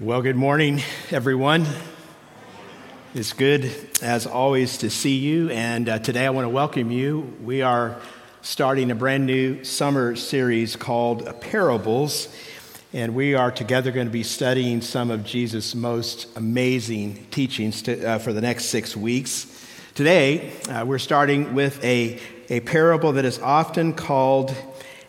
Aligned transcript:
Well, 0.00 0.22
good 0.22 0.36
morning, 0.36 0.80
everyone. 1.10 1.66
It's 3.16 3.32
good, 3.32 3.68
as 4.00 4.28
always, 4.28 4.78
to 4.78 4.90
see 4.90 5.16
you. 5.16 5.50
And 5.50 5.88
uh, 5.88 5.98
today 5.98 6.24
I 6.24 6.30
want 6.30 6.44
to 6.44 6.50
welcome 6.50 6.92
you. 6.92 7.36
We 7.42 7.62
are 7.62 8.00
starting 8.40 8.92
a 8.92 8.94
brand 8.94 9.26
new 9.26 9.64
summer 9.64 10.14
series 10.14 10.76
called 10.76 11.40
Parables. 11.40 12.28
And 12.92 13.16
we 13.16 13.34
are 13.34 13.50
together 13.50 13.90
going 13.90 14.06
to 14.06 14.12
be 14.12 14.22
studying 14.22 14.82
some 14.82 15.10
of 15.10 15.24
Jesus' 15.24 15.74
most 15.74 16.28
amazing 16.36 17.26
teachings 17.32 17.82
to, 17.82 18.08
uh, 18.08 18.18
for 18.20 18.32
the 18.32 18.40
next 18.40 18.66
six 18.66 18.96
weeks. 18.96 19.48
Today, 19.96 20.52
uh, 20.68 20.84
we're 20.86 21.00
starting 21.00 21.54
with 21.54 21.82
a, 21.82 22.20
a 22.50 22.60
parable 22.60 23.14
that 23.14 23.24
is 23.24 23.40
often 23.40 23.94
called 23.94 24.54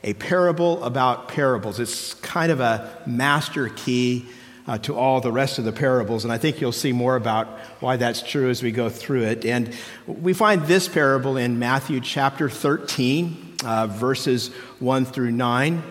a 0.03 0.15
parable 0.15 0.83
about 0.83 1.27
parables. 1.27 1.79
It's 1.79 2.15
kind 2.15 2.51
of 2.51 2.59
a 2.59 3.03
master 3.05 3.69
key 3.69 4.25
uh, 4.69 4.77
to 4.77 4.95
all 4.95 5.19
the 5.19 5.31
rest 5.31 5.57
of 5.57 5.65
the 5.65 5.71
parables. 5.71 6.23
And 6.23 6.31
I 6.31 6.37
think 6.37 6.61
you'll 6.61 6.71
see 6.71 6.91
more 6.91 7.15
about 7.15 7.47
why 7.79 7.97
that's 7.97 8.21
true 8.21 8.51
as 8.51 8.61
we 8.61 8.71
go 8.71 8.87
through 8.87 9.23
it. 9.23 9.43
And 9.43 9.75
we 10.05 10.31
find 10.33 10.61
this 10.61 10.87
parable 10.87 11.37
in 11.37 11.57
Matthew 11.57 11.99
chapter 11.99 12.51
13, 12.51 13.55
uh, 13.65 13.87
verses 13.87 14.49
1 14.77 15.05
through 15.05 15.31
9. 15.31 15.81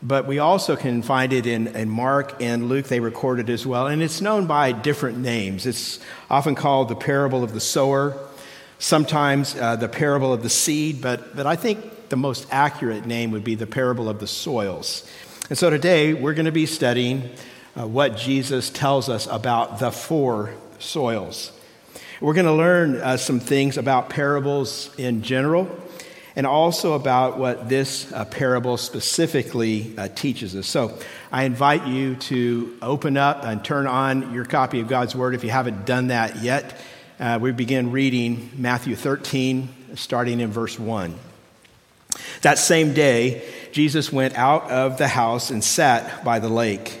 But 0.00 0.28
we 0.28 0.38
also 0.38 0.76
can 0.76 1.02
find 1.02 1.32
it 1.32 1.44
in, 1.44 1.66
in 1.76 1.90
Mark 1.90 2.40
and 2.40 2.68
Luke, 2.68 2.86
they 2.86 3.00
record 3.00 3.40
it 3.40 3.48
as 3.48 3.66
well. 3.66 3.88
And 3.88 4.00
it's 4.00 4.20
known 4.20 4.46
by 4.46 4.70
different 4.70 5.18
names. 5.18 5.66
It's 5.66 5.98
often 6.30 6.54
called 6.54 6.88
the 6.88 6.94
parable 6.94 7.42
of 7.42 7.52
the 7.52 7.60
sower, 7.60 8.16
sometimes 8.78 9.56
uh, 9.56 9.74
the 9.74 9.88
parable 9.88 10.32
of 10.32 10.44
the 10.44 10.50
seed, 10.50 11.02
but, 11.02 11.34
but 11.34 11.46
I 11.46 11.56
think 11.56 12.10
the 12.10 12.16
most 12.16 12.46
accurate 12.52 13.06
name 13.06 13.32
would 13.32 13.44
be 13.44 13.56
the 13.56 13.66
parable 13.66 14.08
of 14.08 14.20
the 14.20 14.28
soils. 14.28 15.04
And 15.50 15.58
so 15.58 15.68
today 15.68 16.14
we're 16.14 16.34
going 16.34 16.46
to 16.46 16.52
be 16.52 16.66
studying 16.66 17.28
uh, 17.76 17.86
what 17.86 18.16
Jesus 18.16 18.70
tells 18.70 19.08
us 19.08 19.26
about 19.26 19.78
the 19.78 19.90
four 19.90 20.54
soils. 20.78 21.52
We're 22.20 22.34
going 22.34 22.46
to 22.46 22.52
learn 22.52 22.96
uh, 22.96 23.16
some 23.16 23.40
things 23.40 23.78
about 23.78 24.10
parables 24.10 24.90
in 24.98 25.22
general 25.22 25.70
and 26.36 26.46
also 26.46 26.92
about 26.92 27.38
what 27.38 27.68
this 27.68 28.12
uh, 28.12 28.24
parable 28.24 28.76
specifically 28.76 29.94
uh, 29.96 30.08
teaches 30.08 30.54
us. 30.54 30.66
So 30.66 30.98
I 31.32 31.44
invite 31.44 31.86
you 31.86 32.16
to 32.16 32.76
open 32.82 33.16
up 33.16 33.44
and 33.44 33.64
turn 33.64 33.86
on 33.86 34.32
your 34.32 34.44
copy 34.44 34.80
of 34.80 34.88
God's 34.88 35.14
Word 35.14 35.34
if 35.34 35.44
you 35.44 35.50
haven't 35.50 35.86
done 35.86 36.08
that 36.08 36.42
yet. 36.42 36.78
Uh, 37.18 37.38
we 37.40 37.52
begin 37.52 37.90
reading 37.90 38.50
Matthew 38.56 38.96
13, 38.96 39.68
starting 39.94 40.40
in 40.40 40.50
verse 40.50 40.78
1. 40.78 41.14
That 42.42 42.58
same 42.58 42.94
day, 42.94 43.42
Jesus 43.72 44.12
went 44.12 44.36
out 44.36 44.70
of 44.70 44.98
the 44.98 45.08
house 45.08 45.50
and 45.50 45.62
sat 45.62 46.24
by 46.24 46.38
the 46.38 46.48
lake. 46.48 47.00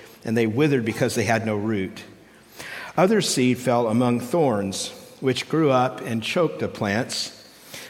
and 0.23 0.37
they 0.37 0.47
withered 0.47 0.85
because 0.85 1.15
they 1.15 1.23
had 1.23 1.45
no 1.45 1.55
root. 1.55 2.03
Other 2.97 3.21
seed 3.21 3.57
fell 3.57 3.87
among 3.87 4.19
thorns, 4.19 4.89
which 5.19 5.49
grew 5.49 5.71
up 5.71 6.01
and 6.01 6.21
choked 6.21 6.59
the 6.59 6.67
plants. 6.67 7.37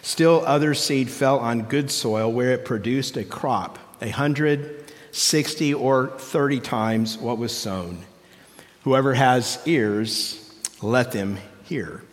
Still, 0.02 0.44
other 0.46 0.74
seed 0.74 1.09
fell 1.09 1.40
on 1.40 1.64
good 1.64 1.91
soil 1.91 2.31
where 2.31 2.52
it 2.52 2.66
produced 2.66 3.18
a 3.18 3.24
crop, 3.24 3.80
a 4.02 4.09
hundred, 4.09 4.91
sixty, 5.12 5.74
or 5.74 6.08
thirty 6.08 6.59
times 6.59 7.18
what 7.18 7.38
was 7.38 7.56
sown. 7.56 8.00
Whoever 8.84 9.14
has 9.14 9.59
ears, 9.66 10.53
let 10.81 11.12
them 11.12 11.38
hear. 11.64 12.03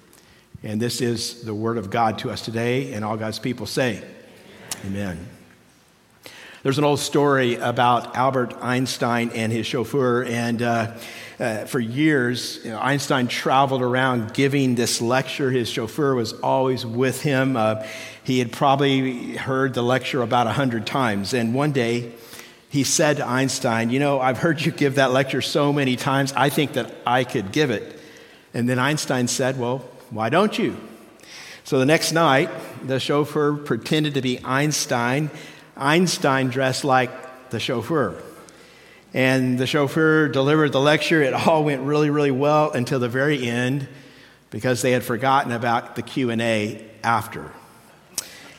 And 0.62 0.80
this 0.80 1.00
is 1.00 1.44
the 1.44 1.54
word 1.54 1.78
of 1.78 1.90
God 1.90 2.18
to 2.20 2.30
us 2.30 2.42
today, 2.42 2.92
and 2.92 3.04
all 3.04 3.16
God's 3.16 3.38
people 3.38 3.66
say, 3.66 4.02
Amen. 4.84 5.16
Amen. 5.16 5.37
There's 6.64 6.78
an 6.78 6.82
old 6.82 6.98
story 6.98 7.54
about 7.54 8.16
Albert 8.16 8.52
Einstein 8.60 9.30
and 9.30 9.52
his 9.52 9.64
chauffeur, 9.64 10.24
and 10.24 10.60
uh, 10.60 10.96
uh, 11.38 11.66
for 11.66 11.78
years, 11.78 12.58
you 12.64 12.72
know, 12.72 12.80
Einstein 12.80 13.28
traveled 13.28 13.80
around 13.80 14.34
giving 14.34 14.74
this 14.74 15.00
lecture. 15.00 15.52
His 15.52 15.70
chauffeur 15.70 16.16
was 16.16 16.32
always 16.32 16.84
with 16.84 17.22
him. 17.22 17.56
Uh, 17.56 17.86
he 18.24 18.40
had 18.40 18.50
probably 18.50 19.36
heard 19.36 19.72
the 19.72 19.82
lecture 19.82 20.20
about 20.20 20.48
a 20.48 20.52
hundred 20.52 20.84
times, 20.84 21.32
and 21.32 21.54
one 21.54 21.70
day 21.70 22.10
he 22.68 22.82
said 22.82 23.18
to 23.18 23.24
Einstein, 23.24 23.90
You 23.90 24.00
know, 24.00 24.18
I've 24.20 24.38
heard 24.38 24.60
you 24.60 24.72
give 24.72 24.96
that 24.96 25.12
lecture 25.12 25.40
so 25.40 25.72
many 25.72 25.94
times, 25.94 26.32
I 26.32 26.48
think 26.48 26.72
that 26.72 26.92
I 27.06 27.22
could 27.22 27.52
give 27.52 27.70
it. 27.70 28.00
And 28.52 28.68
then 28.68 28.80
Einstein 28.80 29.28
said, 29.28 29.60
Well, 29.60 29.78
why 30.10 30.28
don't 30.28 30.58
you? 30.58 30.76
So 31.62 31.78
the 31.78 31.86
next 31.86 32.10
night, 32.10 32.50
the 32.84 32.98
chauffeur 32.98 33.54
pretended 33.54 34.14
to 34.14 34.22
be 34.22 34.40
Einstein 34.44 35.30
Einstein 35.78 36.48
dressed 36.48 36.84
like 36.84 37.50
the 37.50 37.60
chauffeur. 37.60 38.20
And 39.14 39.58
the 39.58 39.66
chauffeur 39.66 40.28
delivered 40.28 40.72
the 40.72 40.80
lecture. 40.80 41.22
It 41.22 41.32
all 41.32 41.64
went 41.64 41.82
really, 41.82 42.10
really 42.10 42.30
well 42.30 42.70
until 42.70 42.98
the 42.98 43.08
very 43.08 43.48
end 43.48 43.88
because 44.50 44.82
they 44.82 44.92
had 44.92 45.02
forgotten 45.02 45.52
about 45.52 45.96
the 45.96 46.02
Q&A 46.02 46.84
after. 47.02 47.50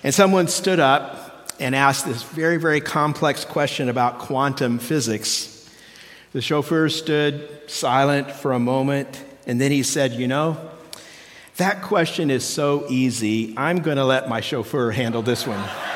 And 0.03 0.13
someone 0.13 0.47
stood 0.47 0.80
up 0.80 1.52
and 1.59 1.75
asked 1.75 2.06
this 2.06 2.24
very, 2.24 2.57
very 2.57 2.81
complex 2.81 3.44
question 3.46 3.90
about 3.90 4.19
quantum 4.19 4.80
physics. 4.80 5.69
The 6.31 6.41
chauffeur 6.41 6.90
stood 6.90 7.69
silent 7.69 8.31
for 8.31 8.53
a 8.53 8.59
moment 8.59 9.24
and 9.46 9.59
then 9.59 9.72
he 9.72 9.81
said, 9.81 10.13
You 10.13 10.28
know, 10.28 10.57
that 11.57 11.81
question 11.81 12.30
is 12.30 12.46
so 12.46 12.86
easy, 12.88 13.53
I'm 13.57 13.80
going 13.80 13.97
to 13.97 14.06
let 14.06 14.30
my 14.30 14.41
chauffeur 14.41 14.91
handle 14.91 15.24
this 15.24 15.47
one. 15.47 15.88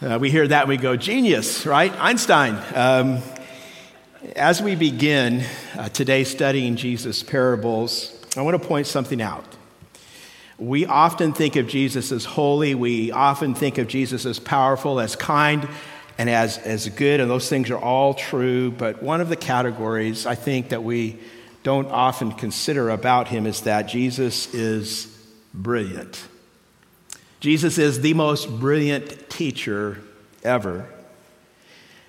Uh, 0.00 0.16
we 0.16 0.30
hear 0.30 0.46
that 0.46 0.60
and 0.60 0.68
we 0.68 0.76
go, 0.76 0.94
genius, 0.94 1.66
right? 1.66 1.92
Einstein. 1.98 2.56
Um, 2.72 3.18
as 4.36 4.62
we 4.62 4.76
begin 4.76 5.44
uh, 5.76 5.88
today 5.88 6.22
studying 6.22 6.76
Jesus' 6.76 7.24
parables, 7.24 8.14
I 8.36 8.42
want 8.42 8.62
to 8.62 8.68
point 8.68 8.86
something 8.86 9.20
out. 9.20 9.44
We 10.56 10.86
often 10.86 11.32
think 11.32 11.56
of 11.56 11.66
Jesus 11.66 12.12
as 12.12 12.24
holy, 12.24 12.76
we 12.76 13.10
often 13.10 13.56
think 13.56 13.78
of 13.78 13.88
Jesus 13.88 14.24
as 14.24 14.38
powerful, 14.38 15.00
as 15.00 15.16
kind, 15.16 15.68
and 16.16 16.30
as, 16.30 16.58
as 16.58 16.88
good, 16.90 17.18
and 17.18 17.28
those 17.28 17.48
things 17.48 17.68
are 17.68 17.78
all 17.78 18.14
true. 18.14 18.70
But 18.70 19.02
one 19.02 19.20
of 19.20 19.28
the 19.28 19.36
categories 19.36 20.26
I 20.26 20.36
think 20.36 20.68
that 20.68 20.84
we 20.84 21.18
don't 21.64 21.88
often 21.88 22.30
consider 22.30 22.90
about 22.90 23.26
him 23.26 23.46
is 23.46 23.62
that 23.62 23.88
Jesus 23.88 24.54
is 24.54 25.08
brilliant. 25.52 26.24
Jesus 27.40 27.78
is 27.78 28.00
the 28.00 28.14
most 28.14 28.58
brilliant 28.58 29.30
teacher 29.30 29.98
ever. 30.42 30.88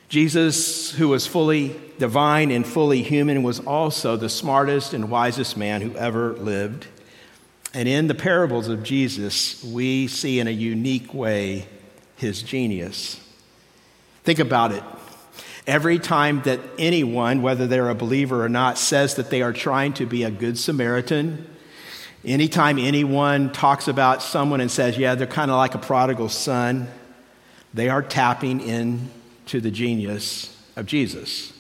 Jesus, 0.08 0.92
who 0.92 1.10
was 1.10 1.28
fully 1.28 1.80
divine 2.00 2.50
and 2.50 2.66
fully 2.66 3.04
human, 3.04 3.44
was 3.44 3.60
also 3.60 4.18
the 4.18 4.30
smartest 4.30 4.94
and 4.94 5.12
wisest 5.12 5.56
man 5.56 5.82
who 5.82 5.96
ever 5.96 6.34
lived. 6.34 6.88
And 7.76 7.88
in 7.88 8.08
the 8.08 8.16
parables 8.16 8.68
of 8.68 8.82
Jesus, 8.82 9.64
we 9.64 10.08
see 10.08 10.40
in 10.40 10.48
a 10.48 10.52
unique 10.52 11.14
way 11.14 11.68
his 12.16 12.42
genius. 12.42 13.20
Think 14.24 14.40
about 14.40 14.72
it. 14.72 14.84
Every 15.68 16.00
time 16.00 16.42
that 16.44 16.60
anyone, 16.80 17.44
whether 17.44 17.68
they're 17.68 17.90
a 17.90 17.96
believer 17.96 18.44
or 18.44 18.50
not, 18.50 18.80
says 18.80 19.16
that 19.16 19.30
they 19.30 19.44
are 19.44 19.54
trying 19.54 19.94
to 19.94 20.08
be 20.08 20.24
a 20.24 20.32
good 20.32 20.58
Samaritan, 20.58 21.48
Anytime 22.26 22.78
anyone 22.78 23.52
talks 23.52 23.88
about 23.88 24.22
someone 24.22 24.60
and 24.60 24.70
says, 24.70 24.98
yeah, 24.98 25.16
they're 25.16 25.26
kind 25.26 25.50
of 25.50 25.58
like 25.58 25.74
a 25.74 25.80
prodigal 25.80 26.30
son, 26.30 26.90
they 27.74 27.88
are 27.88 28.02
tapping 28.02 28.60
into 28.60 29.62
the 29.62 29.72
genius 29.72 30.56
of 30.76 30.86
Jesus. 30.86 31.54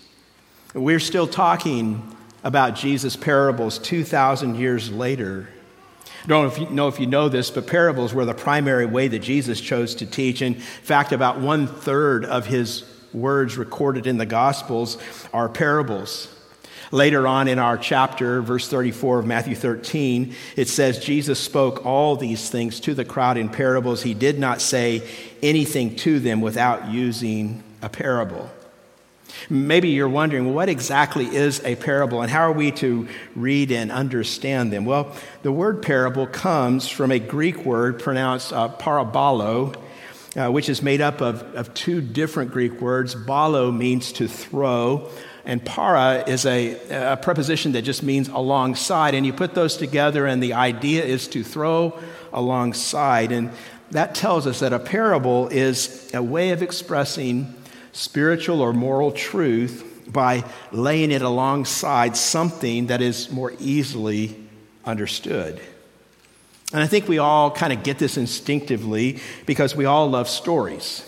We're 0.74 1.00
still 1.00 1.28
talking 1.28 2.16
about 2.44 2.76
Jesus' 2.76 3.16
parables 3.16 3.80
2,000 3.80 4.56
years 4.56 4.92
later. 4.92 5.50
I 6.24 6.28
don't 6.28 6.72
know 6.76 6.88
if 6.90 7.00
you 7.00 7.08
know 7.08 7.30
this, 7.30 7.50
but 7.50 7.66
parables 7.66 8.14
were 8.14 8.26
the 8.26 8.34
primary 8.34 8.86
way 8.86 9.08
that 9.08 9.20
Jesus 9.20 9.62
chose 9.62 9.96
to 9.96 10.06
teach. 10.06 10.42
In 10.42 10.56
fact, 10.56 11.14
about 11.14 11.40
one 11.40 11.68
third 11.68 12.26
of 12.26 12.46
his 12.46 12.84
words 13.14 13.58
recorded 13.58 14.06
in 14.06 14.18
the 14.18 14.26
Gospels 14.26 14.98
are 15.34 15.48
parables. 15.48 16.28
Later 16.92 17.28
on 17.28 17.48
in 17.48 17.60
our 17.60 17.78
chapter, 17.78 18.42
verse 18.42 18.68
34 18.68 19.20
of 19.20 19.26
Matthew 19.26 19.56
13, 19.56 20.36
it 20.56 20.68
says, 20.68 21.00
Jesus 21.00 21.40
spoke 21.40 21.86
all 21.86 22.16
these 22.16 22.50
things 22.50 22.80
to 22.82 22.96
the 22.96 23.06
crowd 23.06 23.38
in 23.38 23.50
parables. 23.50 24.02
He 24.02 24.16
did 24.16 24.40
not 24.40 24.60
say 24.60 25.08
anything 25.44 25.96
to 25.98 26.20
them 26.20 26.42
without 26.42 26.88
using 26.88 27.64
a 27.82 27.90
parable. 27.90 28.50
Maybe 29.50 29.90
you're 29.90 30.10
wondering, 30.10 30.46
well, 30.46 30.56
what 30.56 30.70
exactly 30.70 31.26
is 31.26 31.64
a 31.64 31.76
parable 31.76 32.22
and 32.22 32.32
how 32.32 32.42
are 32.42 32.52
we 32.52 32.72
to 32.74 33.08
read 33.36 33.72
and 33.72 33.92
understand 33.92 34.74
them? 34.74 34.86
Well, 34.86 35.16
the 35.44 35.52
word 35.52 35.82
parable 35.82 36.28
comes 36.28 36.88
from 36.88 37.12
a 37.12 37.20
Greek 37.20 37.66
word 37.66 38.00
pronounced 38.00 38.52
uh, 38.52 38.70
parabolo, 38.70 39.76
uh, 40.36 40.52
which 40.52 40.70
is 40.70 40.82
made 40.82 41.02
up 41.02 41.22
of, 41.22 41.44
of 41.56 41.74
two 41.74 42.02
different 42.02 42.52
Greek 42.52 42.82
words. 42.82 43.16
Balo 43.16 43.76
means 43.76 44.12
to 44.14 44.28
throw, 44.28 45.10
and 45.50 45.66
para 45.66 46.24
is 46.28 46.46
a, 46.46 46.78
a 46.92 47.18
preposition 47.18 47.72
that 47.72 47.82
just 47.82 48.04
means 48.04 48.28
alongside. 48.28 49.16
And 49.16 49.26
you 49.26 49.34
put 49.34 49.56
those 49.56 49.78
together, 49.78 50.28
and 50.28 50.44
the 50.44 50.54
idea 50.54 51.04
is 51.04 51.28
to 51.30 51.44
throw 51.44 52.00
alongside. 52.32 53.32
And 53.32 53.50
that 53.90 54.14
tells 54.14 54.46
us 54.46 54.60
that 54.60 54.74
a 54.74 54.78
parable 54.78 55.48
is 55.48 56.12
a 56.14 56.22
way 56.22 56.52
of 56.52 56.62
expressing 56.62 57.52
spiritual 57.94 58.62
or 58.62 58.74
moral 58.74 59.12
truth 59.12 60.04
by 60.06 60.44
laying 60.72 61.10
it 61.10 61.24
alongside 61.24 62.16
something 62.16 62.86
that 62.86 63.02
is 63.02 63.32
more 63.32 63.52
easily 63.60 64.36
understood. 64.86 65.60
And 66.72 66.84
I 66.84 66.86
think 66.86 67.08
we 67.08 67.18
all 67.18 67.50
kind 67.50 67.74
of 67.74 67.82
get 67.82 67.98
this 67.98 68.18
instinctively 68.18 69.18
because 69.48 69.76
we 69.76 69.86
all 69.86 70.12
love 70.12 70.30
stories. 70.30 71.04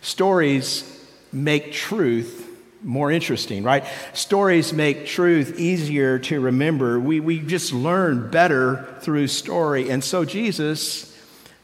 Stories 0.00 1.04
make 1.30 1.72
truth 1.72 2.47
more 2.82 3.10
interesting, 3.10 3.64
right? 3.64 3.84
Stories 4.12 4.72
make 4.72 5.06
truth 5.06 5.58
easier 5.58 6.18
to 6.20 6.40
remember. 6.40 7.00
We, 7.00 7.20
we 7.20 7.40
just 7.40 7.72
learn 7.72 8.30
better 8.30 8.86
through 9.00 9.28
story. 9.28 9.90
And 9.90 10.02
so 10.02 10.24
Jesus 10.24 11.08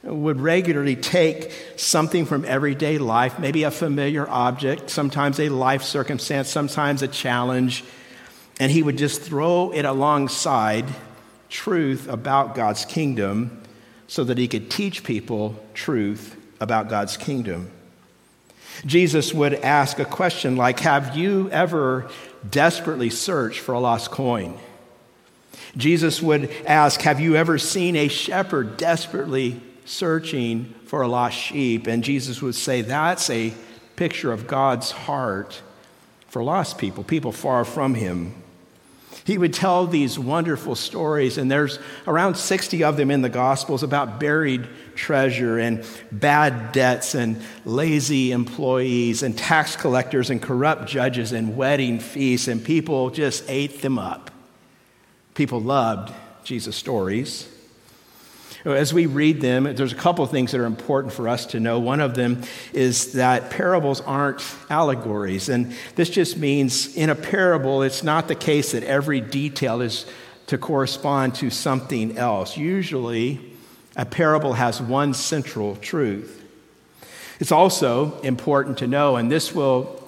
would 0.02 0.40
regularly 0.40 0.96
take 0.96 1.52
something 1.76 2.26
from 2.26 2.44
everyday 2.44 2.99
life, 2.99 3.38
maybe 3.38 3.62
a 3.62 3.70
familiar 3.70 4.28
object, 4.28 4.90
sometimes 4.90 5.40
a 5.40 5.49
life 5.49 5.82
circumstance, 5.82 6.49
sometimes 6.49 7.02
a 7.02 7.08
challenge, 7.08 7.84
and 8.61 8.70
he 8.70 8.82
would 8.82 8.99
just 8.99 9.22
throw 9.22 9.72
it 9.72 9.84
alongside 9.84 10.84
truth 11.49 12.08
about 12.08 12.55
God's 12.55 12.84
kingdom 12.84 13.62
so 14.06 14.25
that 14.25 14.38
he 14.38 14.49
could 14.49 14.70
teach 14.70 15.05
people 15.05 15.64
truth 15.72 16.37
about 16.61 16.88
God's 16.88 17.16
kingdom. 17.16 17.70
Jesus 18.87 19.32
would 19.32 19.55
ask 19.55 19.99
a 19.99 20.05
question 20.05 20.56
like 20.56 20.81
Have 20.81 21.17
you 21.17 21.50
ever 21.50 22.09
desperately 22.49 23.11
searched 23.11 23.61
for 23.61 23.73
a 23.73 23.81
lost 23.81 24.11
coin? 24.11 24.59
Jesus 25.76 26.23
would 26.23 26.50
ask 26.67 27.00
Have 27.03 27.21
you 27.21 27.37
ever 27.37 27.59
seen 27.59 27.97
a 27.97 28.09
shepherd 28.09 28.76
desperately 28.76 29.61
searching 29.85 30.75
for 30.87 31.03
a 31.03 31.09
lost 31.09 31.37
sheep? 31.37 31.87
And 31.87 32.05
Jesus 32.05 32.43
would 32.43 32.55
say 32.55 32.82
That's 32.82 33.31
a 33.31 33.55
picture 33.97 34.32
of 34.32 34.47
God's 34.47 34.91
heart 34.91 35.62
for 36.29 36.43
lost 36.43 36.79
people, 36.79 37.05
people 37.05 37.32
far 37.32 37.65
from 37.65 37.94
him. 37.94 38.35
He 39.22 39.38
would 39.38 39.55
tell 39.55 39.87
these 39.87 40.19
wonderful 40.19 40.75
stories, 40.75 41.38
and 41.38 41.50
there's 41.50 41.78
around 42.06 42.37
60 42.37 42.82
of 42.82 42.96
them 42.96 43.11
in 43.11 43.22
the 43.22 43.28
Gospels 43.28 43.82
about 43.82 44.19
buried 44.19 44.66
treasure 44.96 45.58
and 45.58 45.84
bad 46.11 46.72
debts 46.72 47.14
and 47.14 47.40
lazy 47.64 48.32
employees 48.32 49.22
and 49.22 49.38
tax 49.38 49.76
collectors 49.76 50.31
and 50.31 50.43
corrupt 50.43 50.88
judges 50.88 51.32
and 51.32 51.56
wedding 51.56 52.00
feasts, 52.00 52.49
and 52.49 52.64
people 52.64 53.11
just 53.11 53.44
ate 53.49 53.82
them 53.82 53.99
up. 53.99 54.31
People 55.34 55.61
loved 55.61 56.12
Jesus' 56.43 56.76
stories. 56.76 57.49
As 58.64 58.94
we 58.94 59.05
read 59.05 59.43
them, 59.43 59.64
there's 59.64 59.93
a 59.93 59.96
couple 59.96 60.25
of 60.25 60.31
things 60.31 60.52
that 60.52 60.61
are 60.61 60.64
important 60.64 61.12
for 61.12 61.28
us 61.28 61.44
to 61.46 61.61
know. 61.61 61.78
One 61.78 62.00
of 62.00 62.14
them 62.14 62.43
is 62.72 63.12
that 63.12 63.50
parables 63.50 64.00
aren't 64.00 64.43
allegories. 64.70 65.50
And 65.50 65.75
this 65.96 66.08
just 66.08 66.38
means 66.38 66.96
in 66.96 67.11
a 67.11 67.14
parable, 67.14 67.82
it's 67.82 68.02
not 68.02 68.26
the 68.26 68.34
case 68.34 68.72
that 68.72 68.82
every 68.82 69.20
detail 69.20 69.82
is 69.82 70.06
to 70.46 70.56
correspond 70.56 71.34
to 71.37 71.50
something 71.50 72.16
else. 72.16 72.56
Usually, 72.56 73.38
a 73.96 74.06
parable 74.06 74.55
has 74.55 74.81
one 74.81 75.12
central 75.12 75.76
truth. 75.76 76.43
It's 77.40 77.52
also 77.52 78.19
important 78.20 78.78
to 78.78 78.87
know, 78.87 79.16
and 79.16 79.31
this 79.31 79.55
will 79.55 80.02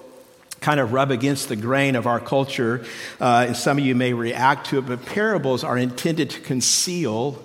kind 0.61 0.79
of 0.79 0.93
rub 0.93 1.11
against 1.11 1.49
the 1.49 1.55
grain 1.55 1.95
of 1.95 2.07
our 2.07 2.19
culture, 2.19 2.83
uh, 3.21 3.45
and 3.47 3.55
some 3.55 3.77
of 3.77 3.85
you 3.85 3.93
may 3.93 4.13
react 4.13 4.67
to 4.67 4.79
it, 4.79 4.87
but 4.87 5.05
parables 5.05 5.63
are 5.63 5.77
intended 5.77 6.31
to 6.31 6.41
conceal 6.41 7.43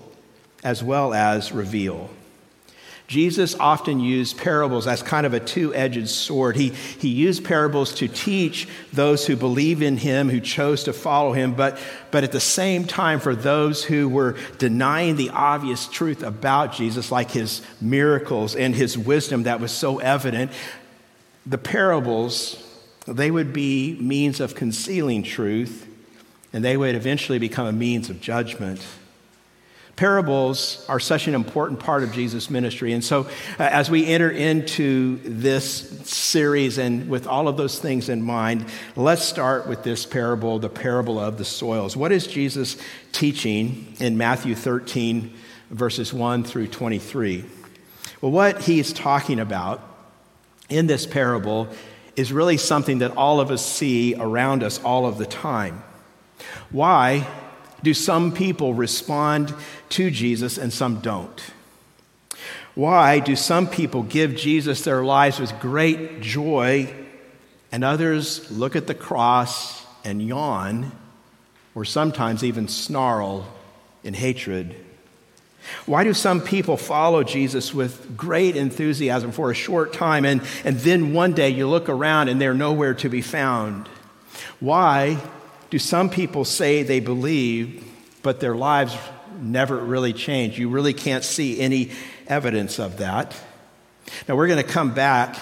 as 0.63 0.83
well 0.83 1.13
as 1.13 1.53
reveal. 1.53 2.11
Jesus 3.13 3.55
often 3.57 4.01
used 4.01 4.39
parables 4.39 4.87
as 4.87 5.03
kind 5.03 5.27
of 5.27 5.35
a 5.35 5.41
two 5.41 5.75
edged 5.75 6.09
sword. 6.09 6.57
He, 6.57 6.71
he 6.71 7.09
used 7.09 7.45
parables 7.45 7.95
to 7.97 8.09
teach 8.09 8.67
those 8.91 9.27
who 9.27 9.37
believe 9.37 9.83
in 9.83 9.99
him, 9.99 10.31
who 10.31 10.41
chose 10.41 10.85
to 10.85 10.95
follow 10.95 11.35
him, 11.35 11.53
but, 11.53 11.79
but 12.11 12.25
at 12.25 12.33
the 12.33 12.41
same 12.41 12.87
time, 12.87 13.21
for 13.21 13.35
those 13.35 13.85
who 13.85 14.09
were 14.09 14.37
denying 14.57 15.17
the 15.17 15.29
obvious 15.29 15.89
truth 15.89 16.23
about 16.23 16.73
Jesus, 16.73 17.13
like 17.13 17.31
his 17.31 17.61
miracles 17.83 18.57
and 18.57 18.75
his 18.75 18.97
wisdom 18.97 19.43
that 19.43 19.61
was 19.61 19.73
so 19.73 19.99
evident, 19.99 20.51
the 21.45 21.59
parables, 21.59 22.67
they 23.07 23.31
would 23.31 23.53
be 23.53 23.99
means 24.01 24.41
of 24.41 24.55
concealing 24.55 25.23
truth, 25.23 25.87
and 26.53 26.65
they 26.65 26.79
would 26.79 26.95
eventually 26.95 27.39
become 27.39 27.67
a 27.67 27.73
means 27.73 28.09
of 28.09 28.23
judgment. 28.23 28.83
Parables 30.03 30.85
are 30.89 30.99
such 30.99 31.29
an 31.29 31.35
important 31.37 31.79
part 31.79 32.03
of 32.03 32.11
Jesus' 32.11 32.51
ministry. 32.51 32.93
And 32.93 33.05
so, 33.05 33.21
uh, 33.21 33.27
as 33.59 33.89
we 33.89 34.05
enter 34.05 34.29
into 34.29 35.19
this 35.19 35.65
series 36.11 36.77
and 36.79 37.09
with 37.09 37.29
all 37.29 37.47
of 37.47 37.57
those 37.57 37.79
things 37.79 38.09
in 38.09 38.21
mind, 38.21 38.67
let's 38.97 39.23
start 39.23 39.69
with 39.69 39.85
this 39.85 40.05
parable, 40.05 40.59
the 40.59 40.69
parable 40.69 41.21
of 41.21 41.39
the 41.39 41.45
soils. 41.45 41.97
What 41.97 42.11
is 42.11 42.27
Jesus 42.27 42.77
teaching 43.13 43.95
in 44.01 44.19
Matthew 44.19 44.57
13, 44.57 45.33
verses 45.71 46.13
1 46.13 46.43
through 46.43 46.67
23? 46.67 47.45
Well, 48.21 48.33
what 48.33 48.63
he's 48.63 48.93
talking 48.93 49.39
about 49.39 49.89
in 50.69 50.89
this 50.89 51.07
parable 51.07 51.69
is 52.17 52.33
really 52.33 52.57
something 52.57 52.99
that 52.99 53.17
all 53.17 53.39
of 53.39 53.53
us 53.53 53.65
see 53.65 54.17
around 54.17 54.65
us 54.65 54.83
all 54.83 55.07
of 55.07 55.19
the 55.19 55.27
time. 55.27 55.85
Why 56.73 57.25
do 57.83 57.95
some 57.95 58.33
people 58.33 58.75
respond 58.75 59.55
to 59.91 60.11
Jesus 60.11 60.59
and 60.59 60.73
some 60.73 61.01
don't? 61.01 61.41
Why 62.75 63.19
do 63.19 63.37
some 63.37 63.67
people 63.67 64.03
give 64.03 64.35
Jesus 64.35 64.83
their 64.83 65.05
lives 65.05 65.39
with 65.39 65.59
great 65.61 66.21
joy 66.21 66.93
and 67.71 67.85
others 67.85 68.51
look 68.51 68.77
at 68.77 68.87
the 68.87 68.95
cross 68.95 69.85
and 70.05 70.23
yawn 70.23 70.93
or 71.75 71.85
sometimes 71.85 72.43
even 72.43 72.69
snarl 72.69 73.47
in 74.05 74.15
hatred? 74.15 74.75
Why 75.87 76.03
do 76.03 76.13
some 76.15 76.41
people 76.41 76.77
follow 76.77 77.23
Jesus 77.23 77.73
with 77.73 78.17
great 78.17 78.57
enthusiasm 78.57 79.33
for 79.33 79.51
a 79.51 79.55
short 79.55 79.93
time 79.93 80.25
and, 80.25 80.41
and 80.65 80.79
then 80.79 81.13
one 81.13 81.35
day 81.35 81.51
you 81.51 81.69
look 81.69 81.89
around 81.89 82.29
and 82.29 82.41
they're 82.41 82.55
nowhere 82.55 82.95
to 82.95 83.09
be 83.09 83.21
found? 83.21 83.87
Why 84.61 85.19
do 85.73 85.79
some 85.79 86.11
people 86.11 86.45
say 86.45 86.83
they 86.83 87.01
believe, 87.01 87.83
but 88.23 88.41
their 88.41 88.55
lives 88.55 88.95
never 89.41 89.79
really 89.79 90.13
change? 90.13 90.59
You 90.59 90.69
really 90.69 90.93
can't 90.93 91.25
see 91.25 91.59
any 91.59 91.93
evidence 92.27 92.79
of 92.79 92.99
that. 92.99 93.35
Now, 94.29 94.37
we're 94.37 94.49
going 94.49 94.63
to 94.63 94.71
come 94.71 94.93
back 94.93 95.35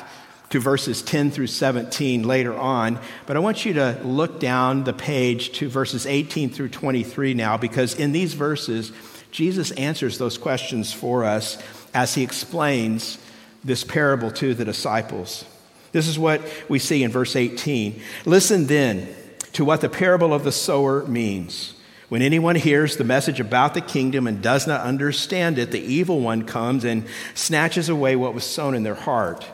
to 0.50 0.60
verses 0.60 1.02
10 1.02 1.32
through 1.32 1.48
17 1.48 2.22
later 2.22 2.56
on, 2.56 3.00
but 3.26 3.34
I 3.34 3.40
want 3.40 3.64
you 3.64 3.72
to 3.72 3.98
look 4.04 4.38
down 4.38 4.84
the 4.84 4.92
page 4.92 5.50
to 5.58 5.68
verses 5.68 6.06
18 6.06 6.50
through 6.50 6.68
23 6.68 7.34
now, 7.34 7.56
because 7.56 7.96
in 7.96 8.12
these 8.12 8.34
verses, 8.34 8.92
Jesus 9.32 9.72
answers 9.72 10.18
those 10.18 10.38
questions 10.38 10.92
for 10.92 11.24
us 11.24 11.60
as 11.92 12.14
he 12.14 12.22
explains 12.22 13.18
this 13.64 13.82
parable 13.82 14.30
to 14.30 14.54
the 14.54 14.64
disciples. 14.64 15.44
This 15.90 16.06
is 16.06 16.20
what 16.20 16.40
we 16.68 16.78
see 16.78 17.02
in 17.02 17.10
verse 17.10 17.34
18. 17.34 18.00
Listen 18.26 18.68
then 18.68 19.12
to 19.52 19.64
what 19.64 19.80
the 19.80 19.88
parable 19.88 20.32
of 20.32 20.44
the 20.44 20.52
sower 20.52 21.04
means. 21.06 21.74
When 22.08 22.22
anyone 22.22 22.56
hears 22.56 22.96
the 22.96 23.04
message 23.04 23.38
about 23.38 23.74
the 23.74 23.80
kingdom 23.80 24.26
and 24.26 24.42
does 24.42 24.66
not 24.66 24.80
understand 24.80 25.58
it, 25.58 25.70
the 25.70 25.80
evil 25.80 26.20
one 26.20 26.44
comes 26.44 26.84
and 26.84 27.06
snatches 27.34 27.88
away 27.88 28.16
what 28.16 28.34
was 28.34 28.44
sown 28.44 28.74
in 28.74 28.82
their 28.82 28.96
heart. 28.96 29.46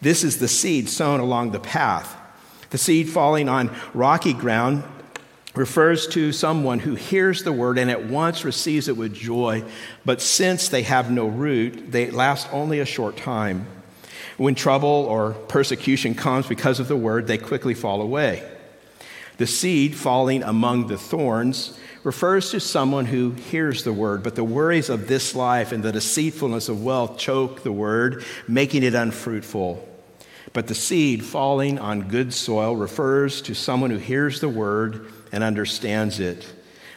This 0.00 0.24
is 0.24 0.38
the 0.38 0.48
seed 0.48 0.88
sown 0.88 1.20
along 1.20 1.52
the 1.52 1.60
path. 1.60 2.16
The 2.70 2.78
seed 2.78 3.08
falling 3.08 3.48
on 3.48 3.70
rocky 3.94 4.32
ground 4.32 4.82
refers 5.54 6.08
to 6.08 6.32
someone 6.32 6.80
who 6.80 6.94
hears 6.94 7.44
the 7.44 7.52
word 7.52 7.78
and 7.78 7.90
at 7.90 8.06
once 8.06 8.44
receives 8.44 8.88
it 8.88 8.96
with 8.96 9.14
joy, 9.14 9.62
but 10.04 10.20
since 10.20 10.68
they 10.68 10.82
have 10.82 11.10
no 11.10 11.26
root, 11.26 11.92
they 11.92 12.10
last 12.10 12.48
only 12.52 12.80
a 12.80 12.86
short 12.86 13.16
time. 13.16 13.66
When 14.38 14.54
trouble 14.54 14.88
or 14.88 15.32
persecution 15.32 16.14
comes 16.14 16.46
because 16.46 16.80
of 16.80 16.88
the 16.88 16.96
word, 16.96 17.26
they 17.26 17.38
quickly 17.38 17.74
fall 17.74 18.00
away. 18.00 18.42
The 19.42 19.48
seed 19.48 19.96
falling 19.96 20.44
among 20.44 20.86
the 20.86 20.96
thorns 20.96 21.76
refers 22.04 22.52
to 22.52 22.60
someone 22.60 23.06
who 23.06 23.32
hears 23.32 23.82
the 23.82 23.92
word, 23.92 24.22
but 24.22 24.36
the 24.36 24.44
worries 24.44 24.88
of 24.88 25.08
this 25.08 25.34
life 25.34 25.72
and 25.72 25.82
the 25.82 25.90
deceitfulness 25.90 26.68
of 26.68 26.84
wealth 26.84 27.18
choke 27.18 27.64
the 27.64 27.72
word, 27.72 28.24
making 28.46 28.84
it 28.84 28.94
unfruitful. 28.94 29.84
But 30.52 30.68
the 30.68 30.76
seed 30.76 31.24
falling 31.24 31.80
on 31.80 32.06
good 32.06 32.32
soil 32.32 32.76
refers 32.76 33.42
to 33.42 33.52
someone 33.52 33.90
who 33.90 33.96
hears 33.96 34.40
the 34.40 34.48
word 34.48 35.12
and 35.32 35.42
understands 35.42 36.20
it. 36.20 36.46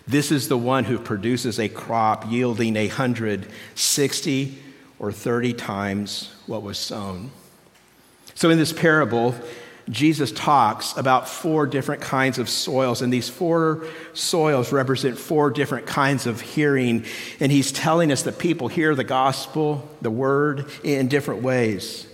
This 0.08 0.32
is 0.32 0.48
the 0.48 0.56
one 0.56 0.84
who 0.84 1.00
produces 1.00 1.60
a 1.60 1.68
crop 1.68 2.30
yielding 2.30 2.76
a 2.76 2.90
hundred, 2.90 3.48
sixty, 3.74 4.60
or 5.00 5.12
thirty 5.12 5.54
times 5.54 6.32
what 6.46 6.62
was 6.62 6.78
sown. 6.78 7.32
So, 8.36 8.52
in 8.52 8.60
this 8.60 8.72
parable, 8.72 9.34
Jesus 9.90 10.32
talks 10.32 10.98
about 10.98 11.30
four 11.30 11.68
different 11.68 12.02
kinds 12.02 12.40
of 12.40 12.50
soils, 12.50 13.02
and 13.02 13.14
these 13.14 13.30
four 13.30 13.86
soils 14.14 14.72
represent 14.72 15.18
four 15.18 15.52
different 15.52 15.86
kinds 15.86 16.26
of 16.26 16.42
hearing. 16.42 17.06
And 17.40 17.52
he's 17.52 17.72
telling 17.72 18.12
us 18.12 18.24
that 18.24 18.40
people 18.40 18.68
hear 18.68 18.96
the 18.96 19.04
gospel, 19.04 19.88
the 20.02 20.10
word, 20.10 20.66
in 20.84 21.08
different 21.08 21.44
ways. 21.44 22.08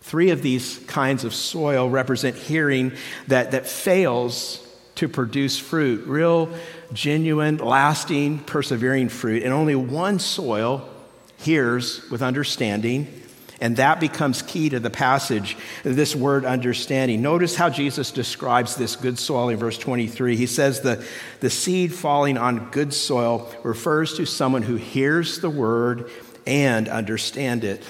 Three 0.00 0.30
of 0.30 0.42
these 0.42 0.78
kinds 0.86 1.24
of 1.24 1.34
soil 1.34 1.90
represent 1.90 2.36
hearing 2.36 2.92
that, 3.26 3.50
that 3.50 3.66
fails 3.66 4.64
to 4.94 5.08
produce 5.08 5.58
fruit, 5.58 6.06
real, 6.06 6.48
genuine, 6.92 7.58
lasting, 7.58 8.38
persevering 8.40 9.08
fruit. 9.08 9.42
And 9.42 9.52
only 9.52 9.74
one 9.74 10.18
soil 10.18 10.88
hears 11.36 12.08
with 12.10 12.22
understanding 12.22 13.22
and 13.60 13.76
that 13.76 13.98
becomes 13.98 14.42
key 14.42 14.68
to 14.68 14.78
the 14.78 14.90
passage, 14.90 15.56
this 15.82 16.14
word 16.14 16.44
understanding. 16.44 17.22
Notice 17.22 17.56
how 17.56 17.70
Jesus 17.70 18.12
describes 18.12 18.76
this 18.76 18.94
good 18.94 19.18
soil 19.18 19.48
in 19.48 19.56
verse 19.56 19.76
23. 19.76 20.36
He 20.36 20.46
says 20.46 20.80
the, 20.80 21.04
the 21.40 21.50
seed 21.50 21.92
falling 21.92 22.38
on 22.38 22.70
good 22.70 22.94
soil 22.94 23.52
refers 23.64 24.14
to 24.14 24.26
someone 24.26 24.62
who 24.62 24.76
hears 24.76 25.40
the 25.40 25.50
word 25.50 26.10
and 26.46 26.88
understand 26.88 27.64
it. 27.64 27.82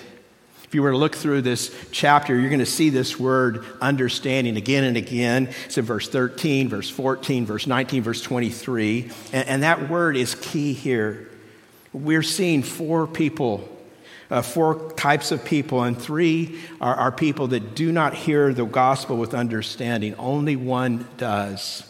If 0.65 0.75
you 0.75 0.83
were 0.83 0.91
to 0.91 0.99
look 0.99 1.15
through 1.15 1.43
this 1.43 1.75
chapter, 1.93 2.39
you're 2.39 2.51
going 2.51 2.59
to 2.59 2.67
see 2.67 2.91
this 2.91 3.19
word 3.19 3.65
understanding 3.81 4.57
again 4.57 4.85
and 4.85 4.97
again. 4.99 5.49
It's 5.67 5.79
in 5.79 5.85
verse 5.85 6.09
13, 6.09 6.69
verse 6.69 6.91
14, 6.91 7.47
verse 7.47 7.67
19, 7.67 8.03
verse 8.03 8.21
23. 8.21 9.11
And, 9.33 9.49
and 9.49 9.63
that 9.63 9.89
word 9.89 10.17
is 10.17 10.35
key 10.35 10.73
here. 10.75 11.31
We're 11.95 12.23
seeing 12.23 12.63
four 12.63 13.07
people 13.07 13.67
uh, 14.31 14.43
four 14.43 14.93
types 14.93 15.33
of 15.33 15.45
people, 15.45 15.83
and 15.83 16.01
three 16.01 16.59
are, 16.81 16.95
are 16.95 17.13
people 17.13 17.49
that 17.49 17.75
do 17.75 17.93
not 17.93 18.15
hear 18.15 18.53
the 18.53 18.65
gospel 18.65 19.17
with 19.17 19.35
understanding. 19.35 20.15
Only 20.17 20.57
one 20.57 21.09
does. 21.17 21.85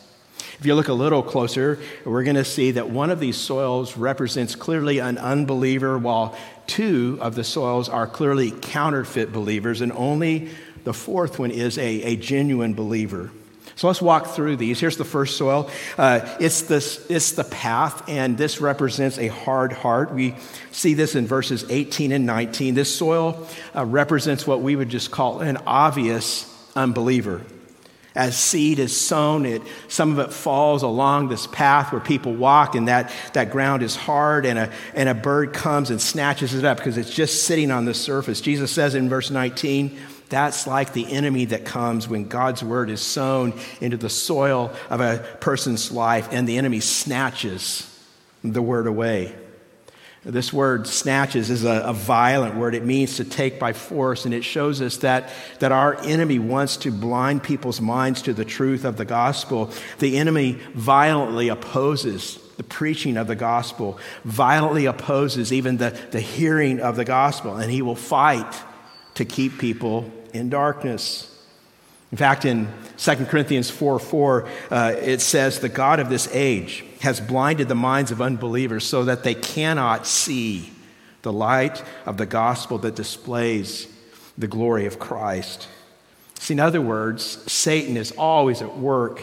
If 0.59 0.66
you 0.66 0.75
look 0.75 0.88
a 0.88 0.92
little 0.95 1.23
closer, 1.23 1.78
we're 2.04 2.25
going 2.25 2.37
to 2.37 2.45
see 2.45 2.73
that 2.73 2.90
one 2.90 3.11
of 3.11 3.21
these 3.21 3.37
soils 3.37 3.97
represents 3.97 4.57
clearly 4.57 4.99
an 4.99 5.16
unbeliever, 5.18 5.99
while 5.99 6.37
two 6.66 7.18
of 7.21 7.35
the 7.35 7.45
soils 7.45 7.88
are 7.88 8.07
clearly 8.07 8.50
counterfeit 8.50 9.33
believers, 9.33 9.80
and 9.80 9.92
only 9.92 10.50
the 10.85 10.92
fourth 10.92 11.38
one 11.38 11.50
is 11.50 11.78
a, 11.78 12.02
a 12.02 12.16
genuine 12.16 12.75
believer. 12.75 13.30
So 13.78 13.87
let's 13.87 14.02
walk 14.02 14.26
through 14.26 14.56
these. 14.56 14.80
Here's 14.80 14.97
the 14.97 15.04
first 15.04 15.37
soil. 15.37 15.70
Uh, 15.97 16.37
it's, 16.40 16.62
this, 16.62 17.06
it's 17.08 17.32
the 17.32 17.44
path, 17.44 18.08
and 18.08 18.37
this 18.37 18.61
represents 18.61 19.18
a 19.18 19.28
hard 19.28 19.73
heart. 19.73 20.12
We 20.12 20.35
see 20.73 20.94
this 20.94 21.14
in 21.14 21.28
verses 21.28 21.64
18 21.70 22.11
and 22.11 22.26
19. 22.26 22.75
This 22.75 22.92
soil 22.92 23.47
uh, 23.76 23.85
represents 23.85 24.49
what 24.49 24.62
we 24.62 24.75
would 24.75 24.88
just 24.88 25.12
call 25.12 25.42
an 25.42 25.58
obvious 25.58 26.52
unbeliever. 26.75 27.40
As 28.16 28.37
seed 28.37 28.80
is 28.80 28.97
sown, 28.97 29.47
it, 29.47 29.62
some 29.87 30.11
of 30.11 30.28
it 30.28 30.32
falls 30.32 30.82
along 30.82 31.28
this 31.28 31.47
path 31.47 31.92
where 31.92 32.00
people 32.00 32.35
walk, 32.35 32.75
and 32.75 32.88
that, 32.88 33.12
that 33.35 33.52
ground 33.52 33.85
is 33.85 33.94
hard, 33.94 34.44
and 34.44 34.58
a, 34.58 34.73
and 34.92 35.08
a 35.08 35.14
bird 35.14 35.52
comes 35.52 35.90
and 35.90 36.00
snatches 36.00 36.52
it 36.52 36.64
up 36.64 36.78
because 36.78 36.99
it's 36.99 37.14
just 37.14 37.44
sitting 37.44 37.70
on 37.70 37.85
the 37.85 37.94
surface. 37.94 38.40
Jesus 38.40 38.73
says 38.73 38.97
in 38.97 39.08
verse 39.08 39.30
19, 39.30 39.97
that's 40.28 40.66
like 40.66 40.92
the 40.92 41.11
enemy 41.11 41.47
that 41.47 41.64
comes 41.64 42.08
when 42.08 42.28
God's 42.28 42.62
word 42.62 42.90
is 42.90 43.00
sown 43.00 43.54
into 43.80 43.97
the 43.97 44.11
soil 44.11 44.73
of 44.90 45.00
a 45.00 45.26
person's 45.40 45.90
life 45.90 46.28
and 46.30 46.49
the 46.49 46.58
enemy 46.58 46.80
snatches 46.80 47.85
the 48.44 48.62
word 48.62 48.87
away. 48.87 49.35
This 50.25 50.52
word 50.52 50.87
snatches 50.87 51.49
is 51.49 51.64
a, 51.64 51.82
a, 51.87 51.92
violent 51.92 52.56
word. 52.56 52.75
It 52.75 52.85
means 52.85 53.16
to 53.16 53.25
take 53.25 53.58
by 53.58 53.73
force, 53.73 54.25
and 54.25 54.35
it 54.35 54.42
shows 54.42 54.82
us 54.82 54.99
that, 54.99 55.30
that 55.61 55.70
our 55.70 55.97
enemy 56.02 56.38
wants 56.38 56.76
to 56.78 56.90
blind 56.90 57.44
people's 57.44 57.80
minds 57.80 58.23
to 58.23 58.35
the 58.35 58.44
truth 58.44 58.85
of 58.85 58.97
the 58.97 59.04
gospel. 59.04 59.70
The 60.00 60.18
enemy 60.18 60.58
violently 60.75 61.49
opposes 61.49 62.38
the 62.56 62.64
preaching 62.64 63.16
of 63.16 63.28
the 63.28 63.37
gospel, 63.37 63.99
violently 64.25 64.87
opposes 64.87 65.52
even 65.52 65.76
the, 65.76 65.99
the 66.11 66.20
hearing 66.20 66.80
of 66.80 66.97
the 66.97 67.04
gospel, 67.04 67.56
and 67.56 67.70
he 67.70 67.80
will 67.80 67.94
fight 67.94 68.52
to 69.14 69.25
keep 69.25 69.58
people 69.58 70.12
in 70.32 70.50
darkness. 70.50 71.35
In 72.11 72.18
fact, 72.18 72.44
in 72.44 72.68
2 72.97 73.16
Corinthians 73.26 73.70
4 73.70 73.99
4, 73.99 74.49
uh, 74.70 74.94
it 75.00 75.20
says, 75.20 75.61
The 75.61 75.68
God 75.68 76.00
of 76.00 76.08
this 76.08 76.28
age 76.32 76.85
has 77.00 77.20
blinded 77.20 77.68
the 77.68 77.75
minds 77.75 78.11
of 78.11 78.23
unbelievers 78.23 78.85
so 78.85 79.04
that 79.04 79.25
they 79.25 79.35
cannot 79.35 80.06
see 80.06 80.73
the 81.23 81.32
light 81.32 81.82
of 82.06 82.16
the 82.16 82.26
gospel 82.26 82.78
that 82.78 82.94
displays 82.94 83.88
the 84.38 84.47
glory 84.47 84.87
of 84.87 84.99
Christ. 84.99 85.68
See, 86.38 86.54
in 86.54 86.61
other 86.61 86.80
words, 86.80 87.25
Satan 87.50 87.97
is 87.97 88.12
always 88.12 88.62
at 88.62 88.78
work 88.78 89.20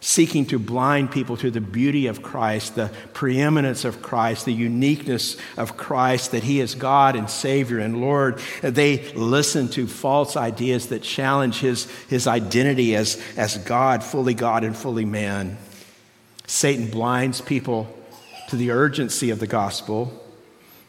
seeking 0.00 0.46
to 0.46 0.58
blind 0.58 1.10
people 1.10 1.36
to 1.36 1.50
the 1.50 1.60
beauty 1.60 2.06
of 2.06 2.22
Christ, 2.22 2.76
the 2.76 2.90
preeminence 3.14 3.84
of 3.84 4.00
Christ, 4.00 4.44
the 4.44 4.52
uniqueness 4.52 5.36
of 5.56 5.76
Christ, 5.76 6.30
that 6.32 6.44
He 6.44 6.60
is 6.60 6.74
God 6.74 7.16
and 7.16 7.28
Savior 7.28 7.78
and 7.78 8.00
Lord. 8.00 8.38
They 8.62 9.12
listen 9.14 9.68
to 9.70 9.86
false 9.86 10.36
ideas 10.36 10.88
that 10.88 11.02
challenge 11.02 11.58
His, 11.58 11.90
his 12.08 12.26
identity 12.26 12.94
as, 12.94 13.20
as 13.36 13.58
God, 13.58 14.04
fully 14.04 14.34
God 14.34 14.62
and 14.64 14.76
fully 14.76 15.04
man. 15.04 15.58
Satan 16.46 16.88
blinds 16.88 17.40
people 17.40 17.94
to 18.48 18.56
the 18.56 18.70
urgency 18.70 19.30
of 19.30 19.40
the 19.40 19.46
gospel. 19.46 20.24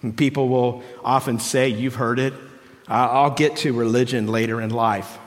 And 0.01 0.15
people 0.15 0.47
will 0.47 0.83
often 1.03 1.39
say, 1.39 1.67
You've 1.67 1.95
heard 1.95 2.19
it, 2.19 2.33
I'll 2.87 3.31
get 3.31 3.57
to 3.57 3.73
religion 3.73 4.27
later 4.27 4.61
in 4.61 4.69
life. 4.69 5.17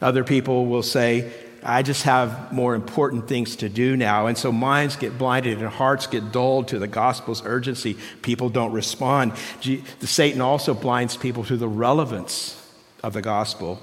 Other 0.00 0.24
people 0.24 0.66
will 0.66 0.82
say, 0.82 1.32
I 1.64 1.82
just 1.82 2.02
have 2.02 2.52
more 2.52 2.74
important 2.74 3.26
things 3.26 3.56
to 3.56 3.68
do 3.68 3.96
now. 3.96 4.26
And 4.26 4.36
so 4.36 4.52
minds 4.52 4.96
get 4.96 5.16
blinded 5.16 5.58
and 5.58 5.68
hearts 5.68 6.06
get 6.06 6.30
dulled 6.30 6.68
to 6.68 6.78
the 6.78 6.86
gospel's 6.86 7.42
urgency. 7.44 7.96
People 8.22 8.50
don't 8.50 8.72
respond. 8.72 9.32
The 9.62 10.06
Satan 10.06 10.40
also 10.40 10.74
blinds 10.74 11.16
people 11.16 11.42
to 11.44 11.56
the 11.56 11.68
relevance 11.68 12.60
of 13.02 13.14
the 13.14 13.22
gospel. 13.22 13.80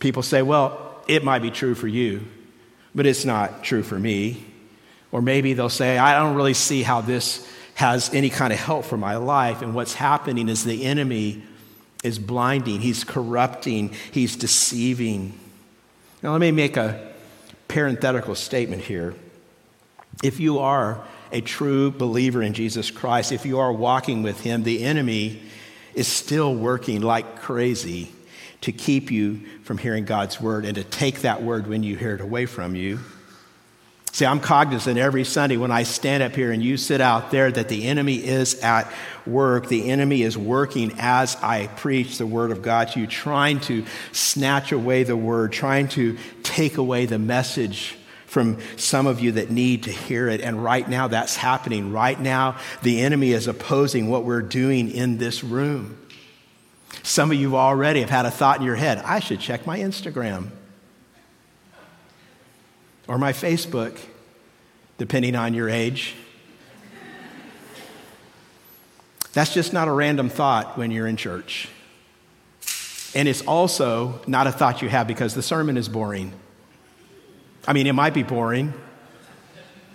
People 0.00 0.22
say, 0.22 0.42
well, 0.42 1.02
it 1.06 1.24
might 1.24 1.42
be 1.42 1.50
true 1.50 1.74
for 1.74 1.88
you, 1.88 2.26
but 2.94 3.06
it's 3.06 3.24
not 3.24 3.62
true 3.64 3.82
for 3.82 3.98
me. 3.98 4.44
Or 5.12 5.22
maybe 5.22 5.54
they'll 5.54 5.68
say, 5.68 5.98
I 5.98 6.18
don't 6.18 6.36
really 6.36 6.54
see 6.54 6.82
how 6.82 7.00
this 7.00 7.48
has 7.74 8.12
any 8.12 8.30
kind 8.30 8.52
of 8.52 8.58
help 8.58 8.84
for 8.84 8.96
my 8.96 9.16
life. 9.16 9.62
And 9.62 9.74
what's 9.74 9.94
happening 9.94 10.48
is 10.48 10.64
the 10.64 10.84
enemy 10.84 11.42
is 12.04 12.18
blinding, 12.18 12.80
he's 12.80 13.04
corrupting, 13.04 13.94
he's 14.12 14.36
deceiving. 14.36 15.39
Now, 16.22 16.32
let 16.32 16.40
me 16.40 16.50
make 16.50 16.76
a 16.76 17.12
parenthetical 17.68 18.34
statement 18.34 18.82
here. 18.82 19.14
If 20.22 20.38
you 20.38 20.58
are 20.58 21.02
a 21.32 21.40
true 21.40 21.90
believer 21.90 22.42
in 22.42 22.52
Jesus 22.52 22.90
Christ, 22.90 23.32
if 23.32 23.46
you 23.46 23.58
are 23.58 23.72
walking 23.72 24.22
with 24.22 24.40
Him, 24.40 24.62
the 24.62 24.84
enemy 24.84 25.40
is 25.94 26.06
still 26.06 26.54
working 26.54 27.00
like 27.00 27.40
crazy 27.40 28.12
to 28.60 28.72
keep 28.72 29.10
you 29.10 29.40
from 29.62 29.78
hearing 29.78 30.04
God's 30.04 30.40
word 30.40 30.66
and 30.66 30.74
to 30.74 30.84
take 30.84 31.22
that 31.22 31.42
word 31.42 31.66
when 31.66 31.82
you 31.82 31.96
hear 31.96 32.14
it 32.14 32.20
away 32.20 32.44
from 32.44 32.74
you. 32.74 33.00
See, 34.12 34.26
I'm 34.26 34.40
cognizant 34.40 34.98
every 34.98 35.22
Sunday 35.22 35.56
when 35.56 35.70
I 35.70 35.84
stand 35.84 36.22
up 36.22 36.34
here 36.34 36.50
and 36.50 36.62
you 36.62 36.76
sit 36.76 37.00
out 37.00 37.30
there 37.30 37.50
that 37.50 37.68
the 37.68 37.86
enemy 37.86 38.16
is 38.16 38.60
at 38.60 38.90
work. 39.24 39.68
The 39.68 39.88
enemy 39.88 40.22
is 40.22 40.36
working 40.36 40.96
as 40.98 41.36
I 41.36 41.68
preach 41.68 42.18
the 42.18 42.26
word 42.26 42.50
of 42.50 42.60
God 42.60 42.88
to 42.88 43.00
you, 43.00 43.06
trying 43.06 43.60
to 43.60 43.86
snatch 44.10 44.72
away 44.72 45.04
the 45.04 45.16
word, 45.16 45.52
trying 45.52 45.88
to 45.90 46.18
take 46.42 46.76
away 46.76 47.06
the 47.06 47.20
message 47.20 47.96
from 48.26 48.58
some 48.76 49.06
of 49.06 49.20
you 49.20 49.32
that 49.32 49.50
need 49.50 49.84
to 49.84 49.92
hear 49.92 50.28
it. 50.28 50.40
And 50.40 50.62
right 50.62 50.88
now, 50.88 51.06
that's 51.08 51.36
happening. 51.36 51.92
Right 51.92 52.18
now, 52.18 52.58
the 52.82 53.00
enemy 53.00 53.30
is 53.30 53.46
opposing 53.46 54.08
what 54.08 54.24
we're 54.24 54.42
doing 54.42 54.90
in 54.90 55.18
this 55.18 55.44
room. 55.44 55.96
Some 57.04 57.30
of 57.30 57.36
you 57.36 57.56
already 57.56 58.00
have 58.00 58.10
had 58.10 58.26
a 58.26 58.30
thought 58.30 58.58
in 58.58 58.66
your 58.66 58.76
head 58.76 58.98
I 58.98 59.20
should 59.20 59.38
check 59.38 59.66
my 59.66 59.78
Instagram 59.78 60.50
or 63.10 63.18
my 63.18 63.32
Facebook, 63.32 63.98
depending 64.96 65.34
on 65.34 65.52
your 65.52 65.68
age. 65.68 66.14
That's 69.32 69.52
just 69.52 69.72
not 69.72 69.88
a 69.88 69.90
random 69.90 70.28
thought 70.28 70.78
when 70.78 70.92
you're 70.92 71.08
in 71.08 71.16
church. 71.16 71.68
And 73.16 73.26
it's 73.26 73.42
also 73.42 74.20
not 74.28 74.46
a 74.46 74.52
thought 74.52 74.80
you 74.80 74.88
have 74.88 75.08
because 75.08 75.34
the 75.34 75.42
sermon 75.42 75.76
is 75.76 75.88
boring. 75.88 76.32
I 77.66 77.72
mean, 77.72 77.88
it 77.88 77.94
might 77.94 78.14
be 78.14 78.22
boring, 78.22 78.72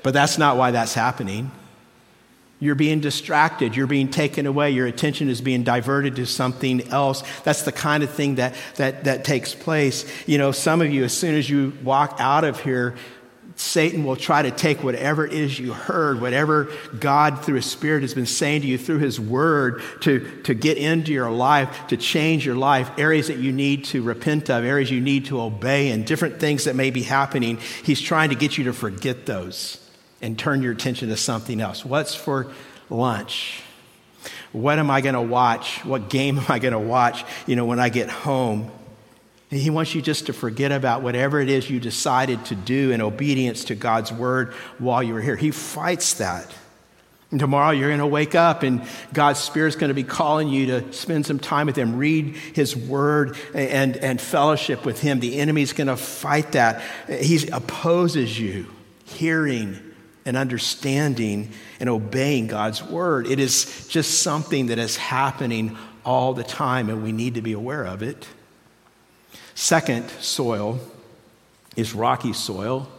but 0.03 0.13
that's 0.13 0.37
not 0.37 0.57
why 0.57 0.71
that's 0.71 0.93
happening. 0.93 1.51
You're 2.65 2.73
being 2.75 2.99
distracted. 2.99 3.75
You're 3.75 3.85
being 3.85 4.09
taken 4.09 4.47
away. 4.47 4.71
Your 4.71 4.87
attention 4.87 5.29
is 5.29 5.39
being 5.39 5.63
diverted 5.63 6.15
to 6.15 6.25
something 6.25 6.87
else. 6.89 7.23
That's 7.43 7.61
the 7.61 7.71
kind 7.71 8.03
of 8.03 8.09
thing 8.09 8.35
that, 8.35 8.55
that, 8.77 9.03
that 9.03 9.23
takes 9.23 9.53
place. 9.53 10.05
You 10.25 10.39
know, 10.39 10.51
some 10.51 10.81
of 10.81 10.91
you, 10.91 11.03
as 11.03 11.15
soon 11.15 11.35
as 11.35 11.47
you 11.47 11.77
walk 11.83 12.17
out 12.19 12.43
of 12.43 12.59
here, 12.59 12.95
Satan 13.55 14.03
will 14.03 14.15
try 14.15 14.41
to 14.41 14.49
take 14.49 14.83
whatever 14.83 15.27
it 15.27 15.33
is 15.33 15.59
you 15.59 15.73
heard, 15.73 16.19
whatever 16.19 16.69
God 16.99 17.45
through 17.45 17.55
His 17.55 17.67
Spirit 17.67 18.01
has 18.01 18.15
been 18.15 18.25
saying 18.25 18.61
to 18.61 18.67
you 18.67 18.79
through 18.79 18.97
His 18.97 19.19
Word 19.19 19.83
to, 20.01 20.41
to 20.41 20.55
get 20.55 20.77
into 20.79 21.13
your 21.13 21.29
life, 21.29 21.87
to 21.89 21.97
change 21.97 22.45
your 22.45 22.55
life, 22.55 22.89
areas 22.97 23.27
that 23.27 23.37
you 23.37 23.51
need 23.51 23.85
to 23.85 24.01
repent 24.01 24.49
of, 24.49 24.65
areas 24.65 24.89
you 24.89 24.99
need 24.99 25.25
to 25.27 25.39
obey, 25.39 25.91
and 25.91 26.05
different 26.05 26.39
things 26.39 26.65
that 26.65 26.75
may 26.75 26.89
be 26.89 27.03
happening. 27.03 27.59
He's 27.83 28.01
trying 28.01 28.29
to 28.29 28.35
get 28.35 28.57
you 28.57 28.65
to 28.65 28.73
forget 28.73 29.27
those 29.27 29.84
and 30.21 30.37
turn 30.37 30.61
your 30.61 30.71
attention 30.71 31.09
to 31.09 31.17
something 31.17 31.61
else. 31.61 31.85
What's 31.85 32.15
for 32.15 32.51
lunch? 32.89 33.61
What 34.51 34.79
am 34.79 34.89
I 34.89 35.01
going 35.01 35.15
to 35.15 35.21
watch? 35.21 35.83
What 35.83 36.09
game 36.09 36.37
am 36.39 36.45
I 36.49 36.59
going 36.59 36.73
to 36.73 36.79
watch, 36.79 37.23
you 37.45 37.55
know, 37.55 37.65
when 37.65 37.79
I 37.79 37.89
get 37.89 38.09
home? 38.09 38.71
He 39.49 39.69
wants 39.69 39.93
you 39.93 40.01
just 40.01 40.25
to 40.25 40.33
forget 40.33 40.71
about 40.71 41.01
whatever 41.01 41.39
it 41.39 41.49
is 41.49 41.69
you 41.69 41.79
decided 41.79 42.43
to 42.45 42.55
do 42.55 42.91
in 42.91 43.01
obedience 43.01 43.65
to 43.65 43.75
God's 43.75 44.11
word 44.11 44.53
while 44.79 45.03
you 45.03 45.13
were 45.13 45.21
here. 45.21 45.35
He 45.35 45.51
fights 45.51 46.15
that. 46.15 46.51
And 47.31 47.39
tomorrow 47.39 47.71
you're 47.71 47.89
going 47.89 47.99
to 47.99 48.07
wake 48.07 48.33
up 48.33 48.63
and 48.63 48.81
God's 49.13 49.39
Spirit's 49.39 49.75
going 49.75 49.89
to 49.89 49.95
be 49.95 50.03
calling 50.03 50.47
you 50.47 50.67
to 50.67 50.93
spend 50.93 51.25
some 51.25 51.39
time 51.39 51.67
with 51.67 51.75
Him, 51.75 51.97
read 51.97 52.35
His 52.35 52.75
Word 52.75 53.37
and, 53.53 53.97
and 53.97 54.19
fellowship 54.21 54.85
with 54.85 55.01
Him. 55.01 55.19
The 55.19 55.37
enemy's 55.37 55.73
going 55.73 55.87
to 55.87 55.97
fight 55.97 56.53
that. 56.53 56.81
He 57.09 57.47
opposes 57.49 58.39
you, 58.39 58.67
hearing 59.05 59.79
and 60.25 60.35
understanding 60.35 61.51
and 61.79 61.89
obeying 61.89 62.47
God's 62.47 62.83
Word. 62.83 63.27
It 63.27 63.39
is 63.39 63.87
just 63.87 64.21
something 64.21 64.67
that 64.67 64.79
is 64.79 64.97
happening 64.97 65.77
all 66.03 66.33
the 66.33 66.43
time, 66.43 66.89
and 66.89 67.03
we 67.03 67.11
need 67.11 67.35
to 67.35 67.41
be 67.41 67.53
aware 67.53 67.85
of 67.85 68.01
it. 68.01 68.27
Second 69.53 70.09
soil 70.19 70.79
is 71.75 71.93
rocky 71.93 72.33
soil. 72.33 72.89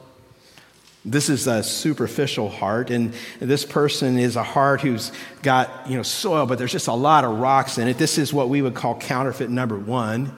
This 1.04 1.28
is 1.28 1.46
a 1.46 1.62
superficial 1.62 2.48
heart, 2.48 2.90
and 2.90 3.14
this 3.38 3.64
person 3.64 4.18
is 4.18 4.34
a 4.34 4.42
heart 4.42 4.80
who's 4.80 5.12
got 5.42 5.88
you 5.88 5.96
know 5.96 6.02
soil, 6.02 6.46
but 6.46 6.58
there's 6.58 6.72
just 6.72 6.88
a 6.88 6.92
lot 6.92 7.24
of 7.24 7.38
rocks 7.38 7.78
in 7.78 7.86
it. 7.86 7.98
This 7.98 8.18
is 8.18 8.32
what 8.32 8.48
we 8.48 8.60
would 8.62 8.74
call 8.74 8.98
counterfeit 8.98 9.50
number 9.50 9.78
one. 9.78 10.36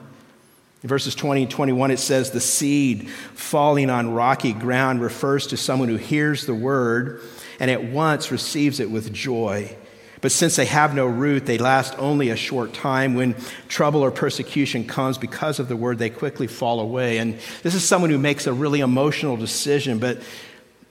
In 0.81 0.87
verses 0.87 1.13
20 1.13 1.43
and 1.43 1.51
21, 1.51 1.91
it 1.91 1.99
says, 1.99 2.31
The 2.31 2.39
seed 2.39 3.09
falling 3.09 3.89
on 3.89 4.13
rocky 4.13 4.53
ground 4.53 5.01
refers 5.01 5.47
to 5.47 5.57
someone 5.57 5.89
who 5.89 5.97
hears 5.97 6.45
the 6.45 6.55
word 6.55 7.21
and 7.59 7.69
at 7.69 7.83
once 7.83 8.31
receives 8.31 8.79
it 8.79 8.89
with 8.89 9.11
joy. 9.13 9.75
But 10.21 10.31
since 10.31 10.55
they 10.55 10.65
have 10.65 10.93
no 10.95 11.05
root, 11.05 11.45
they 11.45 11.57
last 11.57 11.97
only 11.97 12.29
a 12.29 12.35
short 12.35 12.73
time. 12.73 13.13
When 13.13 13.35
trouble 13.67 14.01
or 14.01 14.11
persecution 14.11 14.85
comes 14.85 15.17
because 15.17 15.59
of 15.59 15.69
the 15.69 15.77
word, 15.77 15.97
they 15.97 16.09
quickly 16.09 16.47
fall 16.47 16.79
away. 16.79 17.19
And 17.19 17.39
this 17.63 17.73
is 17.73 17.83
someone 17.85 18.09
who 18.09 18.17
makes 18.17 18.47
a 18.47 18.53
really 18.53 18.81
emotional 18.81 19.37
decision, 19.37 19.99
but 19.99 20.21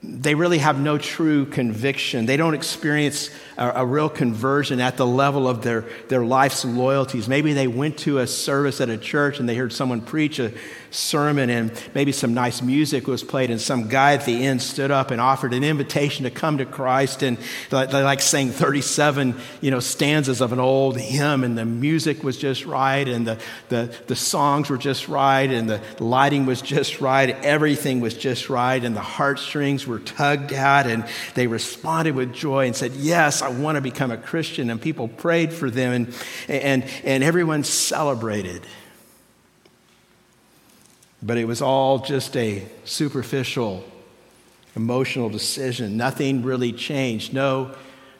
they 0.03 0.37
really 0.37 0.59
have 0.59 0.79
no 0.79 0.97
true 0.97 1.45
conviction. 1.47 2.27
They 2.27 2.37
don't 2.37 2.55
experience 2.55 3.31
a, 3.57 3.83
a, 3.83 3.87
real 3.87 4.09
conversion 4.09 4.81
at 4.81 4.97
the 4.97 5.07
level 5.07 5.49
of 5.49 5.63
their, 5.63 5.87
their 6.07 6.25
life's 6.25 6.65
loyalties. 6.65 7.29
Maybe 7.29 7.53
they 7.53 7.67
went 7.67 7.99
to 7.99 8.19
a 8.19 8.27
service 8.27 8.81
at 8.81 8.91
a 8.91 8.97
church 8.97 9.41
and 9.41 9.49
they 9.49 9.57
heard 9.57 9.73
someone 9.73 10.01
preach 10.01 10.39
a 10.39 10.53
sermon 10.91 11.51
and 11.51 11.73
maybe 11.95 12.13
some 12.13 12.35
nice 12.35 12.63
music 12.63 13.07
was 13.07 13.23
played 13.23 13.51
and 13.51 13.61
some 13.61 13.89
guy 13.89 14.15
at 14.15 14.25
the 14.25 14.47
end 14.47 14.63
stood 14.63 14.91
up 14.91 15.11
and 15.11 15.21
offered 15.21 15.53
an 15.53 15.63
invitation 15.63 16.25
to 16.25 16.31
come 16.31 16.59
to 16.59 16.65
Christ 16.65 17.23
and 17.23 17.37
they 17.71 17.87
like 17.87 18.21
sang 18.21 18.51
37 18.51 19.35
you 19.61 19.71
know 19.71 19.81
stanzas 19.81 20.41
of 20.41 20.53
an 20.53 20.61
old 20.61 20.99
hymn 20.99 21.45
and 21.45 21.59
the 21.59 21.65
music 21.65 22.23
was 22.25 22.39
just 22.39 22.65
right 22.65 23.07
and 23.07 23.27
the, 23.27 23.39
the, 23.69 23.95
the 24.07 24.17
songs 24.17 24.71
were 24.71 24.79
just 24.79 25.09
right 25.09 25.51
and 25.51 25.69
the 25.69 25.81
lighting 26.01 26.47
was 26.47 26.63
just 26.63 27.01
right 27.01 27.31
everything 27.45 28.01
was 28.01 28.15
just 28.15 28.49
right 28.49 28.83
and 28.83 28.97
the 28.97 29.01
heartstrings 29.01 29.87
were 29.87 29.99
tugged 29.99 30.53
at 30.53 30.87
and 30.87 31.05
they 31.35 31.47
responded 31.47 32.15
with 32.15 32.33
joy 32.33 32.67
and 32.67 32.75
said 32.75 32.93
yes 32.93 33.43
I 33.43 33.49
want 33.49 33.77
to 33.77 33.83
become 33.83 34.11
a 34.11 34.17
Christian 34.17 34.71
and 34.71 34.81
people 34.81 35.09
prayed 35.09 35.53
for 35.53 35.71
them 35.71 35.93
and 35.93 36.15
and, 36.49 36.85
and 37.05 37.23
everyone 37.23 37.65
celebrated 37.65 38.67
but 41.23 41.37
it 41.37 41.47
was 41.47 41.61
all 41.61 41.99
just 41.99 42.37
a 42.37 42.67
superficial, 42.85 43.85
emotional 44.77 45.29
decision. 45.29 45.97
Nothing 45.97 46.43
really 46.43 46.73
changed. 46.73 47.33
No 47.33 47.75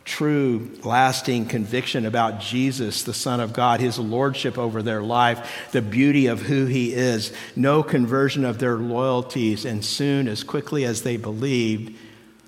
true, 0.05 0.71
lasting 0.85 1.45
conviction 1.45 2.07
about 2.07 2.41
Jesus, 2.41 3.03
the 3.03 3.13
Son 3.13 3.41
of 3.41 3.53
God, 3.53 3.79
his 3.79 3.99
lordship 3.99 4.57
over 4.57 4.83
their 4.83 5.03
life, 5.03 5.69
the 5.73 5.83
beauty 5.83 6.27
of 6.27 6.41
who 6.41 6.65
he 6.65 6.95
is. 6.95 7.33
No 7.55 7.83
conversion 7.83 8.45
of 8.45 8.59
their 8.59 8.77
loyalties. 8.77 9.67
And 9.67 9.85
soon, 9.85 10.27
as 10.27 10.43
quickly 10.43 10.87
as 10.87 11.03
they 11.03 11.19
believed, 11.19 11.97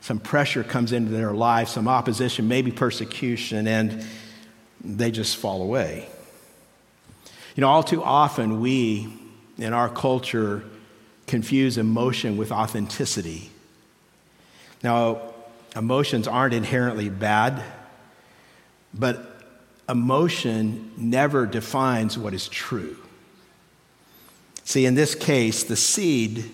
some 0.01 0.19
pressure 0.19 0.65
comes 0.65 0.93
into 0.93 1.13
their 1.13 1.33
life, 1.33 1.69
some 1.69 1.87
opposition, 1.87 2.49
maybe 2.49 2.73
persecution, 2.73 3.69
and 3.69 4.07
they 4.83 5.11
just 5.11 5.37
fall 5.37 5.61
away. 5.61 6.09
You 7.55 7.61
know, 7.61 7.69
all 7.69 7.83
too 7.83 8.03
often 8.03 8.63
we 8.63 9.20
in 9.63 9.73
our 9.73 9.89
culture 9.89 10.65
confuse 11.27 11.79
emotion 11.79 12.37
with 12.37 12.51
authenticity. 12.51 13.51
Now, 14.83 15.21
emotions 15.77 16.27
aren't 16.27 16.55
inherently 16.55 17.09
bad, 17.09 17.63
but 18.93 19.43
emotion 19.89 20.93
never 20.97 21.47
defines 21.47 22.17
what 22.19 22.35
is 22.35 22.49
true. 22.49 22.97
See, 24.65 24.87
in 24.87 24.95
this 24.95 25.15
case, 25.15 25.65
the 25.65 25.77
seed 25.77 26.51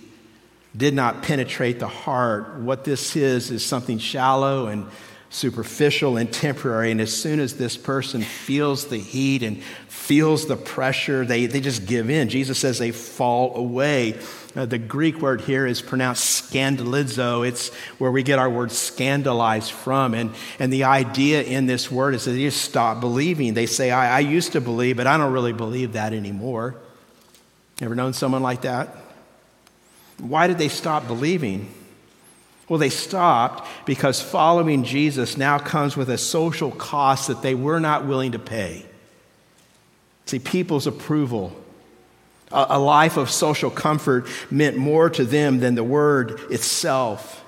did 0.77 0.95
not 0.95 1.23
penetrate 1.23 1.79
the 1.79 1.89
heart. 1.89 2.57
What 2.57 2.85
this 2.85 3.17
is, 3.17 3.51
is 3.51 3.65
something 3.65 3.99
shallow 3.99 4.67
and 4.67 4.87
superficial 5.31 6.17
and 6.17 6.33
temporary. 6.33 6.91
And 6.91 7.01
as 7.01 7.15
soon 7.15 7.41
as 7.41 7.57
this 7.57 7.77
person 7.77 8.23
feels 8.23 8.87
the 8.87 8.99
heat 8.99 9.43
and 9.43 9.63
feels 9.89 10.47
the 10.47 10.57
pressure, 10.57 11.25
they, 11.25 11.47
they 11.47 11.61
just 11.61 11.87
give 11.87 12.11
in. 12.11 12.29
Jesus 12.29 12.59
says 12.59 12.79
they 12.79 12.93
fall 12.93 13.57
away. 13.57 14.19
Uh, 14.55 14.65
the 14.65 14.79
Greek 14.79 15.21
word 15.21 15.43
here 15.43 15.67
is 15.67 15.83
pronounced 15.83 16.51
scandalizo. 16.51 17.47
It's 17.47 17.75
where 17.99 18.11
we 18.11 18.23
get 18.23 18.39
our 18.39 18.49
word 18.49 18.73
scandalized 18.73 19.73
from. 19.73 20.15
And, 20.15 20.33
and 20.59 20.73
the 20.73 20.85
idea 20.85 21.43
in 21.43 21.67
this 21.67 21.91
word 21.91 22.15
is 22.15 22.25
that 22.25 22.31
they 22.31 22.43
just 22.43 22.63
stop 22.63 23.01
believing. 23.01 23.55
They 23.55 23.67
say, 23.67 23.91
I, 23.91 24.17
I 24.17 24.21
used 24.21 24.53
to 24.53 24.61
believe, 24.61 24.97
but 24.97 25.07
I 25.07 25.19
don't 25.19 25.33
really 25.33 25.53
believe 25.53 25.93
that 25.93 26.13
anymore. 26.13 26.77
Ever 27.81 27.95
known 27.95 28.15
someone 28.15 28.43
like 28.43 28.63
that? 28.63 28.97
Why 30.19 30.47
did 30.47 30.57
they 30.57 30.69
stop 30.69 31.07
believing? 31.07 31.69
Well, 32.69 32.79
they 32.79 32.91
stopped 32.91 33.69
because 33.87 34.21
following 34.21 34.83
Jesus 34.83 35.37
now 35.37 35.59
comes 35.59 35.97
with 35.97 36.11
a 36.11 36.19
social 36.19 36.73
cost 36.73 37.29
that 37.29 37.43
they 37.43 37.55
were 37.55 37.79
not 37.79 38.07
willing 38.07 38.33
to 38.33 38.39
pay. 38.39 38.85
See, 40.27 40.41
people's 40.41 40.89
approval, 40.89 41.53
a, 42.51 42.79
life 42.79 43.17
of 43.17 43.31
social 43.31 43.71
comfort 43.71 44.27
meant 44.51 44.77
more 44.77 45.09
to 45.11 45.25
them 45.25 45.61
than 45.61 45.77
the 45.77 45.85
word 45.85 46.41
itself. 46.51 47.45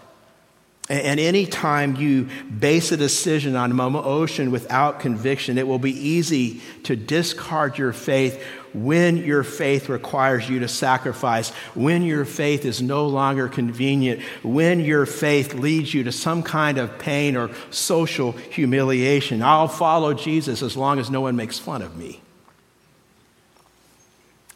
And 0.89 1.21
any 1.21 1.45
time 1.45 1.97
you 1.97 2.29
base 2.59 2.93
a 2.93 2.97
decision 2.97 3.57
on 3.57 3.73
emotion 3.73 4.51
without 4.53 5.01
conviction, 5.01 5.59
it 5.59 5.67
will 5.67 5.81
be 5.81 5.93
easy 5.93 6.63
to 6.85 6.97
discard 6.97 7.77
your 7.77 7.93
faith 7.93 8.43
when 8.75 9.17
your 9.17 9.43
faith 9.43 9.89
requires 9.89 10.49
you 10.49 10.61
to 10.61 10.69
sacrifice, 10.69 11.51
when 11.75 12.03
your 12.03 12.25
faith 12.25 12.65
is 12.65 12.83
no 12.83 13.07
longer 13.07 13.49
convenient, 13.49 14.23
when 14.43 14.81
your 14.81 15.07
faith 15.07 15.55
leads 15.55 15.93
you 15.95 16.05
to 16.05 16.13
some 16.13 16.43
kind 16.43 16.79
of 16.79 16.99
pain 16.99 17.37
or 17.37 17.51
social 17.71 18.33
humiliation. 18.33 19.43
I'll 19.43 19.69
follow 19.69 20.15
Jesus 20.15 20.63
as 20.63 20.77
long 20.77 20.99
as 20.99 21.11
no 21.11 21.21
one 21.21 21.37
makes 21.37 21.59
fun 21.59 21.83
of 21.83 21.97
me. 21.97 22.21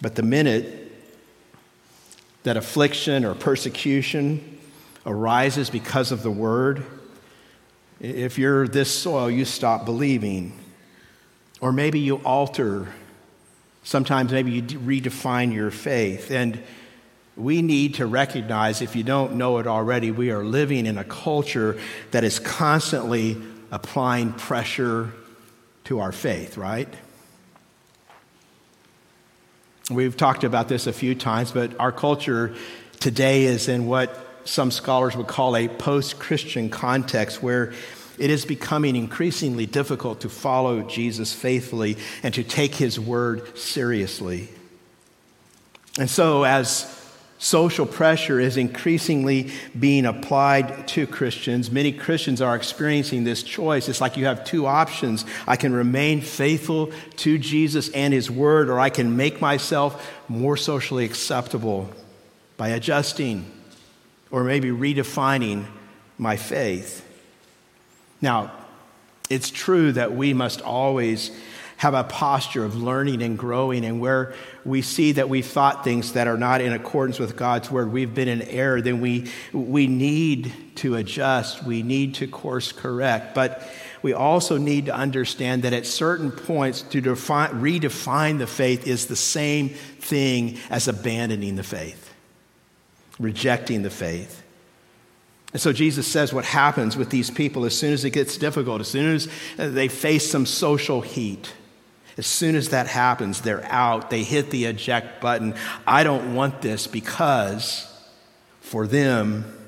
But 0.00 0.16
the 0.16 0.22
minute 0.22 0.90
that 2.42 2.56
affliction 2.56 3.24
or 3.24 3.34
persecution 3.34 4.58
arises 5.06 5.70
because 5.70 6.12
of 6.12 6.22
the 6.22 6.30
word, 6.30 6.84
if 8.00 8.36
you're 8.36 8.66
this 8.66 8.90
soil, 8.90 9.30
you 9.30 9.44
stop 9.44 9.84
believing. 9.84 10.58
Or 11.60 11.72
maybe 11.72 12.00
you 12.00 12.16
alter. 12.24 12.88
Sometimes 13.82 14.32
maybe 14.32 14.52
you 14.52 14.62
redefine 14.62 15.52
your 15.52 15.70
faith. 15.70 16.30
And 16.30 16.62
we 17.36 17.62
need 17.62 17.94
to 17.94 18.06
recognize, 18.06 18.82
if 18.82 18.94
you 18.94 19.02
don't 19.02 19.34
know 19.34 19.58
it 19.58 19.66
already, 19.66 20.10
we 20.10 20.30
are 20.30 20.44
living 20.44 20.86
in 20.86 20.98
a 20.98 21.04
culture 21.04 21.78
that 22.10 22.24
is 22.24 22.38
constantly 22.38 23.36
applying 23.70 24.32
pressure 24.34 25.12
to 25.84 26.00
our 26.00 26.12
faith, 26.12 26.56
right? 26.56 26.88
We've 29.90 30.16
talked 30.16 30.44
about 30.44 30.68
this 30.68 30.86
a 30.86 30.92
few 30.92 31.14
times, 31.14 31.52
but 31.52 31.78
our 31.80 31.90
culture 31.90 32.54
today 33.00 33.44
is 33.44 33.68
in 33.68 33.86
what 33.86 34.26
some 34.44 34.70
scholars 34.70 35.16
would 35.16 35.26
call 35.26 35.56
a 35.56 35.68
post 35.68 36.18
Christian 36.18 36.70
context 36.70 37.42
where 37.42 37.72
it 38.22 38.30
is 38.30 38.44
becoming 38.44 38.94
increasingly 38.94 39.66
difficult 39.66 40.20
to 40.20 40.28
follow 40.28 40.82
Jesus 40.82 41.32
faithfully 41.32 41.96
and 42.22 42.32
to 42.34 42.44
take 42.44 42.72
his 42.72 43.00
word 43.00 43.58
seriously. 43.58 44.48
And 45.98 46.08
so, 46.08 46.44
as 46.44 46.86
social 47.38 47.84
pressure 47.84 48.38
is 48.38 48.56
increasingly 48.56 49.50
being 49.76 50.06
applied 50.06 50.86
to 50.86 51.08
Christians, 51.08 51.72
many 51.72 51.90
Christians 51.90 52.40
are 52.40 52.54
experiencing 52.54 53.24
this 53.24 53.42
choice. 53.42 53.88
It's 53.88 54.00
like 54.00 54.16
you 54.16 54.26
have 54.26 54.44
two 54.44 54.66
options 54.66 55.24
I 55.48 55.56
can 55.56 55.72
remain 55.72 56.20
faithful 56.20 56.92
to 57.16 57.38
Jesus 57.38 57.88
and 57.88 58.14
his 58.14 58.30
word, 58.30 58.68
or 58.68 58.78
I 58.78 58.90
can 58.90 59.16
make 59.16 59.40
myself 59.40 60.08
more 60.28 60.56
socially 60.56 61.04
acceptable 61.04 61.90
by 62.56 62.68
adjusting 62.68 63.50
or 64.30 64.44
maybe 64.44 64.68
redefining 64.68 65.66
my 66.18 66.36
faith. 66.36 67.08
Now, 68.22 68.52
it's 69.28 69.50
true 69.50 69.92
that 69.92 70.14
we 70.14 70.32
must 70.32 70.62
always 70.62 71.30
have 71.78 71.94
a 71.94 72.04
posture 72.04 72.64
of 72.64 72.76
learning 72.76 73.22
and 73.22 73.36
growing, 73.36 73.84
and 73.84 74.00
where 74.00 74.34
we 74.64 74.82
see 74.82 75.10
that 75.10 75.28
we've 75.28 75.44
thought 75.44 75.82
things 75.82 76.12
that 76.12 76.28
are 76.28 76.38
not 76.38 76.60
in 76.60 76.72
accordance 76.72 77.18
with 77.18 77.36
God's 77.36 77.72
word, 77.72 77.90
we've 77.90 78.14
been 78.14 78.28
in 78.28 78.40
error, 78.42 78.80
then 78.80 79.00
we, 79.00 79.28
we 79.52 79.88
need 79.88 80.52
to 80.76 80.94
adjust, 80.94 81.64
we 81.64 81.82
need 81.82 82.14
to 82.16 82.28
course 82.28 82.70
correct. 82.70 83.34
But 83.34 83.68
we 84.00 84.12
also 84.12 84.58
need 84.58 84.86
to 84.86 84.94
understand 84.94 85.62
that 85.62 85.72
at 85.72 85.84
certain 85.84 86.30
points, 86.30 86.82
to 86.82 87.00
define, 87.00 87.50
redefine 87.60 88.38
the 88.38 88.46
faith 88.46 88.86
is 88.86 89.06
the 89.06 89.16
same 89.16 89.70
thing 89.70 90.58
as 90.70 90.86
abandoning 90.86 91.56
the 91.56 91.64
faith, 91.64 92.14
rejecting 93.18 93.82
the 93.82 93.90
faith. 93.90 94.41
And 95.52 95.60
so 95.60 95.72
Jesus 95.72 96.06
says 96.06 96.32
what 96.32 96.44
happens 96.44 96.96
with 96.96 97.10
these 97.10 97.30
people 97.30 97.64
as 97.64 97.76
soon 97.76 97.92
as 97.92 98.04
it 98.04 98.10
gets 98.10 98.38
difficult, 98.38 98.80
as 98.80 98.88
soon 98.88 99.14
as 99.14 99.28
they 99.56 99.88
face 99.88 100.30
some 100.30 100.46
social 100.46 101.02
heat. 101.02 101.52
As 102.18 102.26
soon 102.26 102.56
as 102.56 102.70
that 102.70 102.88
happens, 102.88 103.40
they're 103.40 103.64
out. 103.64 104.10
They 104.10 104.22
hit 104.22 104.50
the 104.50 104.66
eject 104.66 105.20
button. 105.20 105.54
I 105.86 106.04
don't 106.04 106.34
want 106.34 106.60
this 106.60 106.86
because 106.86 107.88
for 108.60 108.86
them, 108.86 109.58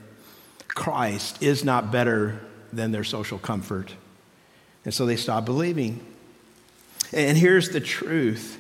Christ 0.69 1.43
is 1.43 1.65
not 1.65 1.91
better 1.91 2.41
than 2.73 2.93
their 2.93 3.05
social 3.05 3.39
comfort. 3.39 3.95
And 4.85 4.93
so 4.93 5.07
they 5.07 5.17
stop 5.17 5.45
believing. 5.45 6.05
And 7.13 7.39
here's 7.39 7.71
the 7.71 7.81
truth 7.81 8.59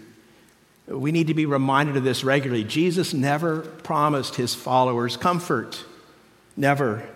we 0.86 1.12
need 1.12 1.28
to 1.28 1.34
be 1.34 1.46
reminded 1.46 1.96
of 1.96 2.04
this 2.04 2.24
regularly. 2.24 2.62
Jesus 2.62 3.14
never 3.14 3.60
promised 3.60 4.34
his 4.34 4.54
followers 4.54 5.16
comfort. 5.16 5.82
Never. 6.56 7.08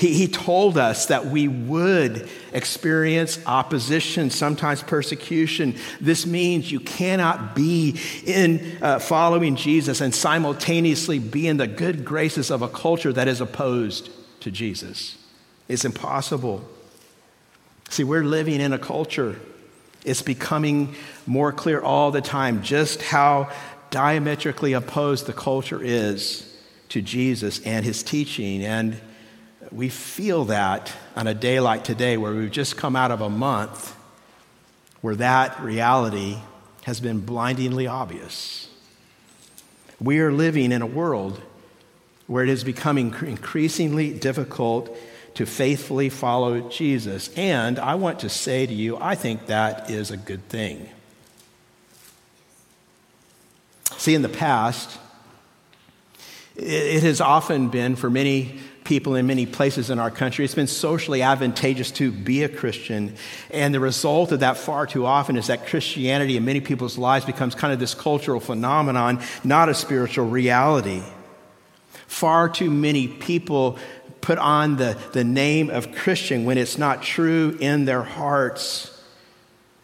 He, 0.00 0.14
he 0.14 0.28
told 0.28 0.78
us 0.78 1.06
that 1.06 1.26
we 1.26 1.46
would 1.46 2.26
experience 2.54 3.38
opposition, 3.44 4.30
sometimes 4.30 4.82
persecution. 4.82 5.76
This 6.00 6.24
means 6.24 6.72
you 6.72 6.80
cannot 6.80 7.54
be 7.54 8.00
in 8.24 8.78
uh, 8.80 8.98
following 8.98 9.56
Jesus 9.56 10.00
and 10.00 10.14
simultaneously 10.14 11.18
be 11.18 11.46
in 11.46 11.58
the 11.58 11.66
good 11.66 12.06
graces 12.06 12.50
of 12.50 12.62
a 12.62 12.68
culture 12.68 13.12
that 13.12 13.28
is 13.28 13.42
opposed 13.42 14.08
to 14.40 14.50
Jesus. 14.50 15.18
It's 15.68 15.84
impossible. 15.84 16.66
See, 17.90 18.02
we're 18.02 18.24
living 18.24 18.62
in 18.62 18.72
a 18.72 18.78
culture. 18.78 19.38
It's 20.02 20.22
becoming 20.22 20.94
more 21.26 21.52
clear 21.52 21.82
all 21.82 22.10
the 22.10 22.22
time 22.22 22.62
just 22.62 23.02
how 23.02 23.52
diametrically 23.90 24.72
opposed 24.72 25.26
the 25.26 25.34
culture 25.34 25.82
is 25.82 26.56
to 26.88 27.02
Jesus 27.02 27.60
and 27.66 27.84
his 27.84 28.02
teaching. 28.02 28.64
And 28.64 28.98
we 29.72 29.88
feel 29.88 30.46
that 30.46 30.92
on 31.14 31.26
a 31.26 31.34
day 31.34 31.60
like 31.60 31.84
today, 31.84 32.16
where 32.16 32.34
we've 32.34 32.50
just 32.50 32.76
come 32.76 32.96
out 32.96 33.10
of 33.10 33.20
a 33.20 33.30
month 33.30 33.96
where 35.00 35.16
that 35.16 35.60
reality 35.60 36.38
has 36.82 37.00
been 37.00 37.20
blindingly 37.20 37.86
obvious. 37.86 38.68
We 40.00 40.20
are 40.20 40.32
living 40.32 40.72
in 40.72 40.82
a 40.82 40.86
world 40.86 41.40
where 42.26 42.42
it 42.44 42.50
is 42.50 42.64
becoming 42.64 43.14
increasingly 43.22 44.12
difficult 44.12 44.96
to 45.34 45.46
faithfully 45.46 46.08
follow 46.08 46.68
Jesus. 46.68 47.30
And 47.36 47.78
I 47.78 47.94
want 47.94 48.20
to 48.20 48.28
say 48.28 48.66
to 48.66 48.72
you, 48.72 48.96
I 48.98 49.14
think 49.14 49.46
that 49.46 49.90
is 49.90 50.10
a 50.10 50.16
good 50.16 50.46
thing. 50.48 50.88
See, 53.96 54.14
in 54.14 54.22
the 54.22 54.28
past, 54.28 54.98
it 56.56 57.02
has 57.02 57.20
often 57.20 57.68
been 57.68 57.96
for 57.96 58.10
many 58.10 58.60
people 58.90 59.14
in 59.14 59.24
many 59.24 59.46
places 59.46 59.88
in 59.88 60.00
our 60.00 60.10
country. 60.10 60.44
It's 60.44 60.56
been 60.56 60.66
socially 60.66 61.22
advantageous 61.22 61.92
to 61.92 62.10
be 62.10 62.42
a 62.42 62.48
Christian. 62.48 63.14
And 63.52 63.72
the 63.72 63.78
result 63.78 64.32
of 64.32 64.40
that 64.40 64.56
far 64.56 64.84
too 64.84 65.06
often 65.06 65.36
is 65.36 65.46
that 65.46 65.68
Christianity 65.68 66.36
in 66.36 66.44
many 66.44 66.60
people's 66.60 66.98
lives 66.98 67.24
becomes 67.24 67.54
kind 67.54 67.72
of 67.72 67.78
this 67.78 67.94
cultural 67.94 68.40
phenomenon, 68.40 69.22
not 69.44 69.68
a 69.68 69.74
spiritual 69.74 70.26
reality. 70.26 71.04
Far 72.08 72.48
too 72.48 72.68
many 72.68 73.06
people 73.06 73.78
put 74.22 74.38
on 74.38 74.76
the, 74.76 74.98
the 75.12 75.22
name 75.22 75.70
of 75.70 75.92
Christian 75.92 76.44
when 76.44 76.58
it's 76.58 76.76
not 76.76 77.00
true 77.00 77.56
in 77.60 77.84
their 77.84 78.02
hearts 78.02 78.89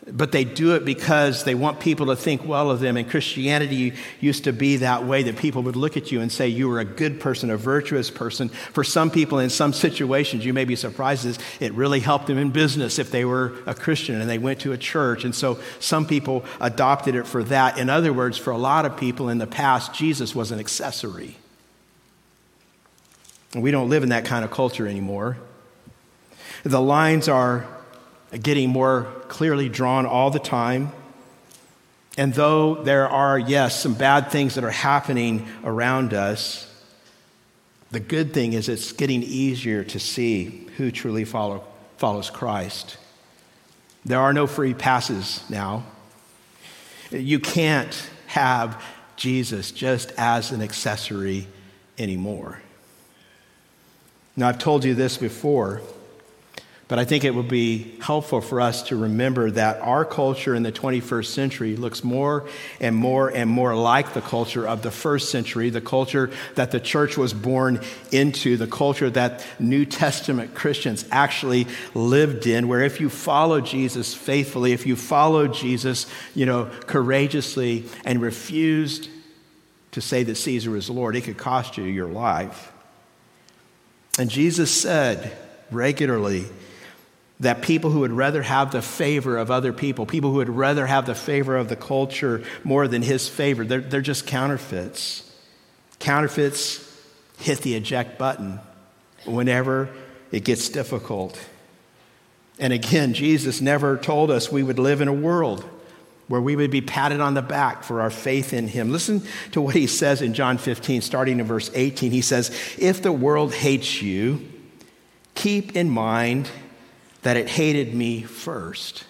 but 0.09 0.31
they 0.31 0.45
do 0.45 0.77
it 0.77 0.85
because 0.85 1.43
they 1.43 1.57
want 1.57 1.81
people 1.81 2.07
to 2.07 2.17
think 2.17 2.47
well 2.47 2.71
of 2.71 2.79
them. 2.79 2.97
And 2.97 3.11
Christianity 3.11 3.93
used 4.21 4.45
to 4.45 4.53
be 4.53 4.77
that 4.77 5.05
way 5.05 5.25
that 5.25 5.37
people 5.37 5.63
would 5.65 5.75
look 5.75 5.97
at 5.97 6.13
you 6.13 6.21
and 6.21 6.31
say 6.31 6.47
you 6.47 6.69
were 6.69 6.79
a 6.79 6.85
good 6.85 7.19
person, 7.19 7.51
a 7.51 7.57
virtuous 7.57 8.09
person. 8.09 8.49
For 8.49 8.85
some 8.85 9.11
people, 9.11 9.41
in 9.41 9.51
some 9.51 9.73
situations, 9.73 10.45
you 10.45 10.53
may 10.53 10.65
be 10.65 10.77
surprised, 10.77 11.41
it 11.59 11.73
really 11.73 11.99
helped 11.99 12.29
them 12.29 12.39
in 12.39 12.51
business 12.51 13.01
if 13.01 13.11
they 13.11 13.25
were 13.25 13.55
a 13.67 13.75
Christian 13.75 14.21
and 14.21 14.31
they 14.31 14.39
went 14.39 14.61
to 14.61 14.73
a 14.73 14.79
church. 14.79 15.25
And 15.25 15.35
so 15.35 15.59
some 15.81 16.07
people 16.07 16.45
adopted 16.61 17.17
it 17.17 17.27
for 17.27 17.43
that. 17.45 17.77
In 17.77 17.91
other 17.91 18.13
words, 18.13 18.39
for 18.39 18.53
a 18.53 18.59
lot 18.59 18.87
of 18.87 18.97
people 18.97 19.29
in 19.29 19.39
the 19.39 19.47
past, 19.47 19.93
Jesus 19.93 20.37
was 20.37 20.53
an 20.53 20.61
accessory. 20.61 21.37
And 23.55 23.63
we 23.63 23.73
don't 23.73 23.89
live 23.89 24.05
in 24.05 24.11
that 24.11 24.25
kind 24.25 24.45
of 24.45 24.53
culture 24.53 24.87
anymore. 24.87 25.37
The 26.63 26.81
lines 26.81 27.29
are 27.29 27.67
getting 28.43 28.71
more 28.71 29.05
clearly 29.29 29.69
drawn 29.69 30.07
all 30.07 30.31
the 30.31 30.39
time. 30.39 30.93
And 32.19 32.33
though 32.33 32.77
there 32.77 33.09
are, 33.09 33.39
yes, 33.39 33.81
some 33.81 33.95
bad 33.95 34.31
things 34.31 34.55
that 34.55 34.65
are 34.65 34.71
happening 34.71 35.47
around 35.65 36.15
us, 36.15 36.63
the 37.91 38.01
good 38.01 38.33
thing 38.33 38.53
is 38.53 38.69
it's 38.69 38.93
getting 38.93 39.23
easier 39.23 39.85
to 39.85 39.99
see 39.99 40.67
who 40.77 40.91
truly 40.91 41.25
follow, 41.25 41.65
follows 41.99 42.31
Christ. 42.31 42.97
There 44.05 44.21
are 44.21 44.33
no 44.33 44.47
free 44.47 44.75
passes 44.75 45.43
now. 45.51 45.85
You 47.11 47.39
can't 47.39 48.11
have 48.29 48.83
Jesus 49.17 49.71
just 49.71 50.13
as 50.17 50.53
an 50.53 50.63
accessory 50.63 51.47
anymore. 51.99 52.61
Now, 54.37 54.49
I've 54.49 54.59
told 54.59 54.85
you 54.85 54.95
this 54.95 55.17
before. 55.17 55.81
But 56.89 57.01
I 57.01 57.05
think 57.05 57.25
it 57.25 57.35
would 57.35 57.49
be 57.49 57.97
helpful 58.01 58.41
for 58.41 58.61
us 58.61 58.85
to 58.85 58.97
remember 58.97 59.51
that 59.51 59.81
our 59.81 60.05
culture 60.05 60.55
in 60.55 60.63
the 60.63 60.71
21st 60.71 61.27
century 61.27 61.75
looks 61.75 62.05
more 62.05 62.49
and 62.81 62.95
more 62.95 63.29
and 63.29 63.51
more 63.51 63.75
like 63.75 64.15
the 64.15 64.21
culture 64.21 64.69
of 64.69 64.83
the 64.83 64.93
first 64.93 65.31
century, 65.31 65.69
the 65.69 65.81
culture 65.81 66.31
that 66.55 66.71
the 66.71 66.79
church 66.79 67.19
was 67.19 67.35
born 67.35 67.81
into, 68.13 68.57
the 68.57 68.69
culture 68.69 69.11
that 69.11 69.45
New 69.59 69.85
Testament 69.85 70.55
Christians 70.55 71.05
actually 71.11 71.67
lived 71.93 72.47
in, 72.47 72.69
where 72.69 72.83
if 72.83 73.01
you 73.01 73.11
follow 73.11 73.61
Jesus 73.61 74.15
faithfully, 74.15 74.71
if 74.71 74.87
you 74.87 74.95
follow 74.95 75.49
Jesus, 75.49 76.07
you 76.37 76.47
know, 76.47 76.71
courageously 76.87 77.87
and 78.05 78.23
refused 78.23 79.09
to 79.91 80.01
say 80.01 80.23
that 80.23 80.37
Caesar 80.37 80.77
is 80.77 80.89
Lord, 80.89 81.17
it 81.17 81.23
could 81.23 81.39
cost 81.39 81.79
you 81.79 81.83
your 81.83 82.07
life. 82.07 82.71
And 84.21 84.31
Jesus 84.31 84.71
said 84.71 85.37
regularly, 85.73 86.47
that 87.41 87.61
people 87.61 87.91
who 87.91 88.01
would 88.01 88.13
rather 88.13 88.43
have 88.43 88.73
the 88.73 88.81
favor 88.81 89.37
of 89.37 89.51
other 89.51 89.73
people, 89.73 90.07
people 90.07 90.31
who 90.31 90.37
would 90.37 90.49
rather 90.49 90.87
have 90.87 91.07
the 91.07 91.15
favor 91.15 91.57
of 91.57 91.69
the 91.69 91.77
culture 91.77 92.43
more 92.65 92.89
than 92.89 93.03
his 93.03 93.29
favor, 93.29 93.65
they're, 93.65 93.81
they're 93.81 94.01
just 94.01 94.27
counterfeits. 94.27 95.23
Counterfeits 95.99 96.83
hit 97.39 97.61
the 97.61 97.75
eject 97.75 98.19
button 98.19 98.61
whenever 99.27 99.91
it 100.33 100.45
gets 100.45 100.69
difficult. 100.69 101.39
And 102.59 102.73
again, 102.73 103.13
Jesus 103.13 103.61
never 103.61 103.99
told 103.99 104.31
us 104.31 104.51
we 104.51 104.63
would 104.63 104.79
live 104.79 105.01
in 105.01 105.09
a 105.09 105.13
world 105.13 105.65
where 106.29 106.41
we 106.41 106.57
would 106.57 106.71
be 106.71 106.81
patted 106.81 107.21
on 107.21 107.35
the 107.35 107.43
back 107.43 107.85
for 107.85 108.01
our 108.01 108.11
faith 108.11 108.53
in 108.53 108.67
him. 108.67 108.91
Listen 108.91 109.23
to 109.53 109.61
what 109.61 109.75
he 109.75 109.87
says 109.87 110.23
in 110.23 110.35
John 110.35 110.59
15, 110.59 111.03
starting 111.03 111.39
in 111.39 111.47
verse 111.47 111.71
18. 111.75 112.11
He 112.11 112.23
says, 112.23 112.51
If 112.79 113.03
the 113.03 113.13
world 113.13 113.55
hates 113.55 114.03
you, 114.03 114.45
keep 115.35 115.77
in 115.77 115.89
mind 115.91 116.51
that 117.27 117.37
it 117.37 117.49
hated 117.49 117.93
me 117.93 118.23
first. 118.23 119.03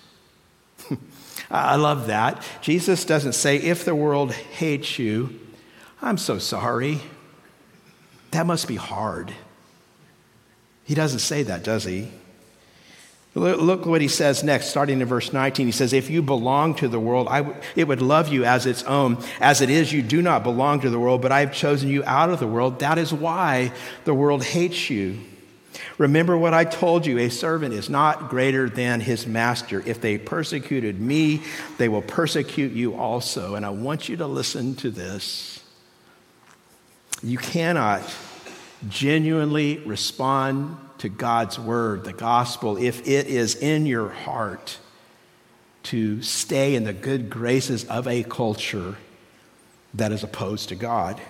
I 1.50 1.76
love 1.76 2.06
that. 2.06 2.42
Jesus 2.62 3.04
doesn't 3.04 3.34
say, 3.34 3.58
if 3.58 3.84
the 3.84 3.94
world 3.94 4.32
hates 4.32 4.98
you, 4.98 5.38
I'm 6.00 6.16
so 6.16 6.38
sorry. 6.38 7.02
That 8.30 8.46
must 8.46 8.68
be 8.68 8.76
hard. 8.76 9.34
He 10.84 10.94
doesn't 10.94 11.18
say 11.18 11.42
that, 11.42 11.62
does 11.62 11.84
he? 11.84 12.08
Look 13.34 13.84
what 13.84 14.00
he 14.00 14.08
says 14.08 14.42
next, 14.42 14.68
starting 14.68 15.02
in 15.02 15.06
verse 15.06 15.34
19. 15.34 15.66
He 15.66 15.72
says, 15.72 15.92
If 15.92 16.08
you 16.08 16.22
belong 16.22 16.74
to 16.76 16.88
the 16.88 16.98
world, 16.98 17.26
w- 17.26 17.54
it 17.74 17.86
would 17.86 18.00
love 18.00 18.28
you 18.28 18.46
as 18.46 18.64
its 18.64 18.82
own. 18.84 19.22
As 19.42 19.60
it 19.60 19.68
is, 19.68 19.92
you 19.92 20.00
do 20.00 20.22
not 20.22 20.42
belong 20.42 20.80
to 20.80 20.88
the 20.88 20.98
world, 20.98 21.20
but 21.20 21.32
I 21.32 21.40
have 21.40 21.52
chosen 21.52 21.90
you 21.90 22.02
out 22.04 22.30
of 22.30 22.40
the 22.40 22.46
world. 22.46 22.78
That 22.78 22.96
is 22.96 23.12
why 23.12 23.72
the 24.06 24.14
world 24.14 24.42
hates 24.42 24.88
you. 24.88 25.18
Remember 25.98 26.36
what 26.36 26.54
I 26.54 26.64
told 26.64 27.06
you 27.06 27.18
a 27.18 27.28
servant 27.28 27.74
is 27.74 27.88
not 27.88 28.28
greater 28.28 28.68
than 28.68 29.00
his 29.00 29.26
master. 29.26 29.82
If 29.86 30.00
they 30.00 30.18
persecuted 30.18 31.00
me, 31.00 31.42
they 31.78 31.88
will 31.88 32.02
persecute 32.02 32.72
you 32.72 32.94
also. 32.94 33.54
And 33.54 33.64
I 33.64 33.70
want 33.70 34.08
you 34.08 34.16
to 34.18 34.26
listen 34.26 34.74
to 34.76 34.90
this. 34.90 35.62
You 37.22 37.38
cannot 37.38 38.02
genuinely 38.88 39.78
respond 39.78 40.76
to 40.98 41.08
God's 41.08 41.58
word, 41.58 42.04
the 42.04 42.12
gospel, 42.12 42.76
if 42.76 43.06
it 43.06 43.26
is 43.26 43.54
in 43.54 43.86
your 43.86 44.08
heart 44.08 44.78
to 45.84 46.20
stay 46.22 46.74
in 46.74 46.84
the 46.84 46.92
good 46.92 47.30
graces 47.30 47.84
of 47.84 48.08
a 48.08 48.22
culture 48.24 48.96
that 49.94 50.12
is 50.12 50.22
opposed 50.22 50.70
to 50.70 50.74
God. 50.74 51.20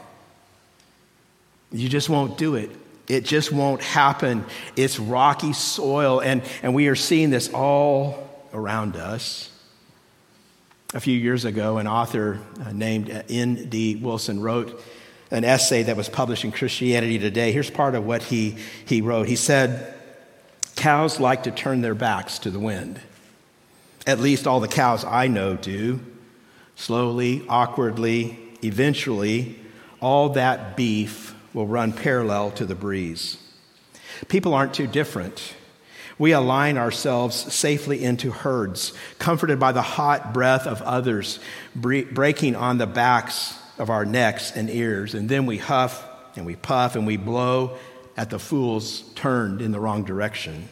You 1.70 1.88
just 1.88 2.08
won't 2.08 2.38
do 2.38 2.54
it. 2.54 2.70
It 3.08 3.24
just 3.24 3.52
won't 3.52 3.82
happen. 3.82 4.44
It's 4.74 4.98
rocky 4.98 5.52
soil, 5.52 6.20
and, 6.20 6.42
and 6.62 6.74
we 6.74 6.88
are 6.88 6.96
seeing 6.96 7.30
this 7.30 7.52
all 7.52 8.28
around 8.52 8.96
us. 8.96 9.50
A 10.94 11.00
few 11.00 11.16
years 11.16 11.44
ago, 11.44 11.78
an 11.78 11.86
author 11.86 12.40
uh, 12.64 12.72
named 12.72 13.10
N.D. 13.28 13.96
Wilson 13.96 14.40
wrote 14.40 14.82
an 15.30 15.44
essay 15.44 15.82
that 15.84 15.96
was 15.96 16.08
published 16.08 16.44
in 16.44 16.52
Christianity 16.52 17.18
Today. 17.18 17.52
Here's 17.52 17.70
part 17.70 17.94
of 17.94 18.06
what 18.06 18.22
he, 18.22 18.56
he 18.84 19.00
wrote. 19.00 19.26
He 19.26 19.36
said, 19.36 19.94
Cows 20.76 21.18
like 21.18 21.44
to 21.44 21.50
turn 21.50 21.80
their 21.80 21.94
backs 21.94 22.38
to 22.40 22.50
the 22.50 22.60
wind. 22.60 23.00
At 24.06 24.20
least 24.20 24.46
all 24.46 24.60
the 24.60 24.68
cows 24.68 25.04
I 25.04 25.26
know 25.26 25.56
do. 25.56 26.00
Slowly, 26.76 27.44
awkwardly, 27.48 28.38
eventually, 28.62 29.58
all 30.00 30.30
that 30.30 30.76
beef 30.76 31.34
will 31.56 31.66
run 31.66 31.90
parallel 31.90 32.50
to 32.50 32.66
the 32.66 32.74
breeze. 32.74 33.38
People 34.28 34.52
aren't 34.52 34.74
too 34.74 34.86
different. 34.86 35.54
We 36.18 36.32
align 36.32 36.76
ourselves 36.76 37.34
safely 37.34 38.04
into 38.04 38.30
herds, 38.30 38.92
comforted 39.18 39.58
by 39.58 39.72
the 39.72 39.80
hot 39.80 40.34
breath 40.34 40.66
of 40.66 40.82
others, 40.82 41.38
breaking 41.74 42.56
on 42.56 42.76
the 42.76 42.86
backs 42.86 43.58
of 43.78 43.88
our 43.88 44.04
necks 44.04 44.52
and 44.54 44.68
ears, 44.68 45.14
and 45.14 45.30
then 45.30 45.46
we 45.46 45.56
huff 45.56 46.06
and 46.36 46.44
we 46.44 46.56
puff 46.56 46.94
and 46.94 47.06
we 47.06 47.16
blow 47.16 47.78
at 48.18 48.28
the 48.28 48.38
fools 48.38 49.00
turned 49.14 49.62
in 49.62 49.72
the 49.72 49.80
wrong 49.80 50.04
direction. 50.04 50.68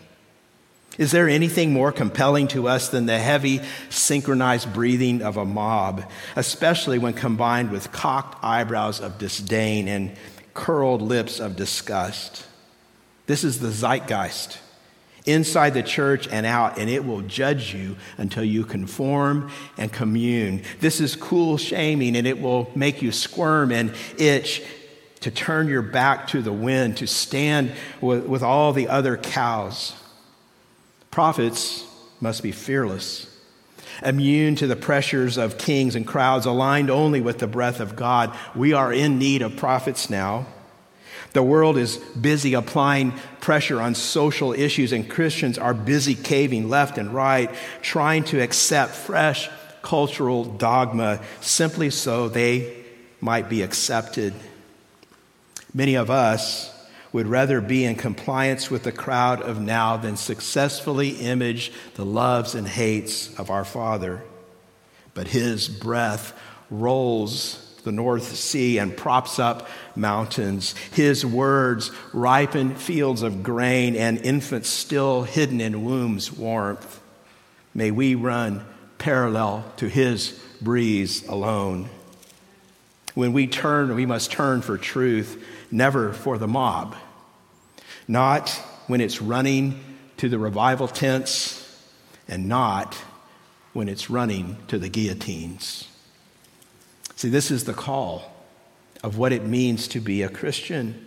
Is 0.98 1.12
there 1.12 1.30
anything 1.30 1.72
more 1.72 1.92
compelling 1.92 2.46
to 2.48 2.68
us 2.68 2.90
than 2.90 3.06
the 3.06 3.18
heavy, 3.18 3.62
synchronized 3.88 4.74
breathing 4.74 5.22
of 5.22 5.38
a 5.38 5.46
mob, 5.46 6.04
especially 6.36 6.98
when 6.98 7.14
combined 7.14 7.70
with 7.70 7.90
cocked 7.90 8.44
eyebrows 8.44 9.00
of 9.00 9.16
disdain 9.16 9.88
and 9.88 10.14
curled 10.54 11.02
lips 11.02 11.40
of 11.40 11.56
disgust? 11.56 12.46
This 13.26 13.44
is 13.44 13.60
the 13.60 13.70
zeitgeist 13.70 14.58
inside 15.26 15.72
the 15.74 15.82
church 15.82 16.28
and 16.28 16.44
out, 16.44 16.78
and 16.78 16.90
it 16.90 17.04
will 17.04 17.22
judge 17.22 17.74
you 17.74 17.96
until 18.18 18.44
you 18.44 18.64
conform 18.64 19.50
and 19.78 19.92
commune. 19.92 20.62
This 20.80 21.00
is 21.00 21.16
cool 21.16 21.56
shaming, 21.56 22.16
and 22.16 22.26
it 22.26 22.40
will 22.40 22.70
make 22.74 23.02
you 23.02 23.10
squirm 23.10 23.72
and 23.72 23.94
itch 24.18 24.62
to 25.20 25.30
turn 25.30 25.68
your 25.68 25.82
back 25.82 26.28
to 26.28 26.42
the 26.42 26.52
wind, 26.52 26.98
to 26.98 27.06
stand 27.06 27.72
with, 28.02 28.26
with 28.26 28.42
all 28.42 28.74
the 28.74 28.88
other 28.88 29.16
cows. 29.16 29.94
Prophets 31.10 31.86
must 32.20 32.42
be 32.42 32.52
fearless, 32.52 33.33
immune 34.02 34.56
to 34.56 34.66
the 34.66 34.76
pressures 34.76 35.36
of 35.36 35.58
kings 35.58 35.94
and 35.94 36.06
crowds, 36.06 36.46
aligned 36.46 36.90
only 36.90 37.20
with 37.20 37.38
the 37.38 37.46
breath 37.46 37.80
of 37.80 37.96
God. 37.96 38.36
We 38.54 38.72
are 38.72 38.92
in 38.92 39.18
need 39.18 39.42
of 39.42 39.56
prophets 39.56 40.10
now. 40.10 40.46
The 41.32 41.42
world 41.42 41.76
is 41.76 41.96
busy 41.96 42.54
applying 42.54 43.12
pressure 43.40 43.80
on 43.80 43.94
social 43.94 44.52
issues, 44.52 44.92
and 44.92 45.08
Christians 45.08 45.58
are 45.58 45.74
busy 45.74 46.14
caving 46.14 46.68
left 46.68 46.96
and 46.96 47.12
right, 47.12 47.50
trying 47.82 48.24
to 48.24 48.40
accept 48.40 48.94
fresh 48.94 49.48
cultural 49.82 50.44
dogma 50.44 51.20
simply 51.40 51.90
so 51.90 52.28
they 52.28 52.84
might 53.20 53.48
be 53.48 53.62
accepted. 53.62 54.32
Many 55.72 55.96
of 55.96 56.10
us 56.10 56.73
would 57.14 57.28
rather 57.28 57.60
be 57.60 57.84
in 57.84 57.94
compliance 57.94 58.72
with 58.72 58.82
the 58.82 58.90
crowd 58.90 59.40
of 59.40 59.60
now 59.60 59.96
than 59.96 60.16
successfully 60.16 61.10
image 61.10 61.70
the 61.94 62.04
loves 62.04 62.56
and 62.56 62.66
hates 62.66 63.32
of 63.38 63.50
our 63.50 63.64
Father. 63.64 64.20
But 65.14 65.28
his 65.28 65.68
breath 65.68 66.36
rolls 66.70 67.60
the 67.84 67.92
North 67.92 68.34
Sea 68.34 68.78
and 68.78 68.96
props 68.96 69.38
up 69.38 69.68
mountains. 69.94 70.74
His 70.90 71.24
words 71.24 71.92
ripen 72.12 72.74
fields 72.74 73.22
of 73.22 73.44
grain 73.44 73.94
and 73.94 74.18
infants 74.18 74.68
still 74.68 75.22
hidden 75.22 75.60
in 75.60 75.84
wombs' 75.84 76.32
warmth. 76.32 77.00
May 77.72 77.92
we 77.92 78.16
run 78.16 78.64
parallel 78.98 79.64
to 79.76 79.86
his 79.86 80.32
breeze 80.60 81.24
alone. 81.28 81.88
When 83.14 83.32
we 83.32 83.46
turn, 83.46 83.94
we 83.94 84.06
must 84.06 84.32
turn 84.32 84.62
for 84.62 84.76
truth, 84.76 85.40
never 85.70 86.12
for 86.12 86.38
the 86.38 86.48
mob. 86.48 86.96
Not 88.06 88.50
when 88.86 89.00
it's 89.00 89.22
running 89.22 89.82
to 90.18 90.28
the 90.28 90.38
revival 90.38 90.88
tents, 90.88 91.60
and 92.28 92.48
not 92.48 92.94
when 93.72 93.88
it's 93.88 94.08
running 94.08 94.56
to 94.68 94.78
the 94.78 94.88
guillotines. 94.88 95.88
See, 97.16 97.28
this 97.28 97.50
is 97.50 97.64
the 97.64 97.74
call 97.74 98.30
of 99.02 99.18
what 99.18 99.32
it 99.32 99.44
means 99.44 99.88
to 99.88 100.00
be 100.00 100.22
a 100.22 100.28
Christian. 100.28 101.06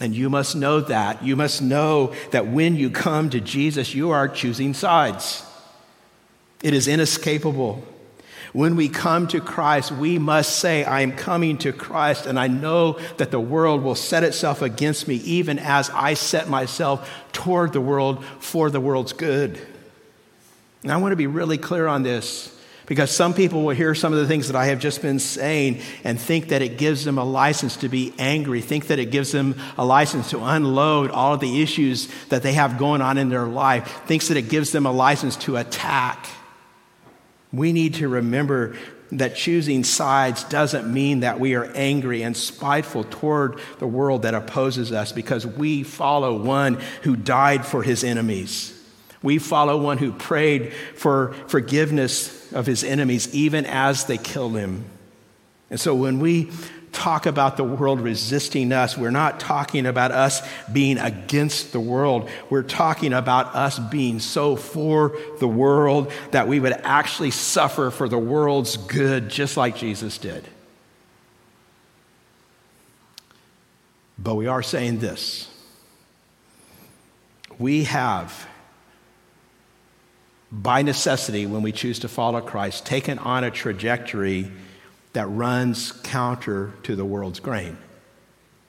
And 0.00 0.14
you 0.14 0.30
must 0.30 0.56
know 0.56 0.80
that. 0.80 1.22
You 1.22 1.36
must 1.36 1.60
know 1.60 2.14
that 2.30 2.46
when 2.46 2.76
you 2.76 2.90
come 2.90 3.28
to 3.30 3.40
Jesus, 3.40 3.94
you 3.94 4.10
are 4.10 4.28
choosing 4.28 4.72
sides. 4.72 5.44
It 6.62 6.72
is 6.72 6.88
inescapable. 6.88 7.84
When 8.52 8.74
we 8.74 8.88
come 8.88 9.28
to 9.28 9.40
Christ, 9.40 9.92
we 9.92 10.18
must 10.18 10.58
say, 10.58 10.84
I 10.84 11.02
am 11.02 11.12
coming 11.12 11.58
to 11.58 11.72
Christ, 11.72 12.26
and 12.26 12.38
I 12.38 12.48
know 12.48 12.98
that 13.16 13.30
the 13.30 13.40
world 13.40 13.82
will 13.82 13.94
set 13.94 14.24
itself 14.24 14.60
against 14.60 15.06
me, 15.06 15.16
even 15.16 15.58
as 15.58 15.88
I 15.90 16.14
set 16.14 16.48
myself 16.48 17.08
toward 17.32 17.72
the 17.72 17.80
world 17.80 18.24
for 18.40 18.68
the 18.70 18.80
world's 18.80 19.12
good. 19.12 19.60
And 20.82 20.90
I 20.90 20.96
want 20.96 21.12
to 21.12 21.16
be 21.16 21.28
really 21.28 21.58
clear 21.58 21.86
on 21.86 22.02
this. 22.02 22.56
Because 22.86 23.12
some 23.12 23.34
people 23.34 23.62
will 23.62 23.76
hear 23.76 23.94
some 23.94 24.12
of 24.12 24.18
the 24.18 24.26
things 24.26 24.48
that 24.48 24.56
I 24.56 24.64
have 24.64 24.80
just 24.80 25.00
been 25.00 25.20
saying 25.20 25.80
and 26.02 26.18
think 26.18 26.48
that 26.48 26.60
it 26.60 26.76
gives 26.76 27.04
them 27.04 27.18
a 27.18 27.24
license 27.24 27.76
to 27.76 27.88
be 27.88 28.12
angry, 28.18 28.60
think 28.60 28.88
that 28.88 28.98
it 28.98 29.12
gives 29.12 29.30
them 29.30 29.54
a 29.78 29.84
license 29.84 30.30
to 30.30 30.42
unload 30.42 31.12
all 31.12 31.34
of 31.34 31.40
the 31.40 31.62
issues 31.62 32.08
that 32.30 32.42
they 32.42 32.54
have 32.54 32.78
going 32.78 33.00
on 33.00 33.16
in 33.16 33.28
their 33.28 33.46
life, 33.46 34.02
thinks 34.06 34.26
that 34.26 34.36
it 34.36 34.48
gives 34.48 34.72
them 34.72 34.86
a 34.86 34.90
license 34.90 35.36
to 35.36 35.56
attack. 35.56 36.26
We 37.52 37.72
need 37.72 37.94
to 37.94 38.08
remember 38.08 38.76
that 39.12 39.34
choosing 39.34 39.82
sides 39.82 40.44
doesn't 40.44 40.92
mean 40.92 41.20
that 41.20 41.40
we 41.40 41.54
are 41.54 41.64
angry 41.74 42.22
and 42.22 42.36
spiteful 42.36 43.04
toward 43.04 43.60
the 43.78 43.86
world 43.86 44.22
that 44.22 44.34
opposes 44.34 44.92
us 44.92 45.10
because 45.10 45.46
we 45.46 45.82
follow 45.82 46.40
one 46.40 46.78
who 47.02 47.16
died 47.16 47.66
for 47.66 47.82
his 47.82 48.04
enemies. 48.04 48.76
We 49.22 49.38
follow 49.38 49.76
one 49.80 49.98
who 49.98 50.12
prayed 50.12 50.72
for 50.94 51.32
forgiveness 51.48 52.52
of 52.52 52.66
his 52.66 52.84
enemies 52.84 53.34
even 53.34 53.66
as 53.66 54.04
they 54.04 54.16
killed 54.16 54.56
him. 54.56 54.84
And 55.70 55.78
so 55.78 55.94
when 55.94 56.20
we 56.20 56.50
talk 56.92 57.26
about 57.26 57.56
the 57.56 57.64
world 57.64 58.00
resisting 58.00 58.72
us, 58.72 58.96
we're 58.96 59.10
not 59.10 59.40
talking 59.40 59.86
about 59.86 60.12
us 60.12 60.42
being 60.72 60.98
against 60.98 61.72
the 61.72 61.80
world. 61.80 62.28
We're 62.48 62.62
talking 62.62 63.12
about 63.12 63.54
us 63.54 63.78
being 63.78 64.18
so 64.20 64.56
for 64.56 65.16
the 65.38 65.48
world 65.48 66.12
that 66.30 66.48
we 66.48 66.60
would 66.60 66.72
actually 66.72 67.30
suffer 67.30 67.90
for 67.90 68.08
the 68.08 68.18
world's 68.18 68.76
good, 68.76 69.28
just 69.28 69.56
like 69.56 69.76
Jesus 69.76 70.18
did. 70.18 70.46
But 74.18 74.34
we 74.34 74.46
are 74.46 74.62
saying 74.62 74.98
this 74.98 75.48
we 77.58 77.84
have 77.84 78.46
by 80.52 80.82
necessity, 80.82 81.46
when 81.46 81.62
we 81.62 81.72
choose 81.72 82.00
to 82.00 82.08
follow 82.08 82.40
Christ, 82.40 82.84
taken 82.84 83.18
on 83.18 83.44
a 83.44 83.50
trajectory 83.50 84.50
that 85.12 85.26
runs 85.26 85.92
counter 85.92 86.72
to 86.84 86.96
the 86.96 87.04
world's 87.04 87.40
grain. 87.40 87.76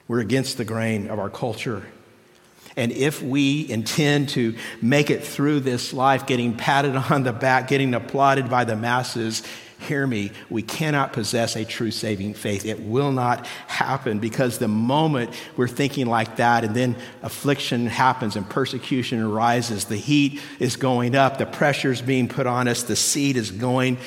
We're 0.08 0.20
against 0.20 0.58
the 0.58 0.64
grain 0.64 1.08
of 1.08 1.18
our 1.18 1.30
culture. 1.30 1.86
And 2.76 2.90
if 2.92 3.22
we 3.22 3.68
intend 3.70 4.30
to 4.30 4.56
make 4.80 5.10
it 5.10 5.24
through 5.24 5.60
this 5.60 5.92
life, 5.92 6.26
getting 6.26 6.56
patted 6.56 6.96
on 7.10 7.22
the 7.22 7.32
back, 7.32 7.68
getting 7.68 7.94
applauded 7.94 8.48
by 8.48 8.64
the 8.64 8.76
masses, 8.76 9.42
hear 9.82 10.06
me, 10.06 10.30
we 10.48 10.62
cannot 10.62 11.12
possess 11.12 11.56
a 11.56 11.64
true 11.64 11.90
saving 11.90 12.34
faith. 12.34 12.64
It 12.64 12.80
will 12.80 13.12
not 13.12 13.46
happen 13.66 14.20
because 14.20 14.58
the 14.58 14.68
moment 14.68 15.30
we're 15.56 15.68
thinking 15.68 16.06
like 16.06 16.36
that 16.36 16.64
and 16.64 16.74
then 16.74 16.96
affliction 17.22 17.86
happens 17.86 18.36
and 18.36 18.48
persecution 18.48 19.20
arises, 19.20 19.84
the 19.84 19.96
heat 19.96 20.40
is 20.58 20.76
going 20.76 21.14
up, 21.14 21.38
the 21.38 21.46
pressure 21.46 21.90
is 21.90 22.00
being 22.00 22.28
put 22.28 22.46
on 22.46 22.68
us, 22.68 22.84
the 22.84 22.96
seed 22.96 23.36
is 23.36 23.50
going, 23.50 23.98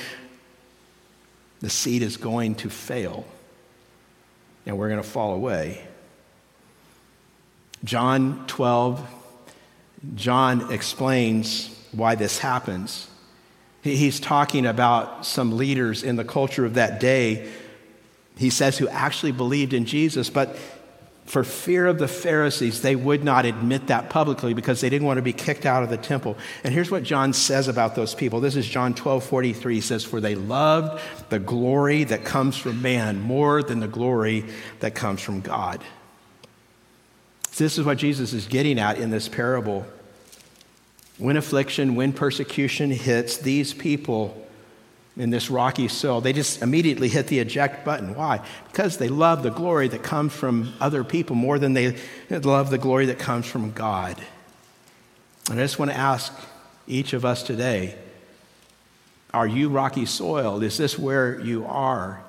the 1.60 1.70
seed 1.70 2.02
is 2.02 2.16
going 2.16 2.54
to 2.56 2.70
fail 2.70 3.24
and 4.66 4.76
we're 4.76 4.88
going 4.88 5.02
to 5.02 5.08
fall 5.08 5.32
away. 5.34 5.86
John 7.84 8.46
12, 8.46 9.08
John 10.16 10.72
explains 10.72 11.70
why 11.92 12.14
this 12.16 12.38
happens. 12.38 13.08
He's 13.82 14.18
talking 14.18 14.66
about 14.66 15.24
some 15.24 15.56
leaders 15.56 16.02
in 16.02 16.16
the 16.16 16.24
culture 16.24 16.64
of 16.64 16.74
that 16.74 16.98
day, 16.98 17.48
he 18.36 18.50
says, 18.50 18.76
who 18.76 18.88
actually 18.88 19.32
believed 19.32 19.72
in 19.72 19.84
Jesus, 19.84 20.28
but 20.28 20.56
for 21.26 21.42
fear 21.42 21.86
of 21.86 21.98
the 21.98 22.06
Pharisees, 22.06 22.82
they 22.82 22.94
would 22.94 23.24
not 23.24 23.44
admit 23.44 23.88
that 23.88 24.10
publicly 24.10 24.54
because 24.54 24.80
they 24.80 24.88
didn't 24.88 25.06
want 25.06 25.18
to 25.18 25.22
be 25.22 25.32
kicked 25.32 25.66
out 25.66 25.82
of 25.82 25.90
the 25.90 25.96
temple. 25.96 26.36
And 26.62 26.72
here's 26.72 26.90
what 26.90 27.02
John 27.02 27.32
says 27.32 27.66
about 27.66 27.96
those 27.96 28.14
people. 28.14 28.40
This 28.40 28.54
is 28.54 28.66
John 28.66 28.94
12 28.94 29.24
43. 29.24 29.74
He 29.74 29.80
says, 29.80 30.04
For 30.04 30.20
they 30.20 30.36
loved 30.36 31.02
the 31.28 31.40
glory 31.40 32.04
that 32.04 32.24
comes 32.24 32.56
from 32.56 32.80
man 32.80 33.20
more 33.20 33.62
than 33.62 33.80
the 33.80 33.88
glory 33.88 34.44
that 34.78 34.94
comes 34.94 35.20
from 35.20 35.40
God. 35.40 35.82
This 37.56 37.76
is 37.76 37.84
what 37.84 37.98
Jesus 37.98 38.32
is 38.32 38.46
getting 38.46 38.78
at 38.78 38.98
in 38.98 39.10
this 39.10 39.28
parable. 39.28 39.84
When 41.18 41.36
affliction, 41.36 41.96
when 41.96 42.12
persecution 42.12 42.90
hits 42.90 43.38
these 43.38 43.74
people 43.74 44.45
in 45.16 45.30
this 45.30 45.50
rocky 45.50 45.88
soil, 45.88 46.20
they 46.20 46.32
just 46.32 46.62
immediately 46.62 47.08
hit 47.08 47.28
the 47.28 47.38
eject 47.38 47.84
button. 47.84 48.14
Why? 48.14 48.44
Because 48.66 48.98
they 48.98 49.08
love 49.08 49.42
the 49.42 49.50
glory 49.50 49.88
that 49.88 50.02
comes 50.02 50.32
from 50.32 50.74
other 50.80 51.04
people 51.04 51.36
more 51.36 51.58
than 51.58 51.72
they 51.72 51.96
love 52.30 52.70
the 52.70 52.78
glory 52.78 53.06
that 53.06 53.18
comes 53.18 53.46
from 53.46 53.72
God. 53.72 54.20
And 55.50 55.58
I 55.58 55.62
just 55.62 55.78
want 55.78 55.90
to 55.90 55.96
ask 55.96 56.32
each 56.86 57.12
of 57.12 57.24
us 57.24 57.42
today 57.42 57.96
are 59.34 59.46
you 59.46 59.68
rocky 59.68 60.06
soil? 60.06 60.62
Is 60.62 60.78
this 60.78 60.98
where 60.98 61.38
you 61.40 61.66
are? 61.66 62.22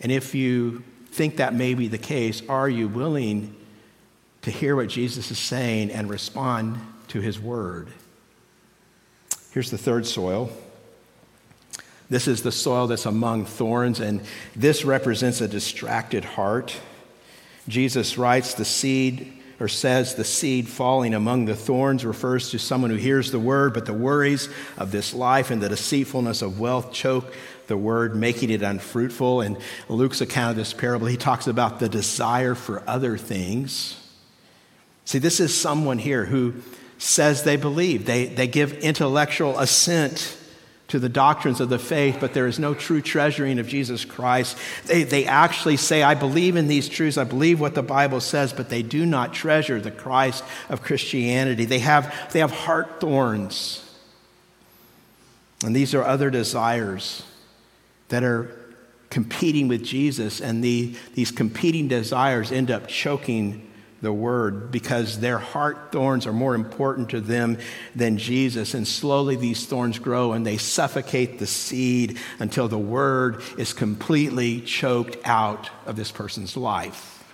And 0.00 0.12
if 0.12 0.34
you 0.34 0.82
think 1.10 1.36
that 1.36 1.54
may 1.54 1.72
be 1.72 1.88
the 1.88 1.96
case, 1.96 2.42
are 2.48 2.68
you 2.68 2.86
willing 2.86 3.56
to 4.42 4.50
hear 4.50 4.76
what 4.76 4.88
Jesus 4.88 5.30
is 5.30 5.38
saying 5.38 5.90
and 5.90 6.08
respond 6.08 6.78
to 7.08 7.20
his 7.20 7.40
word. 7.40 7.88
Here's 9.50 9.70
the 9.70 9.78
third 9.78 10.06
soil. 10.06 10.50
This 12.10 12.26
is 12.26 12.42
the 12.42 12.52
soil 12.52 12.86
that's 12.86 13.06
among 13.06 13.44
thorns, 13.44 14.00
and 14.00 14.22
this 14.56 14.84
represents 14.84 15.40
a 15.40 15.48
distracted 15.48 16.24
heart. 16.24 16.74
Jesus 17.68 18.16
writes 18.16 18.54
the 18.54 18.64
seed, 18.64 19.32
or 19.60 19.68
says 19.68 20.14
the 20.14 20.24
seed 20.24 20.68
falling 20.68 21.12
among 21.12 21.44
the 21.44 21.56
thorns 21.56 22.04
refers 22.04 22.50
to 22.50 22.58
someone 22.58 22.90
who 22.90 22.96
hears 22.96 23.30
the 23.30 23.38
word, 23.38 23.74
but 23.74 23.84
the 23.84 23.92
worries 23.92 24.48
of 24.78 24.90
this 24.90 25.12
life 25.12 25.50
and 25.50 25.60
the 25.60 25.68
deceitfulness 25.68 26.40
of 26.40 26.58
wealth 26.58 26.92
choke 26.92 27.34
the 27.66 27.76
word, 27.76 28.16
making 28.16 28.48
it 28.50 28.62
unfruitful. 28.62 29.42
And 29.42 29.58
Luke's 29.90 30.22
account 30.22 30.52
of 30.52 30.56
this 30.56 30.72
parable, 30.72 31.08
he 31.08 31.18
talks 31.18 31.46
about 31.46 31.78
the 31.80 31.88
desire 31.90 32.54
for 32.54 32.82
other 32.86 33.18
things. 33.18 33.96
See, 35.04 35.18
this 35.18 35.40
is 35.40 35.54
someone 35.54 35.98
here 35.98 36.24
who 36.24 36.54
says 36.96 37.42
they 37.42 37.56
believe. 37.56 38.06
They, 38.06 38.26
they 38.26 38.46
give 38.46 38.72
intellectual 38.78 39.58
assent 39.58 40.37
to 40.88 40.98
the 40.98 41.08
doctrines 41.08 41.60
of 41.60 41.68
the 41.68 41.78
faith, 41.78 42.16
but 42.18 42.32
there 42.32 42.46
is 42.46 42.58
no 42.58 42.72
true 42.74 43.02
treasuring 43.02 43.58
of 43.58 43.68
Jesus 43.68 44.06
Christ. 44.06 44.56
They, 44.86 45.02
they 45.02 45.26
actually 45.26 45.76
say, 45.76 46.02
I 46.02 46.14
believe 46.14 46.56
in 46.56 46.66
these 46.66 46.88
truths, 46.88 47.18
I 47.18 47.24
believe 47.24 47.60
what 47.60 47.74
the 47.74 47.82
Bible 47.82 48.20
says, 48.20 48.54
but 48.54 48.70
they 48.70 48.82
do 48.82 49.04
not 49.04 49.34
treasure 49.34 49.80
the 49.80 49.90
Christ 49.90 50.42
of 50.70 50.82
Christianity. 50.82 51.66
They 51.66 51.80
have, 51.80 52.32
they 52.32 52.40
have 52.40 52.50
heart 52.50 53.00
thorns. 53.00 53.84
And 55.62 55.76
these 55.76 55.94
are 55.94 56.02
other 56.02 56.30
desires 56.30 57.22
that 58.08 58.24
are 58.24 58.50
competing 59.10 59.68
with 59.68 59.84
Jesus, 59.84 60.40
and 60.40 60.64
the, 60.64 60.94
these 61.14 61.30
competing 61.30 61.88
desires 61.88 62.50
end 62.50 62.70
up 62.70 62.88
choking 62.88 63.67
the 64.00 64.12
word 64.12 64.70
because 64.70 65.18
their 65.18 65.38
heart 65.38 65.90
thorns 65.90 66.26
are 66.26 66.32
more 66.32 66.54
important 66.54 67.10
to 67.10 67.20
them 67.20 67.58
than 67.96 68.16
Jesus. 68.16 68.74
And 68.74 68.86
slowly 68.86 69.36
these 69.36 69.66
thorns 69.66 69.98
grow 69.98 70.32
and 70.32 70.46
they 70.46 70.56
suffocate 70.56 71.38
the 71.38 71.46
seed 71.46 72.18
until 72.38 72.68
the 72.68 72.78
word 72.78 73.42
is 73.56 73.72
completely 73.72 74.60
choked 74.60 75.16
out 75.24 75.70
of 75.86 75.96
this 75.96 76.12
person's 76.12 76.56
life. 76.56 77.24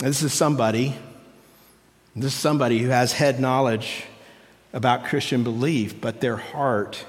Now, 0.00 0.08
this 0.08 0.22
is 0.22 0.32
somebody, 0.32 0.96
this 2.16 2.34
is 2.34 2.38
somebody 2.38 2.78
who 2.80 2.88
has 2.88 3.12
head 3.12 3.38
knowledge 3.38 4.04
about 4.72 5.04
Christian 5.04 5.44
belief, 5.44 6.00
but 6.00 6.20
their 6.20 6.36
heart 6.36 7.04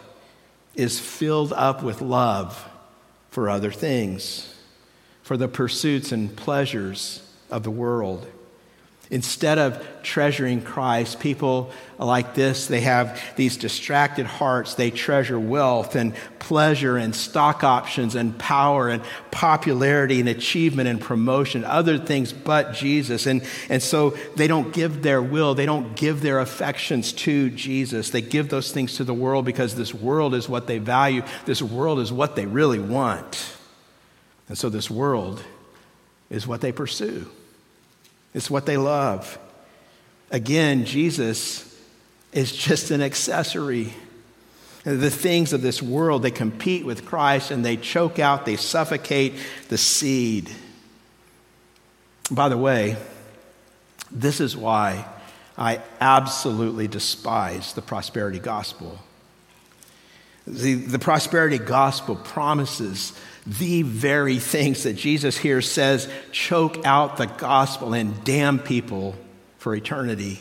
is 0.76 1.00
filled 1.00 1.52
up 1.54 1.82
with 1.82 2.02
love 2.02 2.70
for 3.32 3.50
other 3.50 3.72
things, 3.72 4.54
for 5.24 5.36
the 5.36 5.48
pursuits 5.48 6.12
and 6.12 6.36
pleasures 6.36 7.24
of 7.56 7.64
the 7.64 7.72
world. 7.72 8.28
Instead 9.10 9.60
of 9.60 9.88
treasuring 10.04 10.62
Christ, 10.62 11.20
people 11.20 11.72
like 11.98 12.34
this, 12.34 12.68
they 12.68 12.82
have 12.82 13.22
these 13.38 13.56
distracted 13.56 14.26
hearts. 14.26 14.74
They 14.74 14.92
treasure 14.92 15.40
wealth 15.40 15.96
and 15.96 16.14
pleasure 16.40 16.98
and 16.98 17.16
stock 17.16 17.64
options 17.64 18.16
and 18.16 18.38
power 18.38 18.90
and 18.90 19.04
popularity 19.32 20.20
and 20.20 20.28
achievement 20.28 20.90
and 20.90 21.00
promotion, 21.00 21.64
other 21.64 21.98
things 21.98 22.34
but 22.34 22.74
Jesus. 22.74 23.26
And, 23.26 23.48
and 23.70 23.82
so 23.82 24.18
they 24.36 24.48
don't 24.48 24.74
give 24.74 25.02
their 25.02 25.22
will, 25.22 25.56
they 25.56 25.68
don't 25.68 25.96
give 25.96 26.22
their 26.22 26.40
affections 26.40 27.14
to 27.14 27.52
Jesus. 27.52 28.10
They 28.10 28.22
give 28.22 28.50
those 28.50 28.74
things 28.74 28.98
to 28.98 29.06
the 29.06 29.14
world 29.14 29.46
because 29.46 29.76
this 29.76 29.94
world 29.94 30.34
is 30.34 30.50
what 30.50 30.68
they 30.68 30.80
value, 30.80 31.24
this 31.46 31.62
world 31.62 32.00
is 32.00 32.12
what 32.12 32.36
they 32.36 32.48
really 32.48 32.80
want. 32.80 33.56
And 34.50 34.58
so 34.58 34.68
this 34.68 34.92
world 34.92 35.42
is 36.30 36.48
what 36.48 36.62
they 36.62 36.72
pursue, 36.72 37.28
it's 38.36 38.52
what 38.52 38.66
they 38.66 38.76
love. 38.76 39.40
Again, 40.30 40.84
Jesus 40.84 41.74
is 42.34 42.52
just 42.52 42.92
an 42.92 43.02
accessory. 43.02 43.94
The 44.84 45.10
things 45.10 45.54
of 45.54 45.62
this 45.62 45.82
world, 45.82 46.22
they 46.22 46.32
compete 46.32 46.86
with 46.86 47.06
Christ 47.06 47.50
and 47.50 47.64
they 47.64 47.78
choke 47.78 48.20
out, 48.20 48.46
they 48.46 48.58
suffocate 48.58 49.36
the 49.70 49.78
seed. 49.78 50.52
By 52.30 52.50
the 52.50 52.58
way, 52.58 52.98
this 54.12 54.42
is 54.42 54.58
why 54.58 55.06
I 55.58 55.82
absolutely 56.02 56.90
despise 56.90 57.72
the 57.72 57.82
prosperity 57.82 58.40
gospel. 58.40 59.00
The, 60.48 60.76
the 60.76 61.00
prosperity 61.00 61.58
gospel 61.58 62.16
promises 62.16 63.14
the 63.48 63.82
very 63.84 64.40
things 64.40 64.84
that 64.84 64.94
Jesus 64.94 65.38
here 65.38 65.62
says 65.62 66.10
choke 66.32 66.86
out 66.86 67.18
the 67.18 67.28
gospel 67.28 67.94
and 67.94 68.24
damn 68.24 68.60
people 68.60 69.16
for 69.58 69.76
eternity. 69.76 70.40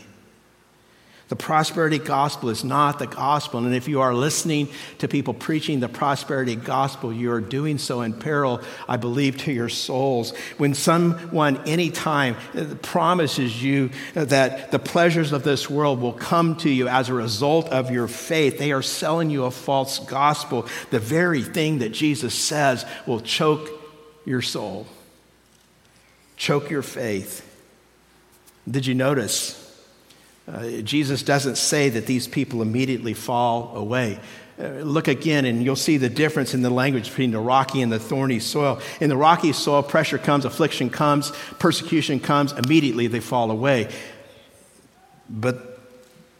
The 1.28 1.36
prosperity 1.36 1.98
gospel 1.98 2.50
is 2.50 2.64
not 2.64 2.98
the 2.98 3.06
gospel. 3.06 3.64
And 3.64 3.74
if 3.74 3.88
you 3.88 4.02
are 4.02 4.14
listening 4.14 4.68
to 4.98 5.08
people 5.08 5.32
preaching 5.32 5.80
the 5.80 5.88
prosperity 5.88 6.54
gospel, 6.54 7.14
you 7.14 7.32
are 7.32 7.40
doing 7.40 7.78
so 7.78 8.02
in 8.02 8.12
peril, 8.12 8.60
I 8.86 8.98
believe, 8.98 9.38
to 9.38 9.52
your 9.52 9.70
souls. 9.70 10.36
When 10.58 10.74
someone, 10.74 11.66
anytime, 11.66 12.36
promises 12.82 13.62
you 13.62 13.90
that 14.12 14.70
the 14.70 14.78
pleasures 14.78 15.32
of 15.32 15.44
this 15.44 15.70
world 15.70 15.98
will 15.98 16.12
come 16.12 16.56
to 16.56 16.68
you 16.68 16.88
as 16.88 17.08
a 17.08 17.14
result 17.14 17.70
of 17.70 17.90
your 17.90 18.06
faith, 18.06 18.58
they 18.58 18.72
are 18.72 18.82
selling 18.82 19.30
you 19.30 19.44
a 19.44 19.50
false 19.50 20.00
gospel. 20.00 20.68
The 20.90 21.00
very 21.00 21.42
thing 21.42 21.78
that 21.78 21.92
Jesus 21.92 22.34
says 22.34 22.84
will 23.06 23.20
choke 23.20 23.70
your 24.26 24.42
soul, 24.42 24.86
choke 26.36 26.68
your 26.68 26.82
faith. 26.82 27.50
Did 28.70 28.86
you 28.86 28.94
notice? 28.94 29.63
Uh, 30.46 30.82
Jesus 30.82 31.22
doesn't 31.22 31.56
say 31.56 31.88
that 31.88 32.06
these 32.06 32.28
people 32.28 32.60
immediately 32.60 33.14
fall 33.14 33.74
away. 33.76 34.18
Uh, 34.58 34.66
look 34.82 35.08
again, 35.08 35.46
and 35.46 35.64
you'll 35.64 35.74
see 35.74 35.96
the 35.96 36.08
difference 36.08 36.54
in 36.54 36.62
the 36.62 36.70
language 36.70 37.08
between 37.08 37.30
the 37.30 37.40
rocky 37.40 37.80
and 37.80 37.90
the 37.90 37.98
thorny 37.98 38.38
soil. 38.38 38.80
In 39.00 39.08
the 39.08 39.16
rocky 39.16 39.52
soil, 39.52 39.82
pressure 39.82 40.18
comes, 40.18 40.44
affliction 40.44 40.90
comes, 40.90 41.32
persecution 41.58 42.20
comes, 42.20 42.52
immediately 42.52 43.06
they 43.06 43.20
fall 43.20 43.50
away. 43.50 43.92
But 45.28 45.80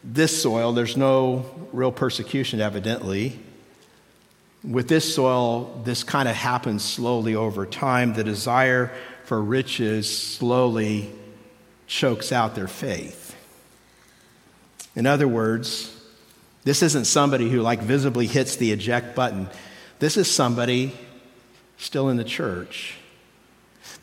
this 0.03 0.41
soil, 0.41 0.71
there's 0.71 0.95
no 0.95 1.45
real 1.73 1.91
persecution, 1.91 2.61
evidently. 2.61 3.39
With 4.63 4.87
this 4.87 5.13
soil, 5.13 5.81
this 5.83 6.03
kind 6.03 6.29
of 6.29 6.35
happens 6.35 6.83
slowly 6.83 7.35
over 7.35 7.65
time. 7.65 8.13
The 8.13 8.23
desire 8.23 8.91
for 9.25 9.41
riches 9.41 10.15
slowly 10.15 11.11
chokes 11.87 12.31
out 12.31 12.55
their 12.55 12.67
faith. 12.67 13.24
In 14.95 15.05
other 15.05 15.27
words, 15.27 15.91
this 16.63 16.81
isn't 16.81 17.05
somebody 17.05 17.49
who 17.49 17.61
like 17.61 17.81
visibly 17.81 18.27
hits 18.27 18.55
the 18.55 18.71
eject 18.71 19.15
button. 19.15 19.49
this 19.99 20.17
is 20.17 20.29
somebody 20.29 20.93
still 21.77 22.09
in 22.09 22.17
the 22.17 22.23
church. 22.23 22.97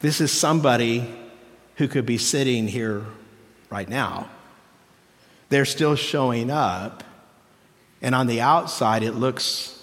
This 0.01 0.20
is 0.20 0.30
somebody 0.30 1.12
who 1.76 1.88
could 1.88 2.07
be 2.07 2.18
sitting 2.18 2.68
here 2.68 3.05
right 3.70 3.88
now. 3.88 4.28
They're 5.49 5.64
still 5.64 5.97
showing 5.97 6.51
up, 6.51 7.05
and 8.01 8.14
on 8.14 8.26
the 8.26 8.40
outside, 8.40 9.03
it 9.03 9.12
looks 9.12 9.78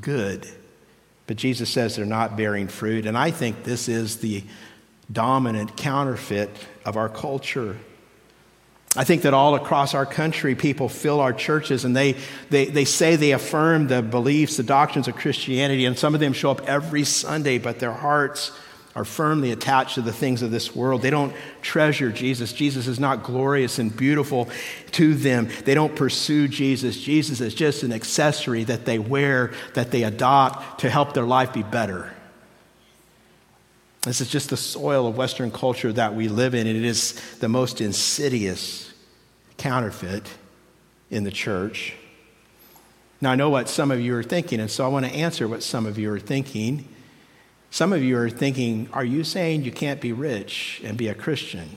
good. 0.00 0.46
But 1.26 1.36
Jesus 1.36 1.70
says 1.70 1.96
they're 1.96 2.06
not 2.06 2.36
bearing 2.36 2.68
fruit, 2.68 3.06
and 3.06 3.16
I 3.16 3.30
think 3.30 3.64
this 3.64 3.88
is 3.88 4.18
the 4.18 4.44
dominant 5.12 5.76
counterfeit 5.76 6.50
of 6.84 6.96
our 6.96 7.08
culture. 7.08 7.76
I 8.96 9.04
think 9.04 9.22
that 9.22 9.34
all 9.34 9.54
across 9.54 9.94
our 9.94 10.04
country, 10.04 10.56
people 10.56 10.88
fill 10.88 11.20
our 11.20 11.32
churches 11.32 11.84
and 11.84 11.94
they, 11.94 12.16
they, 12.50 12.66
they 12.66 12.84
say 12.84 13.14
they 13.14 13.30
affirm 13.30 13.86
the 13.86 14.02
beliefs, 14.02 14.56
the 14.56 14.64
doctrines 14.64 15.06
of 15.06 15.14
Christianity, 15.14 15.84
and 15.84 15.96
some 15.96 16.12
of 16.12 16.20
them 16.20 16.32
show 16.32 16.50
up 16.50 16.68
every 16.68 17.04
Sunday, 17.04 17.58
but 17.58 17.78
their 17.78 17.92
hearts 17.92 18.50
are 18.96 19.04
firmly 19.04 19.52
attached 19.52 19.94
to 19.94 20.02
the 20.02 20.12
things 20.12 20.42
of 20.42 20.50
this 20.50 20.74
world. 20.74 21.02
They 21.02 21.10
don't 21.10 21.32
treasure 21.62 22.10
Jesus. 22.10 22.52
Jesus 22.52 22.88
is 22.88 22.98
not 22.98 23.22
glorious 23.22 23.78
and 23.78 23.96
beautiful 23.96 24.48
to 24.92 25.14
them. 25.14 25.48
They 25.64 25.74
don't 25.74 25.94
pursue 25.94 26.48
Jesus. 26.48 27.00
Jesus 27.00 27.40
is 27.40 27.54
just 27.54 27.84
an 27.84 27.92
accessory 27.92 28.64
that 28.64 28.86
they 28.86 28.98
wear, 28.98 29.52
that 29.74 29.92
they 29.92 30.02
adopt 30.02 30.80
to 30.80 30.90
help 30.90 31.14
their 31.14 31.24
life 31.24 31.52
be 31.52 31.62
better. 31.62 32.12
This 34.02 34.22
is 34.22 34.30
just 34.30 34.48
the 34.48 34.56
soil 34.56 35.06
of 35.06 35.16
Western 35.16 35.50
culture 35.50 35.92
that 35.92 36.14
we 36.14 36.28
live 36.28 36.54
in, 36.54 36.66
and 36.66 36.76
it 36.76 36.84
is 36.84 37.12
the 37.38 37.48
most 37.48 37.80
insidious 37.80 38.92
counterfeit 39.58 40.26
in 41.10 41.24
the 41.24 41.30
church. 41.30 41.94
Now, 43.20 43.32
I 43.32 43.34
know 43.34 43.50
what 43.50 43.68
some 43.68 43.90
of 43.90 44.00
you 44.00 44.16
are 44.16 44.22
thinking, 44.22 44.58
and 44.58 44.70
so 44.70 44.86
I 44.86 44.88
want 44.88 45.04
to 45.04 45.12
answer 45.12 45.46
what 45.46 45.62
some 45.62 45.84
of 45.84 45.98
you 45.98 46.10
are 46.12 46.18
thinking. 46.18 46.88
Some 47.70 47.92
of 47.92 48.02
you 48.02 48.16
are 48.16 48.30
thinking, 48.30 48.88
Are 48.94 49.04
you 49.04 49.22
saying 49.22 49.64
you 49.64 49.72
can't 49.72 50.00
be 50.00 50.12
rich 50.12 50.80
and 50.82 50.96
be 50.96 51.08
a 51.08 51.14
Christian? 51.14 51.76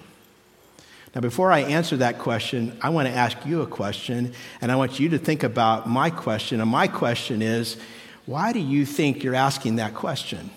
Now, 1.14 1.20
before 1.20 1.52
I 1.52 1.60
answer 1.60 1.98
that 1.98 2.20
question, 2.20 2.78
I 2.82 2.90
want 2.90 3.10
to 3.10 3.14
ask 3.14 3.38
you 3.46 3.62
a 3.62 3.68
question, 3.68 4.34
and 4.62 4.72
I 4.72 4.78
want 4.78 4.98
you 4.98 5.10
to 5.10 5.18
think 5.18 5.44
about 5.44 5.90
my 5.90 6.10
question. 6.10 6.62
And 6.62 6.72
my 6.72 6.88
question 6.88 7.42
is, 7.42 7.78
why 8.26 8.54
do 8.54 8.60
you 8.60 8.86
think 8.86 9.24
you're 9.24 9.36
asking 9.36 9.76
that 9.76 9.94
question? 9.94 10.50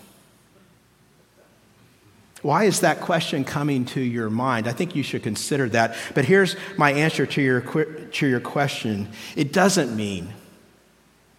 Why 2.41 2.65
is 2.65 2.81
that 2.81 3.01
question 3.01 3.43
coming 3.43 3.85
to 3.85 4.01
your 4.01 4.29
mind? 4.29 4.67
I 4.67 4.71
think 4.71 4.95
you 4.95 5.03
should 5.03 5.23
consider 5.23 5.69
that. 5.69 5.95
But 6.13 6.25
here's 6.25 6.55
my 6.77 6.91
answer 6.91 7.25
to 7.25 7.41
your, 7.41 7.61
to 7.61 8.27
your 8.27 8.39
question 8.39 9.09
it 9.35 9.51
doesn't 9.51 9.95
mean 9.95 10.33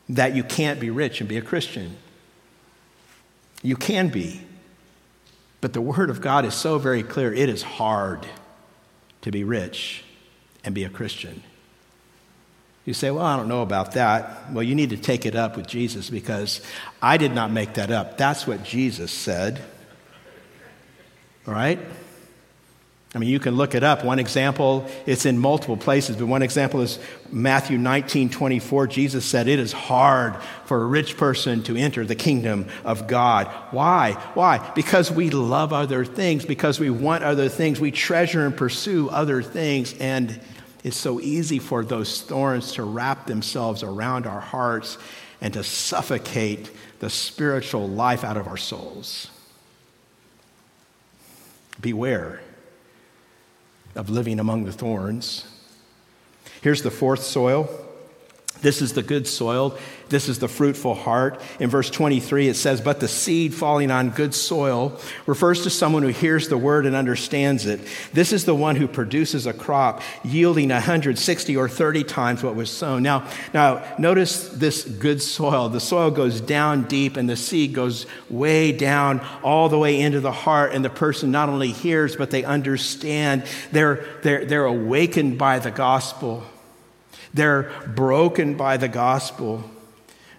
that 0.08 0.34
you 0.34 0.42
can't 0.42 0.80
be 0.80 0.90
rich 0.90 1.20
and 1.20 1.28
be 1.28 1.36
a 1.36 1.42
Christian. 1.42 1.96
You 3.62 3.76
can 3.76 4.08
be. 4.08 4.42
But 5.60 5.72
the 5.72 5.80
Word 5.80 6.10
of 6.10 6.20
God 6.20 6.44
is 6.44 6.54
so 6.54 6.78
very 6.78 7.02
clear 7.02 7.32
it 7.32 7.48
is 7.48 7.62
hard 7.62 8.26
to 9.22 9.30
be 9.30 9.44
rich 9.44 10.04
and 10.64 10.74
be 10.74 10.84
a 10.84 10.88
Christian. 10.88 11.42
You 12.84 12.94
say, 12.94 13.10
Well, 13.10 13.24
I 13.24 13.36
don't 13.36 13.48
know 13.48 13.62
about 13.62 13.92
that. 13.92 14.52
Well, 14.52 14.62
you 14.62 14.74
need 14.74 14.90
to 14.90 14.96
take 14.96 15.26
it 15.26 15.34
up 15.34 15.56
with 15.56 15.66
Jesus 15.66 16.10
because 16.10 16.62
I 17.02 17.16
did 17.16 17.34
not 17.34 17.50
make 17.50 17.74
that 17.74 17.90
up. 17.90 18.16
That's 18.16 18.46
what 18.46 18.62
Jesus 18.62 19.12
said. 19.12 19.62
All 21.48 21.54
right? 21.54 21.80
I 23.14 23.18
mean, 23.18 23.30
you 23.30 23.40
can 23.40 23.56
look 23.56 23.74
it 23.74 23.82
up. 23.82 24.04
One 24.04 24.18
example, 24.18 24.86
it's 25.06 25.24
in 25.24 25.38
multiple 25.38 25.78
places, 25.78 26.16
but 26.16 26.26
one 26.26 26.42
example 26.42 26.82
is 26.82 26.98
Matthew 27.32 27.78
19 27.78 28.28
24. 28.28 28.86
Jesus 28.86 29.24
said, 29.24 29.48
It 29.48 29.58
is 29.58 29.72
hard 29.72 30.36
for 30.66 30.82
a 30.82 30.86
rich 30.86 31.16
person 31.16 31.62
to 31.62 31.76
enter 31.76 32.04
the 32.04 32.14
kingdom 32.14 32.68
of 32.84 33.06
God. 33.06 33.46
Why? 33.70 34.12
Why? 34.34 34.58
Because 34.74 35.10
we 35.10 35.30
love 35.30 35.72
other 35.72 36.04
things, 36.04 36.44
because 36.44 36.78
we 36.78 36.90
want 36.90 37.24
other 37.24 37.48
things, 37.48 37.80
we 37.80 37.92
treasure 37.92 38.44
and 38.44 38.54
pursue 38.54 39.08
other 39.08 39.40
things, 39.40 39.94
and 39.98 40.38
it's 40.84 40.98
so 40.98 41.18
easy 41.18 41.58
for 41.58 41.82
those 41.86 42.20
thorns 42.20 42.74
to 42.74 42.82
wrap 42.82 43.26
themselves 43.26 43.82
around 43.82 44.26
our 44.26 44.40
hearts 44.40 44.98
and 45.40 45.54
to 45.54 45.64
suffocate 45.64 46.70
the 47.00 47.08
spiritual 47.08 47.88
life 47.88 48.22
out 48.22 48.36
of 48.36 48.46
our 48.46 48.58
souls. 48.58 49.30
Beware 51.80 52.40
of 53.94 54.10
living 54.10 54.38
among 54.40 54.64
the 54.64 54.72
thorns. 54.72 55.46
Here's 56.60 56.82
the 56.82 56.90
fourth 56.90 57.22
soil 57.22 57.68
this 58.60 58.82
is 58.82 58.92
the 58.94 59.02
good 59.02 59.26
soil. 59.26 59.78
This 60.08 60.28
is 60.28 60.38
the 60.38 60.48
fruitful 60.48 60.94
heart. 60.94 61.40
In 61.60 61.68
verse 61.68 61.90
23, 61.90 62.48
it 62.48 62.54
says, 62.54 62.80
But 62.80 62.98
the 62.98 63.08
seed 63.08 63.54
falling 63.54 63.90
on 63.90 64.10
good 64.10 64.34
soil 64.34 64.98
refers 65.26 65.62
to 65.62 65.70
someone 65.70 66.02
who 66.02 66.08
hears 66.08 66.48
the 66.48 66.56
word 66.56 66.86
and 66.86 66.96
understands 66.96 67.66
it. 67.66 67.80
This 68.12 68.32
is 68.32 68.44
the 68.44 68.54
one 68.54 68.76
who 68.76 68.88
produces 68.88 69.46
a 69.46 69.52
crop 69.52 70.02
yielding 70.24 70.70
160 70.70 71.56
or 71.56 71.68
30 71.68 72.04
times 72.04 72.42
what 72.42 72.54
was 72.54 72.70
sown. 72.70 73.02
Now, 73.02 73.28
now 73.52 73.84
notice 73.98 74.48
this 74.48 74.84
good 74.84 75.22
soil. 75.22 75.68
The 75.68 75.80
soil 75.80 76.10
goes 76.10 76.40
down 76.40 76.84
deep 76.84 77.16
and 77.16 77.28
the 77.28 77.36
seed 77.36 77.74
goes 77.74 78.06
way 78.30 78.72
down 78.72 79.20
all 79.42 79.68
the 79.68 79.78
way 79.78 80.00
into 80.00 80.20
the 80.20 80.32
heart. 80.32 80.72
And 80.72 80.84
the 80.84 80.90
person 80.90 81.30
not 81.30 81.48
only 81.48 81.70
hears, 81.70 82.16
but 82.16 82.30
they 82.30 82.44
understand. 82.44 83.44
They're, 83.72 84.06
they're, 84.22 84.46
they're 84.46 84.64
awakened 84.64 85.38
by 85.38 85.58
the 85.58 85.70
gospel. 85.70 86.44
They're 87.34 87.70
broken 87.86 88.56
by 88.56 88.76
the 88.76 88.88
gospel. 88.88 89.70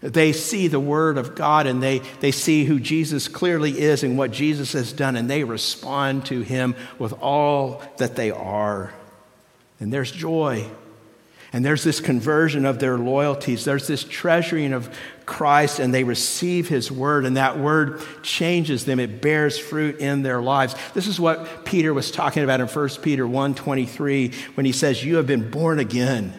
They 0.01 0.31
see 0.31 0.67
the 0.67 0.79
word 0.79 1.17
of 1.17 1.35
God 1.35 1.67
and 1.67 1.83
they, 1.83 1.99
they 2.21 2.31
see 2.31 2.63
who 2.63 2.79
Jesus 2.79 3.27
clearly 3.27 3.79
is 3.79 4.03
and 4.03 4.17
what 4.17 4.31
Jesus 4.31 4.71
has 4.73 4.93
done, 4.93 5.15
and 5.15 5.29
they 5.29 5.43
respond 5.43 6.25
to 6.27 6.41
him 6.41 6.75
with 6.97 7.13
all 7.21 7.83
that 7.97 8.15
they 8.15 8.31
are. 8.31 8.93
And 9.79 9.91
there's 9.91 10.11
joy. 10.11 10.65
And 11.51 11.65
there's 11.65 11.83
this 11.83 11.99
conversion 11.99 12.65
of 12.65 12.79
their 12.79 12.97
loyalties. 12.97 13.65
There's 13.65 13.87
this 13.87 14.03
treasuring 14.03 14.71
of 14.71 14.95
Christ, 15.25 15.79
and 15.79 15.93
they 15.93 16.03
receive 16.03 16.69
his 16.69 16.91
word, 16.91 17.25
and 17.25 17.37
that 17.37 17.57
word 17.57 18.01
changes 18.21 18.85
them. 18.85 18.99
It 18.99 19.19
bears 19.19 19.57
fruit 19.57 19.99
in 19.99 20.21
their 20.21 20.41
lives. 20.41 20.75
This 20.93 21.07
is 21.07 21.19
what 21.19 21.65
Peter 21.65 21.93
was 21.93 22.11
talking 22.11 22.43
about 22.43 22.61
in 22.61 22.67
1 22.67 22.89
Peter 23.01 23.25
1:23 23.25 24.33
when 24.55 24.65
he 24.65 24.71
says, 24.71 25.03
You 25.03 25.15
have 25.15 25.25
been 25.25 25.49
born 25.49 25.79
again 25.79 26.33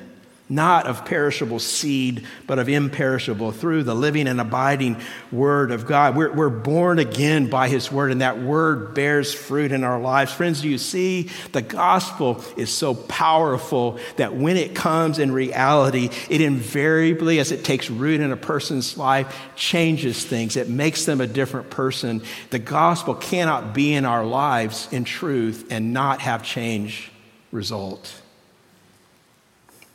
not 0.51 0.87
of 0.87 1.05
perishable 1.05 1.61
seed, 1.61 2.27
but 2.47 2.59
of 2.59 2.69
imperishable, 2.69 3.53
through 3.53 3.85
the 3.85 3.95
living 3.95 4.27
and 4.27 4.41
abiding 4.41 5.01
Word 5.31 5.71
of 5.71 5.87
God. 5.87 6.17
We're, 6.17 6.33
we're, 6.33 6.51
born 6.51 6.99
again 6.99 7.49
by 7.49 7.69
His 7.69 7.91
Word, 7.91 8.11
and 8.11 8.21
that 8.21 8.41
Word 8.41 8.93
bears 8.93 9.33
fruit 9.33 9.71
in 9.71 9.85
our 9.85 10.01
lives. 10.01 10.33
Friends, 10.33 10.61
do 10.61 10.69
you 10.69 10.79
see? 10.79 11.31
The 11.53 11.63
gospel 11.63 12.45
is 12.57 12.71
so 12.71 12.95
powerful 12.95 13.99
that 14.17 14.35
when 14.35 14.57
it 14.57 14.75
comes 14.75 15.21
in 15.21 15.31
reality, 15.31 16.11
it 16.29 16.41
invariably, 16.41 17.39
as 17.39 17.53
it 17.53 17.65
takes 17.65 17.89
root 17.89 18.21
in 18.21 18.33
a 18.33 18.37
person's 18.37 18.99
life, 18.99 19.35
changes 19.55 20.25
things. 20.25 20.57
It 20.57 20.69
makes 20.69 21.05
them 21.07 21.21
a 21.21 21.27
different 21.27 21.71
person. 21.71 22.23
The 22.51 22.59
gospel 22.59 23.15
cannot 23.15 23.73
be 23.73 23.95
in 23.95 24.05
our 24.05 24.25
lives 24.25 24.89
in 24.91 25.05
truth 25.05 25.69
and 25.71 25.93
not 25.93 26.21
have 26.21 26.43
change 26.43 27.13
result. 27.53 28.21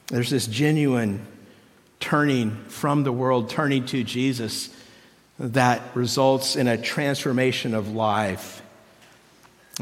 There's 0.07 0.29
this 0.29 0.47
genuine 0.47 1.25
turning 1.99 2.55
from 2.67 3.03
the 3.03 3.11
world, 3.11 3.49
turning 3.49 3.85
to 3.87 4.03
Jesus 4.03 4.69
that 5.39 5.81
results 5.95 6.55
in 6.55 6.67
a 6.67 6.77
transformation 6.77 7.73
of 7.73 7.89
life. 7.93 8.61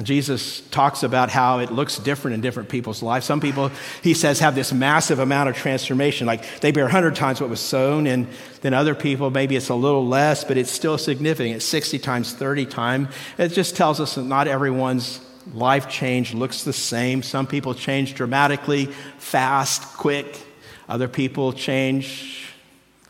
Jesus 0.01 0.61
talks 0.71 1.03
about 1.03 1.29
how 1.29 1.59
it 1.59 1.71
looks 1.71 1.99
different 1.99 2.33
in 2.33 2.41
different 2.41 2.67
people's 2.67 3.03
lives. 3.03 3.27
Some 3.27 3.39
people, 3.39 3.69
he 4.01 4.15
says, 4.15 4.39
have 4.39 4.55
this 4.55 4.73
massive 4.73 5.19
amount 5.19 5.49
of 5.49 5.55
transformation, 5.55 6.25
like 6.25 6.61
they 6.61 6.71
bear 6.71 6.85
100 6.85 7.15
times 7.15 7.39
what 7.39 7.51
was 7.51 7.59
sown, 7.59 8.07
and 8.07 8.27
then 8.61 8.73
other 8.73 8.95
people, 8.95 9.29
maybe 9.29 9.55
it's 9.55 9.69
a 9.69 9.75
little 9.75 10.07
less, 10.07 10.43
but 10.43 10.57
it's 10.57 10.71
still 10.71 10.97
significant. 10.97 11.57
It's 11.57 11.65
60 11.65 11.99
times, 11.99 12.33
30 12.33 12.65
times. 12.65 13.09
It 13.37 13.49
just 13.49 13.75
tells 13.75 13.99
us 13.99 14.15
that 14.15 14.23
not 14.23 14.47
everyone's 14.47 15.19
life 15.53 15.89
change 15.89 16.33
looks 16.33 16.63
the 16.63 16.73
same. 16.73 17.23
Some 17.23 17.47
people 17.47 17.73
change 17.73 18.15
dramatically, 18.15 18.85
fast, 19.17 19.83
quick. 19.97 20.39
Other 20.87 21.07
people 21.07 21.53
change 21.53 22.53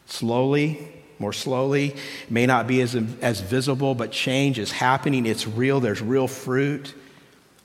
slowly, 0.05 0.87
more 1.19 1.33
slowly. 1.33 1.89
It 1.89 2.31
may 2.31 2.45
not 2.45 2.67
be 2.67 2.81
as, 2.81 2.95
as 3.21 3.41
visible, 3.41 3.95
but 3.95 4.11
change 4.11 4.59
is 4.59 4.71
happening. 4.71 5.25
It's 5.25 5.47
real. 5.47 5.79
There's 5.79 6.01
real 6.01 6.27
fruit. 6.27 6.93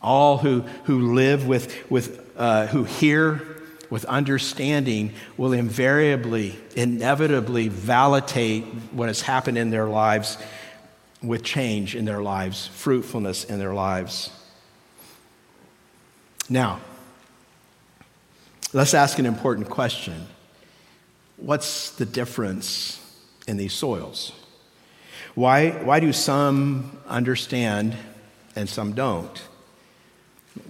All 0.00 0.38
who, 0.38 0.60
who 0.84 1.14
live 1.14 1.46
with, 1.46 1.90
with 1.90 2.24
uh, 2.36 2.68
who 2.68 2.84
hear 2.84 3.42
with 3.90 4.04
understanding 4.04 5.12
will 5.36 5.52
invariably, 5.52 6.58
inevitably 6.76 7.68
validate 7.68 8.64
what 8.92 9.08
has 9.08 9.22
happened 9.22 9.58
in 9.58 9.70
their 9.70 9.86
lives 9.86 10.38
with 11.22 11.42
change 11.42 11.96
in 11.96 12.04
their 12.04 12.22
lives, 12.22 12.68
fruitfulness 12.68 13.44
in 13.44 13.58
their 13.58 13.74
lives. 13.74 14.30
Now, 16.48 16.80
let's 18.72 18.94
ask 18.94 19.18
an 19.18 19.26
important 19.26 19.68
question 19.68 20.26
What's 21.36 21.90
the 21.90 22.06
difference 22.06 23.00
in 23.46 23.56
these 23.56 23.72
soils? 23.72 24.32
Why, 25.34 25.70
why 25.70 26.00
do 26.00 26.12
some 26.12 26.98
understand 27.06 27.96
and 28.56 28.68
some 28.68 28.92
don't? 28.94 29.40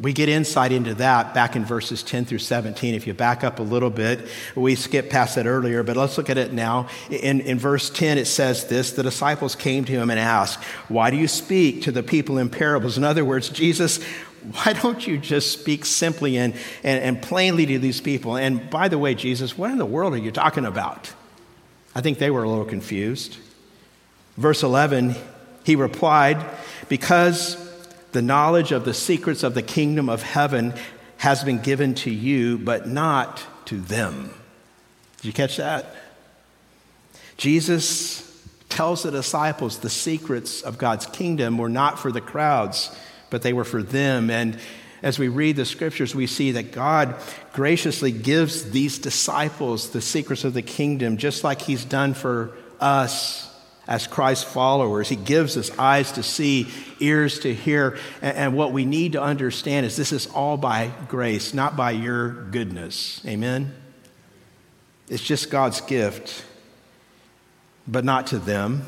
We 0.00 0.12
get 0.12 0.28
insight 0.28 0.72
into 0.72 0.94
that 0.94 1.34
back 1.34 1.56
in 1.56 1.64
verses 1.64 2.02
10 2.02 2.24
through 2.24 2.38
17. 2.38 2.94
If 2.94 3.06
you 3.06 3.14
back 3.14 3.44
up 3.44 3.58
a 3.58 3.62
little 3.62 3.90
bit, 3.90 4.28
we 4.54 4.74
skipped 4.74 5.10
past 5.10 5.36
that 5.36 5.46
earlier, 5.46 5.82
but 5.82 5.96
let's 5.96 6.16
look 6.18 6.30
at 6.30 6.38
it 6.38 6.52
now. 6.52 6.88
In, 7.10 7.40
in 7.40 7.58
verse 7.58 7.90
10, 7.90 8.18
it 8.18 8.26
says 8.26 8.66
this 8.66 8.92
The 8.92 9.02
disciples 9.02 9.54
came 9.54 9.84
to 9.84 9.92
him 9.92 10.10
and 10.10 10.18
asked, 10.18 10.62
Why 10.88 11.10
do 11.10 11.16
you 11.16 11.28
speak 11.28 11.82
to 11.82 11.92
the 11.92 12.02
people 12.02 12.38
in 12.38 12.50
parables? 12.50 12.98
In 12.98 13.04
other 13.04 13.24
words, 13.24 13.48
Jesus, 13.48 14.02
why 14.52 14.72
don't 14.72 15.06
you 15.06 15.18
just 15.18 15.52
speak 15.52 15.84
simply 15.84 16.38
and, 16.38 16.54
and, 16.82 17.02
and 17.02 17.22
plainly 17.22 17.66
to 17.66 17.78
these 17.78 18.00
people? 18.00 18.36
And 18.36 18.70
by 18.70 18.88
the 18.88 18.98
way, 18.98 19.14
Jesus, 19.14 19.58
what 19.58 19.70
in 19.70 19.78
the 19.78 19.86
world 19.86 20.14
are 20.14 20.18
you 20.18 20.30
talking 20.30 20.64
about? 20.64 21.12
I 21.94 22.00
think 22.00 22.18
they 22.18 22.30
were 22.30 22.44
a 22.44 22.48
little 22.48 22.64
confused. 22.64 23.36
Verse 24.36 24.62
11, 24.62 25.16
he 25.64 25.74
replied, 25.74 26.44
Because 26.88 27.56
the 28.12 28.22
knowledge 28.22 28.72
of 28.72 28.84
the 28.84 28.94
secrets 28.94 29.42
of 29.42 29.54
the 29.54 29.62
kingdom 29.62 30.08
of 30.08 30.22
heaven 30.22 30.74
has 31.18 31.44
been 31.44 31.60
given 31.60 31.94
to 31.94 32.10
you, 32.10 32.58
but 32.58 32.88
not 32.88 33.44
to 33.66 33.76
them. 33.76 34.30
Did 35.18 35.26
you 35.26 35.32
catch 35.32 35.56
that? 35.56 35.94
Jesus 37.36 38.24
tells 38.68 39.02
the 39.02 39.10
disciples 39.10 39.78
the 39.78 39.90
secrets 39.90 40.62
of 40.62 40.78
God's 40.78 41.06
kingdom 41.06 41.58
were 41.58 41.68
not 41.68 41.98
for 41.98 42.12
the 42.12 42.20
crowds, 42.20 42.96
but 43.30 43.42
they 43.42 43.52
were 43.52 43.64
for 43.64 43.82
them. 43.82 44.30
And 44.30 44.58
as 45.02 45.18
we 45.18 45.28
read 45.28 45.56
the 45.56 45.64
scriptures, 45.64 46.14
we 46.14 46.26
see 46.26 46.52
that 46.52 46.72
God 46.72 47.14
graciously 47.52 48.12
gives 48.12 48.70
these 48.70 48.98
disciples 48.98 49.90
the 49.90 50.00
secrets 50.00 50.44
of 50.44 50.54
the 50.54 50.62
kingdom, 50.62 51.16
just 51.16 51.44
like 51.44 51.62
He's 51.62 51.84
done 51.84 52.14
for 52.14 52.52
us 52.80 53.48
as 53.88 54.06
Christ 54.06 54.44
followers. 54.44 55.08
He 55.08 55.16
gives 55.16 55.56
us 55.56 55.76
eyes 55.78 56.12
to 56.12 56.22
see, 56.22 56.68
ears 57.00 57.40
to 57.40 57.52
hear. 57.52 57.98
And, 58.20 58.36
and, 58.36 58.54
what 58.54 58.72
we 58.72 58.84
need 58.84 59.12
to 59.12 59.22
understand 59.22 59.86
is 59.86 59.96
this 59.96 60.12
is 60.12 60.26
all 60.26 60.58
by 60.58 60.92
grace, 61.08 61.54
not 61.54 61.74
by 61.74 61.92
your 61.92 62.28
goodness. 62.28 63.22
Amen? 63.26 63.74
It's 65.08 65.22
just 65.22 65.50
God's 65.50 65.80
gift, 65.80 66.44
but 67.86 68.04
not 68.04 68.26
to 68.28 68.38
them. 68.38 68.86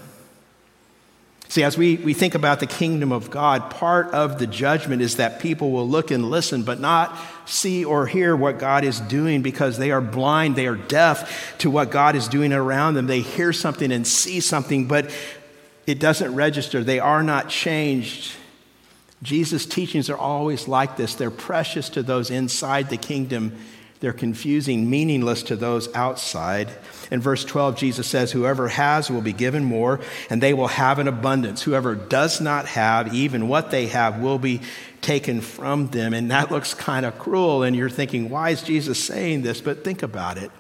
See, 1.51 1.65
as 1.65 1.77
we, 1.77 1.97
we 1.97 2.15
think 2.15 2.37
about 2.37 2.61
the 2.61 2.69
kingdom 2.69 3.11
of 3.11 3.29
God, 3.29 3.71
part 3.71 4.11
of 4.13 4.39
the 4.39 4.47
judgment 4.47 5.03
is 5.03 5.17
that 5.17 5.41
people 5.41 5.73
will 5.73 5.89
look 5.89 6.13
and 6.13 6.31
listen, 6.31 6.63
but 6.63 6.79
not 6.79 7.19
see 7.45 7.85
or 7.85 8.07
hear 8.07 8.37
what 8.37 8.61
God 8.61 8.85
is 8.85 9.01
doing 9.01 9.43
because 9.43 9.77
they 9.77 9.91
are 9.91 10.01
blind, 10.01 10.55
they 10.55 10.69
are 10.69 10.77
deaf 10.77 11.59
to 11.59 11.69
what 11.69 11.91
God 11.91 12.15
is 12.15 12.29
doing 12.29 12.53
around 12.53 12.95
them. 12.95 13.09
They 13.09 13.21
hear 13.21 13.53
something 13.53 13.91
and 13.91 14.07
see 14.07 14.39
something, 14.39 14.87
but 14.87 15.11
it 15.89 15.99
doesn't 15.99 16.37
register. 16.37 16.85
They 16.85 17.01
are 17.01 17.25
not 17.25 17.49
changed. 17.49 18.33
Jesus' 19.25 19.67
teachings 19.67 20.09
are 20.09 20.17
always 20.17 20.69
like 20.69 20.97
this. 20.97 21.17
They're 21.17 21.33
precious 21.33 21.89
to 21.91 22.05
those 22.05 22.31
inside 22.31 22.91
the 22.91 22.97
kingdom 22.97 23.59
they're 24.01 24.13
confusing, 24.15 24.89
meaningless 24.89 25.43
to 25.45 25.57
those 25.57 25.95
outside. 25.95 26.71
In 27.11 27.21
verse 27.21 27.45
12, 27.45 27.77
Jesus 27.77 28.07
says, 28.07 28.33
Whoever 28.33 28.69
has 28.69 29.11
will 29.11 29.21
be 29.21 29.35
given 29.35 29.63
more, 29.63 30.01
and 30.31 30.43
they 30.43 30.55
will 30.55 30.69
have 30.69 30.99
an 30.99 31.07
abundance. 31.07 31.63
Whoever 31.63 31.95
does 31.95 32.41
not 32.41 32.67
have, 32.67 33.15
even 33.15 33.47
what 33.47 33.71
they 33.71 33.89
have, 33.89 34.19
will 34.19 34.39
be 34.39 34.63
taken 35.03 35.43
from 35.43 35.89
them. 35.89 36.15
And 36.15 36.31
that 36.31 36.51
looks 36.51 36.73
kind 36.73 37.05
of 37.05 37.19
cruel. 37.19 37.63
And 37.63 37.77
you're 37.77 37.91
thinking, 37.91 38.31
why 38.31 38.51
is 38.51 38.63
Jesus 38.63 39.03
saying 39.03 39.43
this? 39.43 39.61
But 39.61 39.85
think 39.85 40.03
about 40.03 40.39
it. 40.39 40.51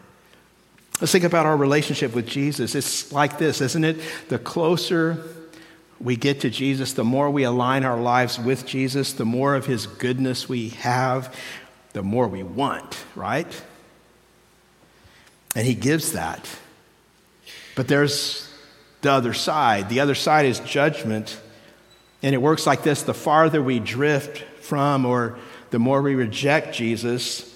Let's 1.01 1.13
think 1.13 1.25
about 1.25 1.47
our 1.47 1.57
relationship 1.57 2.15
with 2.15 2.27
Jesus. 2.27 2.75
It's 2.75 3.11
like 3.11 3.39
this, 3.39 3.63
isn't 3.63 3.85
it? 3.85 4.01
The 4.29 4.39
closer 4.39 5.23
we 5.99 6.17
get 6.17 6.41
to 6.41 6.51
Jesus, 6.51 6.93
the 6.93 7.05
more 7.05 7.31
we 7.31 7.45
align 7.45 7.85
our 7.85 7.99
lives 7.99 8.39
with 8.39 8.67
Jesus, 8.67 9.15
the 9.15 9.25
more 9.25 9.55
of 9.55 9.65
his 9.65 9.87
goodness 9.87 10.47
we 10.47 10.71
have, 10.71 11.35
the 11.93 12.03
more 12.03 12.29
we 12.29 12.43
want, 12.43 13.05
right? 13.15 13.63
And 15.55 15.67
he 15.67 15.75
gives 15.75 16.13
that. 16.13 16.49
But 17.75 17.89
there's 17.89 18.49
the 19.03 19.13
other 19.13 19.33
side. 19.33 19.89
The 19.89 20.01
other 20.01 20.15
side 20.15 20.47
is 20.47 20.61
judgment. 20.61 21.41
And 22.23 22.35
it 22.35 22.39
works 22.39 22.67
like 22.67 22.83
this 22.83 23.03
the 23.03 23.15
farther 23.15 23.63
we 23.63 23.79
drift 23.79 24.39
from 24.63 25.07
or 25.07 25.39
the 25.71 25.79
more 25.79 26.03
we 26.03 26.15
reject 26.15 26.75
Jesus, 26.75 27.50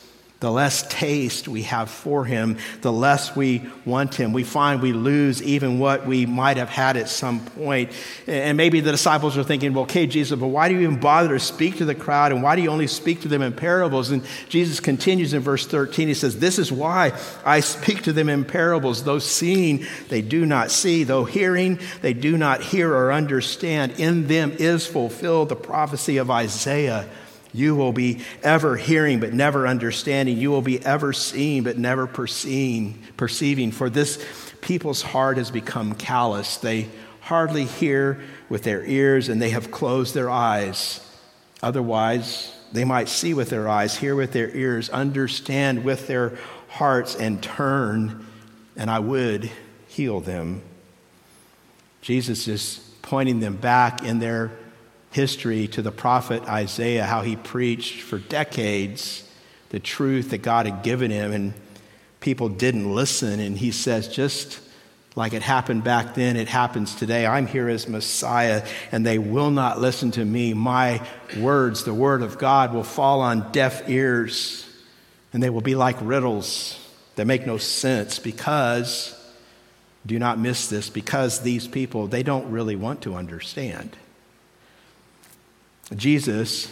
the 0.44 0.52
less 0.52 0.82
taste 0.90 1.48
we 1.48 1.62
have 1.62 1.88
for 1.88 2.26
him, 2.26 2.58
the 2.82 2.92
less 2.92 3.34
we 3.34 3.62
want 3.86 4.14
him. 4.14 4.34
We 4.34 4.44
find 4.44 4.82
we 4.82 4.92
lose 4.92 5.42
even 5.42 5.78
what 5.78 6.06
we 6.06 6.26
might 6.26 6.58
have 6.58 6.68
had 6.68 6.98
at 6.98 7.08
some 7.08 7.40
point. 7.46 7.90
And 8.26 8.54
maybe 8.58 8.80
the 8.80 8.90
disciples 8.90 9.38
are 9.38 9.42
thinking, 9.42 9.72
well, 9.72 9.84
okay, 9.84 10.06
Jesus, 10.06 10.38
but 10.38 10.48
why 10.48 10.68
do 10.68 10.74
you 10.74 10.82
even 10.82 11.00
bother 11.00 11.30
to 11.30 11.40
speak 11.40 11.78
to 11.78 11.86
the 11.86 11.94
crowd? 11.94 12.30
And 12.30 12.42
why 12.42 12.56
do 12.56 12.62
you 12.62 12.68
only 12.68 12.88
speak 12.88 13.22
to 13.22 13.28
them 13.28 13.40
in 13.40 13.54
parables? 13.54 14.10
And 14.10 14.22
Jesus 14.50 14.80
continues 14.80 15.32
in 15.32 15.40
verse 15.40 15.66
13. 15.66 16.08
He 16.08 16.14
says, 16.14 16.38
This 16.38 16.58
is 16.58 16.70
why 16.70 17.18
I 17.42 17.60
speak 17.60 18.02
to 18.02 18.12
them 18.12 18.28
in 18.28 18.44
parables. 18.44 19.02
Though 19.02 19.20
seeing, 19.20 19.86
they 20.10 20.20
do 20.20 20.44
not 20.44 20.70
see. 20.70 21.04
Though 21.04 21.24
hearing, 21.24 21.78
they 22.02 22.12
do 22.12 22.36
not 22.36 22.60
hear 22.60 22.92
or 22.92 23.14
understand. 23.14 23.98
In 23.98 24.26
them 24.26 24.52
is 24.58 24.86
fulfilled 24.86 25.48
the 25.48 25.56
prophecy 25.56 26.18
of 26.18 26.30
Isaiah. 26.30 27.08
You 27.54 27.76
will 27.76 27.92
be 27.92 28.20
ever 28.42 28.76
hearing 28.76 29.20
but 29.20 29.32
never 29.32 29.66
understanding. 29.66 30.36
You 30.36 30.50
will 30.50 30.60
be 30.60 30.84
ever 30.84 31.12
seeing 31.12 31.62
but 31.62 31.78
never 31.78 32.08
perceiving, 32.08 33.00
perceiving. 33.16 33.70
For 33.70 33.88
this 33.88 34.22
people's 34.60 35.02
heart 35.02 35.38
has 35.38 35.52
become 35.52 35.94
callous. 35.94 36.56
They 36.56 36.88
hardly 37.20 37.64
hear 37.64 38.20
with 38.48 38.64
their 38.64 38.84
ears 38.84 39.28
and 39.28 39.40
they 39.40 39.50
have 39.50 39.70
closed 39.70 40.14
their 40.14 40.28
eyes. 40.28 41.00
Otherwise, 41.62 42.52
they 42.72 42.84
might 42.84 43.08
see 43.08 43.34
with 43.34 43.50
their 43.50 43.68
eyes, 43.68 43.96
hear 43.96 44.16
with 44.16 44.32
their 44.32 44.50
ears, 44.50 44.90
understand 44.90 45.84
with 45.84 46.08
their 46.08 46.36
hearts, 46.68 47.14
and 47.14 47.40
turn, 47.40 48.26
and 48.76 48.90
I 48.90 48.98
would 48.98 49.48
heal 49.86 50.18
them. 50.18 50.60
Jesus 52.02 52.48
is 52.48 52.90
pointing 53.00 53.38
them 53.38 53.56
back 53.56 54.02
in 54.02 54.18
their 54.18 54.50
history 55.14 55.68
to 55.68 55.80
the 55.80 55.92
prophet 55.92 56.42
Isaiah, 56.48 57.04
how 57.04 57.22
he 57.22 57.36
preached 57.36 58.02
for 58.02 58.18
decades 58.18 59.20
the 59.68 59.78
truth 59.78 60.30
that 60.30 60.38
God 60.38 60.66
had 60.66 60.82
given 60.82 61.12
him, 61.12 61.32
and 61.32 61.54
people 62.18 62.48
didn't 62.48 62.92
listen. 62.92 63.38
And 63.38 63.56
he 63.56 63.70
says, 63.70 64.08
just 64.08 64.60
like 65.14 65.32
it 65.32 65.42
happened 65.42 65.84
back 65.84 66.14
then, 66.14 66.36
it 66.36 66.48
happens 66.48 66.96
today. 66.96 67.26
I'm 67.26 67.46
here 67.46 67.68
as 67.68 67.88
Messiah, 67.88 68.66
and 68.90 69.06
they 69.06 69.18
will 69.18 69.50
not 69.50 69.80
listen 69.80 70.10
to 70.12 70.24
me. 70.24 70.52
My 70.52 71.00
words, 71.38 71.84
the 71.84 71.94
word 71.94 72.22
of 72.22 72.36
God, 72.36 72.74
will 72.74 72.82
fall 72.82 73.20
on 73.20 73.52
deaf 73.52 73.88
ears, 73.88 74.68
and 75.32 75.40
they 75.40 75.50
will 75.50 75.60
be 75.60 75.76
like 75.76 75.96
riddles 76.00 76.76
that 77.14 77.26
make 77.28 77.46
no 77.46 77.56
sense 77.56 78.18
because, 78.18 79.14
do 80.04 80.18
not 80.18 80.40
miss 80.40 80.66
this, 80.66 80.90
because 80.90 81.40
these 81.40 81.68
people, 81.68 82.08
they 82.08 82.24
don't 82.24 82.50
really 82.50 82.74
want 82.74 83.02
to 83.02 83.14
understand. 83.14 83.96
Jesus, 85.94 86.66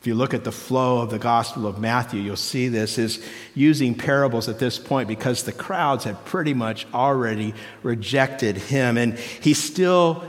if 0.00 0.06
you 0.06 0.14
look 0.14 0.34
at 0.34 0.44
the 0.44 0.52
flow 0.52 1.00
of 1.00 1.10
the 1.10 1.18
Gospel 1.18 1.66
of 1.66 1.78
Matthew, 1.78 2.20
you'll 2.20 2.36
see 2.36 2.68
this 2.68 2.98
is 2.98 3.24
using 3.54 3.94
parables 3.94 4.48
at 4.48 4.58
this 4.58 4.78
point 4.78 5.08
because 5.08 5.42
the 5.42 5.52
crowds 5.52 6.04
had 6.04 6.24
pretty 6.24 6.54
much 6.54 6.86
already 6.94 7.54
rejected 7.82 8.56
him. 8.56 8.98
And 8.98 9.14
he's 9.18 9.62
still 9.62 10.24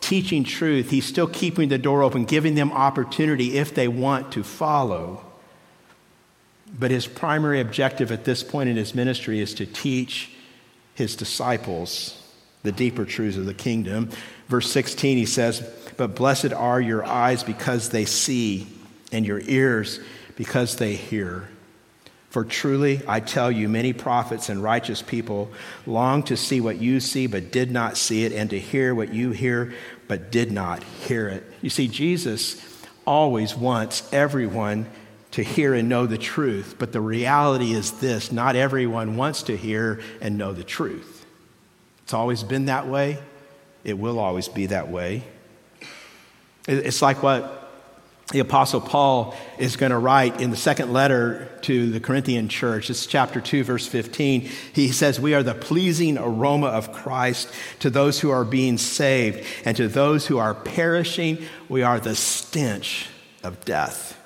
teaching 0.00 0.44
truth, 0.44 0.90
he's 0.90 1.06
still 1.06 1.26
keeping 1.26 1.68
the 1.68 1.78
door 1.78 2.02
open, 2.04 2.24
giving 2.24 2.54
them 2.54 2.70
opportunity 2.70 3.58
if 3.58 3.74
they 3.74 3.88
want 3.88 4.32
to 4.32 4.44
follow. 4.44 5.24
But 6.78 6.92
his 6.92 7.06
primary 7.06 7.60
objective 7.60 8.12
at 8.12 8.24
this 8.24 8.42
point 8.44 8.68
in 8.68 8.76
his 8.76 8.94
ministry 8.94 9.40
is 9.40 9.54
to 9.54 9.66
teach 9.66 10.30
his 10.94 11.16
disciples 11.16 12.22
the 12.62 12.72
deeper 12.72 13.04
truths 13.04 13.36
of 13.36 13.46
the 13.46 13.54
kingdom. 13.54 14.10
Verse 14.48 14.70
16, 14.70 15.16
he 15.16 15.26
says, 15.26 15.68
but 15.96 16.14
blessed 16.14 16.52
are 16.52 16.80
your 16.80 17.04
eyes 17.04 17.42
because 17.42 17.90
they 17.90 18.04
see, 18.04 18.66
and 19.12 19.26
your 19.26 19.40
ears 19.40 20.00
because 20.36 20.76
they 20.76 20.94
hear. 20.94 21.48
For 22.30 22.44
truly, 22.44 23.00
I 23.08 23.20
tell 23.20 23.50
you, 23.50 23.68
many 23.68 23.92
prophets 23.94 24.50
and 24.50 24.62
righteous 24.62 25.00
people 25.00 25.50
long 25.86 26.22
to 26.24 26.36
see 26.36 26.60
what 26.60 26.76
you 26.76 27.00
see, 27.00 27.26
but 27.26 27.50
did 27.50 27.70
not 27.70 27.96
see 27.96 28.24
it, 28.24 28.32
and 28.32 28.50
to 28.50 28.58
hear 28.58 28.94
what 28.94 29.14
you 29.14 29.30
hear, 29.30 29.72
but 30.06 30.30
did 30.30 30.52
not 30.52 30.82
hear 30.82 31.28
it. 31.28 31.44
You 31.62 31.70
see, 31.70 31.88
Jesus 31.88 32.60
always 33.06 33.54
wants 33.54 34.06
everyone 34.12 34.86
to 35.30 35.42
hear 35.42 35.74
and 35.74 35.88
know 35.88 36.06
the 36.06 36.18
truth, 36.18 36.76
but 36.78 36.92
the 36.92 37.00
reality 37.00 37.72
is 37.72 37.92
this 37.92 38.32
not 38.32 38.56
everyone 38.56 39.16
wants 39.16 39.44
to 39.44 39.56
hear 39.56 40.00
and 40.20 40.36
know 40.36 40.52
the 40.52 40.64
truth. 40.64 41.26
It's 42.02 42.14
always 42.14 42.42
been 42.42 42.66
that 42.66 42.86
way, 42.86 43.18
it 43.84 43.98
will 43.98 44.18
always 44.18 44.48
be 44.48 44.66
that 44.66 44.88
way. 44.88 45.24
It's 46.66 47.02
like 47.02 47.22
what 47.22 47.66
the 48.32 48.40
Apostle 48.40 48.80
Paul 48.80 49.36
is 49.56 49.76
going 49.76 49.92
to 49.92 49.98
write 49.98 50.40
in 50.40 50.50
the 50.50 50.56
second 50.56 50.92
letter 50.92 51.48
to 51.62 51.90
the 51.90 52.00
Corinthian 52.00 52.48
church. 52.48 52.90
It's 52.90 53.06
chapter 53.06 53.40
2, 53.40 53.62
verse 53.62 53.86
15. 53.86 54.50
He 54.72 54.90
says, 54.90 55.20
We 55.20 55.34
are 55.34 55.44
the 55.44 55.54
pleasing 55.54 56.18
aroma 56.18 56.66
of 56.66 56.92
Christ 56.92 57.52
to 57.80 57.90
those 57.90 58.18
who 58.18 58.30
are 58.30 58.44
being 58.44 58.78
saved, 58.78 59.46
and 59.64 59.76
to 59.76 59.86
those 59.86 60.26
who 60.26 60.38
are 60.38 60.54
perishing, 60.54 61.38
we 61.68 61.82
are 61.82 62.00
the 62.00 62.16
stench 62.16 63.08
of 63.44 63.64
death. 63.64 64.20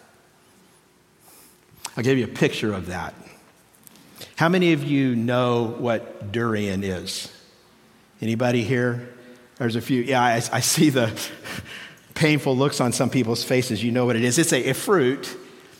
I'll 1.95 2.05
give 2.05 2.17
you 2.17 2.25
a 2.25 2.29
picture 2.29 2.73
of 2.73 2.87
that. 2.87 3.13
How 4.37 4.49
many 4.49 4.73
of 4.73 4.83
you 4.83 5.15
know 5.15 5.75
what 5.79 6.33
durian 6.33 6.85
is? 6.85 7.31
Anybody 8.23 8.63
here? 8.63 9.13
There's 9.57 9.77
a 9.77 9.83
few. 9.83 10.01
Yeah, 10.01 10.23
I, 10.23 10.37
I 10.53 10.61
see 10.61 10.89
the 10.89 11.13
painful 12.21 12.55
looks 12.55 12.83
on 12.83 12.93
some 12.93 13.09
people's 13.09 13.43
faces, 13.43 13.83
you 13.83 13.91
know 13.91 14.05
what 14.05 14.15
it 14.15 14.23
is. 14.23 14.39
It's 14.39 14.53
a, 14.53 14.69
a 14.69 14.75
fruit. 14.75 15.35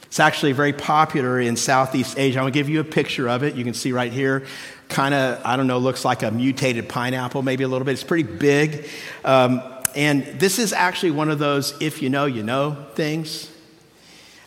It's 0.05 0.19
actually 0.19 0.53
very 0.53 0.73
popular 0.73 1.39
in 1.39 1.55
Southeast 1.55 2.19
Asia. 2.19 2.39
I'm 2.39 2.45
going 2.45 2.53
to 2.55 2.59
give 2.59 2.71
you 2.71 2.81
a 2.81 2.85
picture 2.85 3.29
of 3.29 3.43
it. 3.43 3.57
You 3.57 3.63
can 3.63 3.75
see 3.75 3.93
right 3.93 4.11
here. 4.11 4.47
Kind 4.89 5.13
of, 5.13 5.39
I 5.45 5.57
don't 5.57 5.67
know, 5.67 5.77
looks 5.77 6.03
like 6.03 6.23
a 6.23 6.31
mutated 6.31 6.89
pineapple, 6.89 7.43
maybe 7.43 7.63
a 7.65 7.69
little 7.69 7.85
bit. 7.85 7.93
It's 7.93 8.03
pretty 8.03 8.23
big. 8.23 8.89
Um, 9.23 9.63
and 9.95 10.25
this 10.41 10.59
is 10.59 10.73
actually 10.73 11.11
one 11.11 11.29
of 11.29 11.39
those 11.39 11.77
if 11.79 12.01
you 12.01 12.09
know, 12.09 12.25
you 12.25 12.43
know 12.43 12.87
things. 12.95 13.51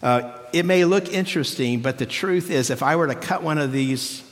Uh, 0.01 0.35
it 0.51 0.65
may 0.65 0.85
look 0.85 1.13
interesting, 1.13 1.81
but 1.81 1.99
the 1.99 2.07
truth 2.07 2.49
is, 2.49 2.71
if 2.71 2.81
I 2.81 2.95
were 2.95 3.05
to 3.05 3.15
cut 3.15 3.43
one 3.43 3.59
of 3.59 3.71
these 3.71 4.23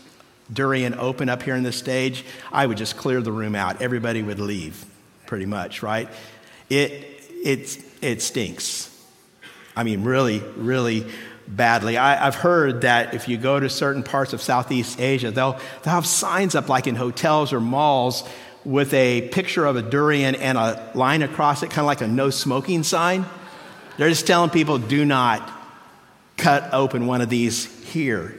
durian 0.52 0.96
open 0.96 1.30
up 1.30 1.44
here 1.44 1.56
in 1.56 1.62
the 1.62 1.72
stage, 1.72 2.26
I 2.52 2.66
would 2.66 2.78
just 2.78 2.98
clear 2.98 3.22
the 3.22 3.32
room 3.32 3.54
out. 3.54 3.84
Everybody 3.84 4.24
would 4.24 4.40
leave, 4.40 4.84
pretty 5.28 5.46
much, 5.46 5.84
right? 5.84 6.10
It, 6.68 7.21
it, 7.44 7.78
it 8.02 8.22
stinks. 8.22 8.90
I 9.76 9.84
mean, 9.84 10.04
really, 10.04 10.40
really 10.56 11.06
badly. 11.48 11.98
I, 11.98 12.16
have 12.16 12.36
heard 12.36 12.82
that 12.82 13.14
if 13.14 13.28
you 13.28 13.38
go 13.38 13.60
to 13.60 13.70
certain 13.70 14.04
parts 14.04 14.34
of 14.34 14.42
Southeast 14.42 15.00
Asia, 15.00 15.32
they'll, 15.32 15.60
they'll 15.84 15.94
have 15.94 16.06
signs 16.06 16.56
up 16.56 16.70
like 16.70 16.88
in 16.88 16.96
hotels 16.96 17.54
or 17.54 17.60
malls 17.60 18.28
with 18.64 18.94
a 18.94 19.28
picture 19.30 19.66
of 19.66 19.76
a 19.76 19.82
durian 19.82 20.36
and 20.36 20.58
a 20.58 20.92
line 20.94 21.24
across 21.24 21.64
it, 21.64 21.70
kind 21.70 21.80
of 21.80 21.86
like 21.88 22.02
a 22.02 22.08
no 22.08 22.30
smoking 22.30 22.84
sign. 22.84 23.26
They're 23.98 24.10
just 24.10 24.28
telling 24.28 24.50
people 24.50 24.78
do 24.78 25.04
not 25.04 25.50
cut 26.38 26.74
open 26.74 27.08
one 27.08 27.22
of 27.22 27.30
these 27.30 27.66
here. 27.86 28.36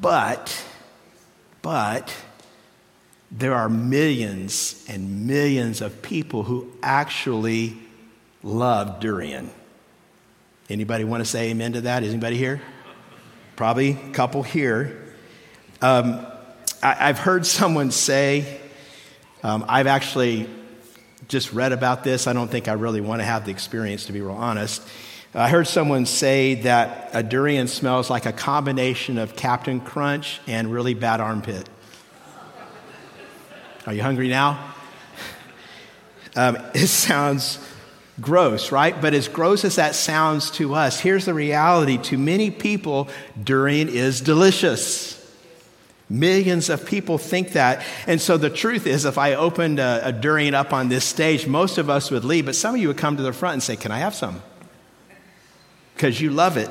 But, 0.00 0.64
but, 1.62 2.14
there 3.30 3.54
are 3.54 3.68
millions 3.68 4.84
and 4.88 5.26
millions 5.26 5.80
of 5.80 6.02
people 6.02 6.42
who 6.42 6.70
actually 6.82 7.78
love 8.42 9.00
durian. 9.00 9.50
Anybody 10.68 11.04
want 11.04 11.22
to 11.22 11.28
say 11.28 11.50
amen 11.50 11.74
to 11.74 11.82
that? 11.82 12.02
Is 12.02 12.10
anybody 12.10 12.36
here? 12.36 12.60
Probably 13.56 13.90
a 13.90 14.12
couple 14.12 14.42
here. 14.42 15.14
Um, 15.80 16.26
I, 16.82 16.94
have 16.94 17.18
heard 17.18 17.44
someone 17.46 17.90
say, 17.90 18.60
um, 19.42 19.64
I've 19.68 19.86
actually 19.86 20.48
just 21.28 21.52
read 21.52 21.72
about 21.72 22.04
this. 22.04 22.26
I 22.26 22.32
don't 22.32 22.50
think 22.50 22.68
I 22.68 22.72
really 22.72 23.00
want 23.00 23.20
to 23.20 23.24
have 23.24 23.44
the 23.44 23.50
experience, 23.50 24.06
to 24.06 24.12
be 24.12 24.20
real 24.20 24.32
honest. 24.32 24.82
I 25.34 25.48
heard 25.48 25.66
someone 25.66 26.06
say 26.06 26.56
that 26.62 27.10
a 27.12 27.22
durian 27.22 27.66
smells 27.66 28.10
like 28.10 28.26
a 28.26 28.32
combination 28.32 29.18
of 29.18 29.34
Captain 29.34 29.80
Crunch 29.80 30.40
and 30.46 30.72
really 30.72 30.94
bad 30.94 31.20
armpit. 31.20 31.68
Are 33.86 33.94
you 33.94 34.02
hungry 34.02 34.28
now? 34.28 34.74
Um, 36.34 36.56
it 36.72 36.86
sounds 36.86 37.58
gross, 38.20 38.70
right? 38.70 39.00
But 39.00 39.14
as 39.14 39.28
gross 39.28 39.64
as 39.64 39.76
that 39.76 39.94
sounds 39.94 40.50
to 40.52 40.74
us, 40.74 41.00
here's 41.00 41.24
the 41.24 41.34
reality 41.34 41.98
to 41.98 42.18
many 42.18 42.50
people, 42.50 43.08
durian 43.42 43.88
is 43.88 44.20
delicious. 44.20 45.18
Millions 46.10 46.68
of 46.68 46.84
people 46.84 47.16
think 47.16 47.52
that. 47.52 47.82
And 48.06 48.20
so 48.20 48.36
the 48.36 48.50
truth 48.50 48.86
is, 48.86 49.06
if 49.06 49.16
I 49.16 49.34
opened 49.34 49.78
a, 49.78 50.08
a, 50.08 50.12
durian 50.12 50.52
up 50.52 50.74
on 50.74 50.90
this 50.90 51.06
stage, 51.06 51.46
most 51.46 51.78
of 51.78 51.88
us 51.88 52.10
would 52.10 52.22
leave, 52.22 52.44
but 52.44 52.54
some 52.54 52.74
of 52.74 52.80
you 52.80 52.88
would 52.88 52.98
come 52.98 53.16
to 53.16 53.22
the 53.22 53.32
front 53.32 53.54
and 53.54 53.62
say, 53.62 53.76
Can 53.76 53.92
I 53.92 53.98
have 53.98 54.14
some? 54.14 54.42
Because 55.94 56.20
you 56.20 56.30
love 56.30 56.58
it. 56.58 56.70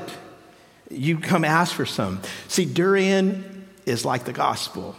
You 0.91 1.17
come 1.17 1.43
ask 1.43 1.73
for 1.73 1.87
some. 1.87 2.21
See, 2.49 2.65
durian 2.65 3.67
is 3.87 4.05
like 4.05 4.25
the 4.25 4.33
gospel. 4.33 4.95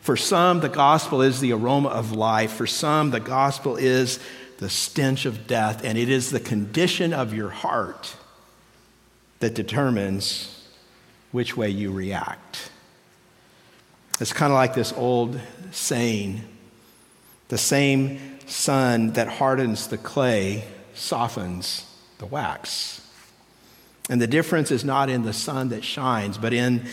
For 0.00 0.16
some, 0.16 0.60
the 0.60 0.68
gospel 0.68 1.22
is 1.22 1.40
the 1.40 1.52
aroma 1.52 1.88
of 1.88 2.12
life. 2.12 2.52
For 2.52 2.66
some, 2.66 3.10
the 3.10 3.20
gospel 3.20 3.76
is 3.76 4.20
the 4.58 4.68
stench 4.68 5.24
of 5.24 5.46
death, 5.46 5.84
and 5.84 5.96
it 5.96 6.08
is 6.08 6.30
the 6.30 6.40
condition 6.40 7.12
of 7.12 7.32
your 7.32 7.48
heart 7.48 8.16
that 9.40 9.54
determines 9.54 10.68
which 11.32 11.56
way 11.56 11.68
you 11.70 11.92
react. 11.92 12.70
It's 14.20 14.32
kind 14.32 14.52
of 14.52 14.56
like 14.56 14.74
this 14.74 14.92
old 14.92 15.40
saying 15.70 16.42
the 17.48 17.58
same 17.58 18.38
sun 18.46 19.12
that 19.12 19.28
hardens 19.28 19.86
the 19.88 19.98
clay 19.98 20.64
softens 20.94 21.84
the 22.18 22.26
wax. 22.26 23.00
And 24.10 24.20
the 24.20 24.26
difference 24.26 24.70
is 24.70 24.84
not 24.84 25.08
in 25.08 25.22
the 25.22 25.32
sun 25.32 25.68
that 25.68 25.84
shines, 25.84 26.36
but 26.36 26.52
in 26.52 26.86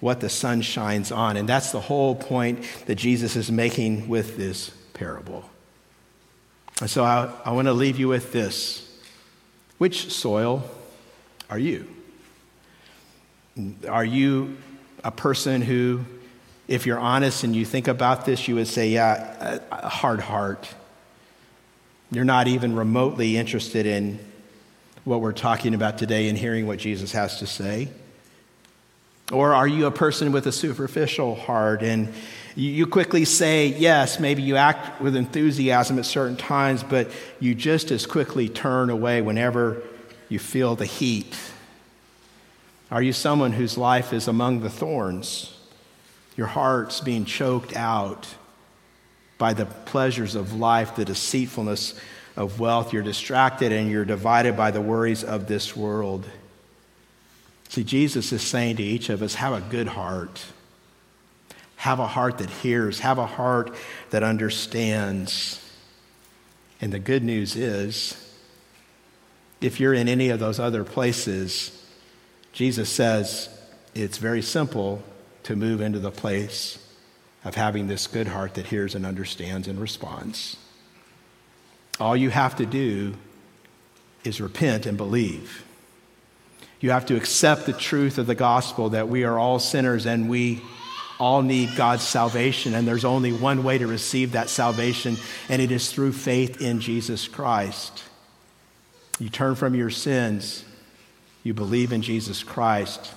what 0.00 0.20
the 0.20 0.28
sun 0.28 0.60
shines 0.60 1.10
on. 1.10 1.36
And 1.36 1.48
that's 1.48 1.72
the 1.72 1.80
whole 1.80 2.14
point 2.14 2.64
that 2.86 2.94
Jesus 2.94 3.34
is 3.34 3.50
making 3.50 4.08
with 4.08 4.36
this 4.36 4.70
parable. 4.94 5.50
And 6.80 6.88
so 6.88 7.02
I, 7.04 7.30
I 7.44 7.52
want 7.52 7.66
to 7.66 7.72
leave 7.72 7.98
you 7.98 8.08
with 8.08 8.32
this. 8.32 8.84
Which 9.78 10.12
soil 10.12 10.64
are 11.50 11.58
you? 11.58 11.88
Are 13.88 14.04
you 14.04 14.56
a 15.02 15.10
person 15.10 15.62
who, 15.62 16.04
if 16.68 16.86
you're 16.86 16.98
honest 16.98 17.44
and 17.44 17.54
you 17.54 17.64
think 17.64 17.88
about 17.88 18.24
this, 18.24 18.46
you 18.46 18.54
would 18.56 18.68
say, 18.68 18.90
yeah, 18.90 19.58
a 19.70 19.88
hard 19.88 20.20
heart. 20.20 20.68
You're 22.10 22.24
not 22.24 22.48
even 22.48 22.74
remotely 22.74 23.36
interested 23.36 23.86
in 23.86 24.18
what 25.04 25.20
we're 25.20 25.32
talking 25.32 25.74
about 25.74 25.98
today 25.98 26.28
and 26.28 26.38
hearing 26.38 26.66
what 26.66 26.78
Jesus 26.78 27.12
has 27.12 27.38
to 27.38 27.46
say? 27.46 27.88
Or 29.32 29.54
are 29.54 29.66
you 29.66 29.86
a 29.86 29.90
person 29.90 30.32
with 30.32 30.46
a 30.46 30.52
superficial 30.52 31.34
heart 31.34 31.82
and 31.82 32.12
you 32.54 32.86
quickly 32.86 33.24
say 33.24 33.68
yes, 33.68 34.18
maybe 34.18 34.42
you 34.42 34.56
act 34.56 35.00
with 35.00 35.16
enthusiasm 35.16 35.98
at 35.98 36.06
certain 36.06 36.36
times, 36.36 36.82
but 36.82 37.10
you 37.40 37.54
just 37.54 37.90
as 37.90 38.06
quickly 38.06 38.48
turn 38.48 38.90
away 38.90 39.22
whenever 39.22 39.82
you 40.28 40.38
feel 40.38 40.74
the 40.74 40.86
heat? 40.86 41.36
Are 42.90 43.02
you 43.02 43.12
someone 43.12 43.52
whose 43.52 43.76
life 43.76 44.12
is 44.12 44.28
among 44.28 44.60
the 44.60 44.70
thorns? 44.70 45.54
Your 46.36 46.46
heart's 46.46 47.00
being 47.00 47.24
choked 47.24 47.76
out 47.76 48.26
by 49.36 49.52
the 49.52 49.66
pleasures 49.66 50.34
of 50.34 50.54
life, 50.54 50.96
the 50.96 51.04
deceitfulness 51.04 51.98
of 52.36 52.60
wealth. 52.60 52.92
You're 52.92 53.02
distracted 53.02 53.72
and 53.72 53.90
you're 53.90 54.04
divided 54.04 54.56
by 54.56 54.70
the 54.70 54.80
worries 54.80 55.22
of 55.22 55.48
this 55.48 55.76
world. 55.76 56.24
See, 57.68 57.84
Jesus 57.84 58.32
is 58.32 58.42
saying 58.42 58.76
to 58.76 58.82
each 58.82 59.10
of 59.10 59.22
us, 59.22 59.34
have 59.34 59.52
a 59.52 59.60
good 59.68 59.88
heart. 59.88 60.42
Have 61.78 62.00
a 62.00 62.06
heart 62.06 62.38
that 62.38 62.50
hears. 62.50 63.00
Have 63.00 63.18
a 63.18 63.26
heart 63.26 63.74
that 64.10 64.22
understands. 64.22 65.64
And 66.80 66.92
the 66.92 66.98
good 66.98 67.22
news 67.22 67.56
is, 67.56 68.16
if 69.60 69.80
you're 69.80 69.94
in 69.94 70.08
any 70.08 70.28
of 70.30 70.40
those 70.40 70.58
other 70.58 70.84
places, 70.84 71.86
Jesus 72.52 72.88
says 72.88 73.48
it's 73.94 74.18
very 74.18 74.42
simple 74.42 75.02
to 75.44 75.56
move 75.56 75.80
into 75.80 75.98
the 75.98 76.10
place 76.10 76.84
of 77.44 77.54
having 77.54 77.86
this 77.86 78.06
good 78.06 78.28
heart 78.28 78.54
that 78.54 78.66
hears 78.66 78.94
and 78.94 79.06
understands 79.06 79.68
and 79.68 79.80
responds. 79.80 80.56
All 82.00 82.16
you 82.16 82.30
have 82.30 82.56
to 82.56 82.66
do 82.66 83.14
is 84.24 84.40
repent 84.40 84.84
and 84.84 84.96
believe. 84.96 85.64
You 86.80 86.90
have 86.90 87.06
to 87.06 87.16
accept 87.16 87.66
the 87.66 87.72
truth 87.72 88.18
of 88.18 88.26
the 88.26 88.34
gospel 88.34 88.90
that 88.90 89.08
we 89.08 89.24
are 89.24 89.38
all 89.38 89.58
sinners 89.58 90.06
and 90.06 90.28
we 90.28 90.60
all 91.18 91.42
need 91.42 91.74
God's 91.76 92.04
salvation, 92.04 92.74
and 92.74 92.86
there's 92.86 93.04
only 93.04 93.32
one 93.32 93.64
way 93.64 93.78
to 93.78 93.86
receive 93.86 94.32
that 94.32 94.48
salvation, 94.48 95.16
and 95.48 95.60
it 95.60 95.70
is 95.70 95.92
through 95.92 96.12
faith 96.12 96.60
in 96.60 96.80
Jesus 96.80 97.26
Christ. 97.26 98.04
You 99.18 99.28
turn 99.28 99.56
from 99.56 99.74
your 99.74 99.90
sins, 99.90 100.64
you 101.42 101.54
believe 101.54 101.92
in 101.92 102.02
Jesus 102.02 102.44
Christ, 102.44 103.12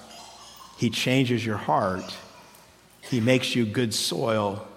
He 0.78 0.90
changes 0.90 1.46
your 1.46 1.58
heart, 1.58 2.16
He 3.02 3.20
makes 3.20 3.56
you 3.56 3.66
good 3.66 3.94
soil, 3.94 4.68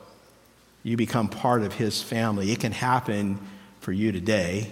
you 0.82 0.98
become 0.98 1.28
part 1.28 1.62
of 1.62 1.74
His 1.74 2.02
family. 2.02 2.52
It 2.52 2.60
can 2.60 2.72
happen 2.72 3.38
for 3.80 3.92
you 3.92 4.12
today, 4.12 4.70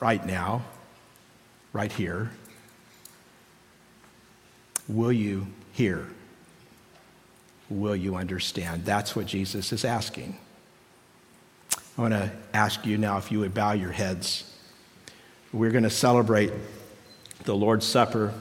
right 0.00 0.24
now, 0.24 0.62
right 1.74 1.92
here. 1.92 2.30
Will 4.88 5.12
you 5.12 5.46
hear? 5.72 6.06
Will 7.70 7.96
you 7.96 8.16
understand? 8.16 8.84
That's 8.84 9.14
what 9.14 9.26
Jesus 9.26 9.72
is 9.72 9.84
asking. 9.84 10.36
I 11.96 12.00
want 12.00 12.14
to 12.14 12.30
ask 12.54 12.86
you 12.86 12.96
now 12.96 13.18
if 13.18 13.32
you 13.32 13.40
would 13.40 13.54
bow 13.54 13.72
your 13.72 13.90
heads 13.92 14.44
We're 15.52 15.70
going 15.70 15.84
to 15.84 15.90
celebrate 15.90 16.52
the 17.44 17.56
Lord's 17.56 17.86
Supper 17.86 18.32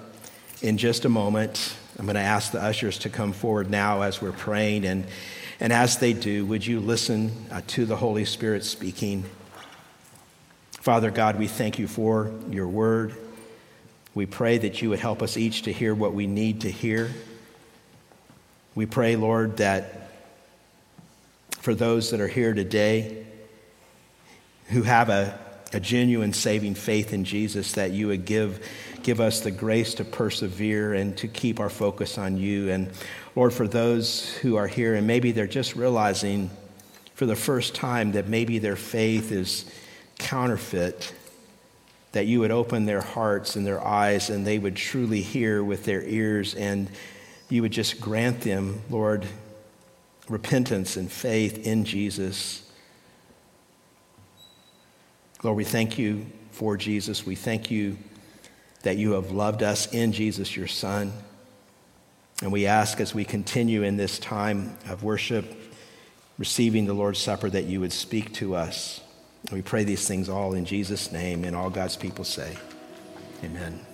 in 0.62 0.78
just 0.78 1.06
a 1.06 1.10
moment. 1.10 1.76
I'm 1.98 2.06
going 2.06 2.16
to 2.16 2.22
ask 2.22 2.52
the 2.52 2.62
ushers 2.62 3.00
to 3.00 3.10
come 3.10 3.34
forward 3.34 3.70
now 3.70 4.02
as 4.02 4.22
we're 4.22 4.32
praying. 4.32 4.86
And, 4.86 5.06
and 5.60 5.74
as 5.74 5.98
they 5.98 6.14
do, 6.14 6.46
would 6.46 6.66
you 6.66 6.80
listen 6.80 7.32
uh, 7.50 7.62
to 7.68 7.86
the 7.86 7.96
Holy 7.96 8.26
Spirit 8.26 8.64
speaking? 8.64 9.24
Father 10.72 11.12
God, 11.12 11.40
we 11.40 11.48
thank 11.48 11.80
you 11.80 11.88
for 11.88 12.32
your 12.50 12.68
word. 12.68 13.16
We 14.14 14.26
pray 14.26 14.58
that 14.58 14.82
you 14.82 14.90
would 14.90 15.00
help 15.00 15.22
us 15.22 15.38
each 15.38 15.64
to 15.64 15.74
hear 15.74 15.96
what 15.96 16.14
we 16.14 16.28
need 16.28 16.62
to 16.62 16.72
hear. 16.72 17.12
We 18.78 18.86
pray, 18.86 19.16
Lord, 19.16 19.58
that 19.58 20.12
for 21.62 21.74
those 21.74 22.12
that 22.12 22.22
are 22.22 22.28
here 22.28 22.54
today 22.54 23.26
who 24.68 24.84
have 24.84 25.10
a, 25.10 25.40
a 25.74 25.80
genuine 25.80 26.32
saving 26.32 26.76
faith 26.76 27.12
in 27.12 27.24
Jesus, 27.24 27.72
that 27.72 27.90
you 27.90 28.06
would 28.10 28.26
give, 28.26 28.64
give 29.02 29.20
us 29.20 29.40
the 29.40 29.50
grace 29.50 29.96
to 29.96 30.04
persevere 30.04 30.94
and 30.94 31.18
to 31.18 31.28
keep 31.28 31.60
our 31.60 31.72
focus 31.72 32.20
on 32.20 32.38
you. 32.38 32.70
And 32.70 32.92
Lord, 33.36 33.52
for 33.52 33.68
those 33.68 34.32
who 34.36 34.58
are 34.58 34.68
here 34.68 34.94
and 34.94 35.08
maybe 35.08 35.32
they're 35.32 35.48
just 35.48 35.76
realizing 35.76 36.52
for 37.16 37.26
the 37.26 37.36
first 37.36 37.74
time 37.74 38.12
that 38.12 38.28
maybe 38.28 38.60
their 38.60 38.76
faith 38.76 39.32
is 39.32 39.66
counterfeit, 40.20 41.16
that 42.12 42.28
you 42.28 42.42
would 42.42 42.52
open 42.52 42.86
their 42.86 43.02
hearts 43.02 43.56
and 43.56 43.66
their 43.66 43.84
eyes 43.84 44.30
and 44.30 44.46
they 44.46 44.60
would 44.60 44.76
truly 44.76 45.22
hear 45.24 45.64
with 45.64 45.84
their 45.84 46.04
ears 46.04 46.54
and 46.54 46.92
you 47.50 47.62
would 47.62 47.72
just 47.72 48.02
grant 48.02 48.42
them, 48.42 48.82
Lord, 48.90 49.26
repentance 50.28 50.98
and 50.98 51.12
faith 51.12 51.66
in 51.66 51.86
Jesus. 51.86 52.70
Lord, 55.44 55.56
we 55.56 55.64
thank 55.64 55.98
you 55.98 56.26
for 56.52 56.76
Jesus. 56.76 57.26
We 57.26 57.36
thank 57.36 57.72
you 57.72 57.98
that 58.84 58.98
you 58.98 59.14
have 59.14 59.32
loved 59.32 59.64
us 59.64 59.92
in 59.94 60.12
Jesus, 60.12 60.56
your 60.56 60.68
Son. 60.68 61.14
And 62.42 62.52
we 62.52 62.68
ask 62.68 63.00
as 63.00 63.16
we 63.16 63.26
continue 63.26 63.84
in 63.84 63.98
this 63.98 64.20
time 64.20 64.78
of 64.88 65.04
worship, 65.04 65.46
receiving 66.38 66.86
the 66.86 66.94
Lord's 66.94 67.20
Supper, 67.20 67.50
that 67.50 67.66
you 67.66 67.80
would 67.80 67.94
speak 67.94 68.34
to 68.34 68.56
us. 68.56 69.02
We 69.52 69.62
pray 69.62 69.84
these 69.84 70.08
things 70.08 70.30
all 70.30 70.54
in 70.54 70.66
Jesus' 70.66 71.12
name, 71.12 71.44
and 71.46 71.56
all 71.56 71.70
God's 71.70 71.96
people 71.96 72.26
say, 72.26 72.58
Amen. 73.44 73.87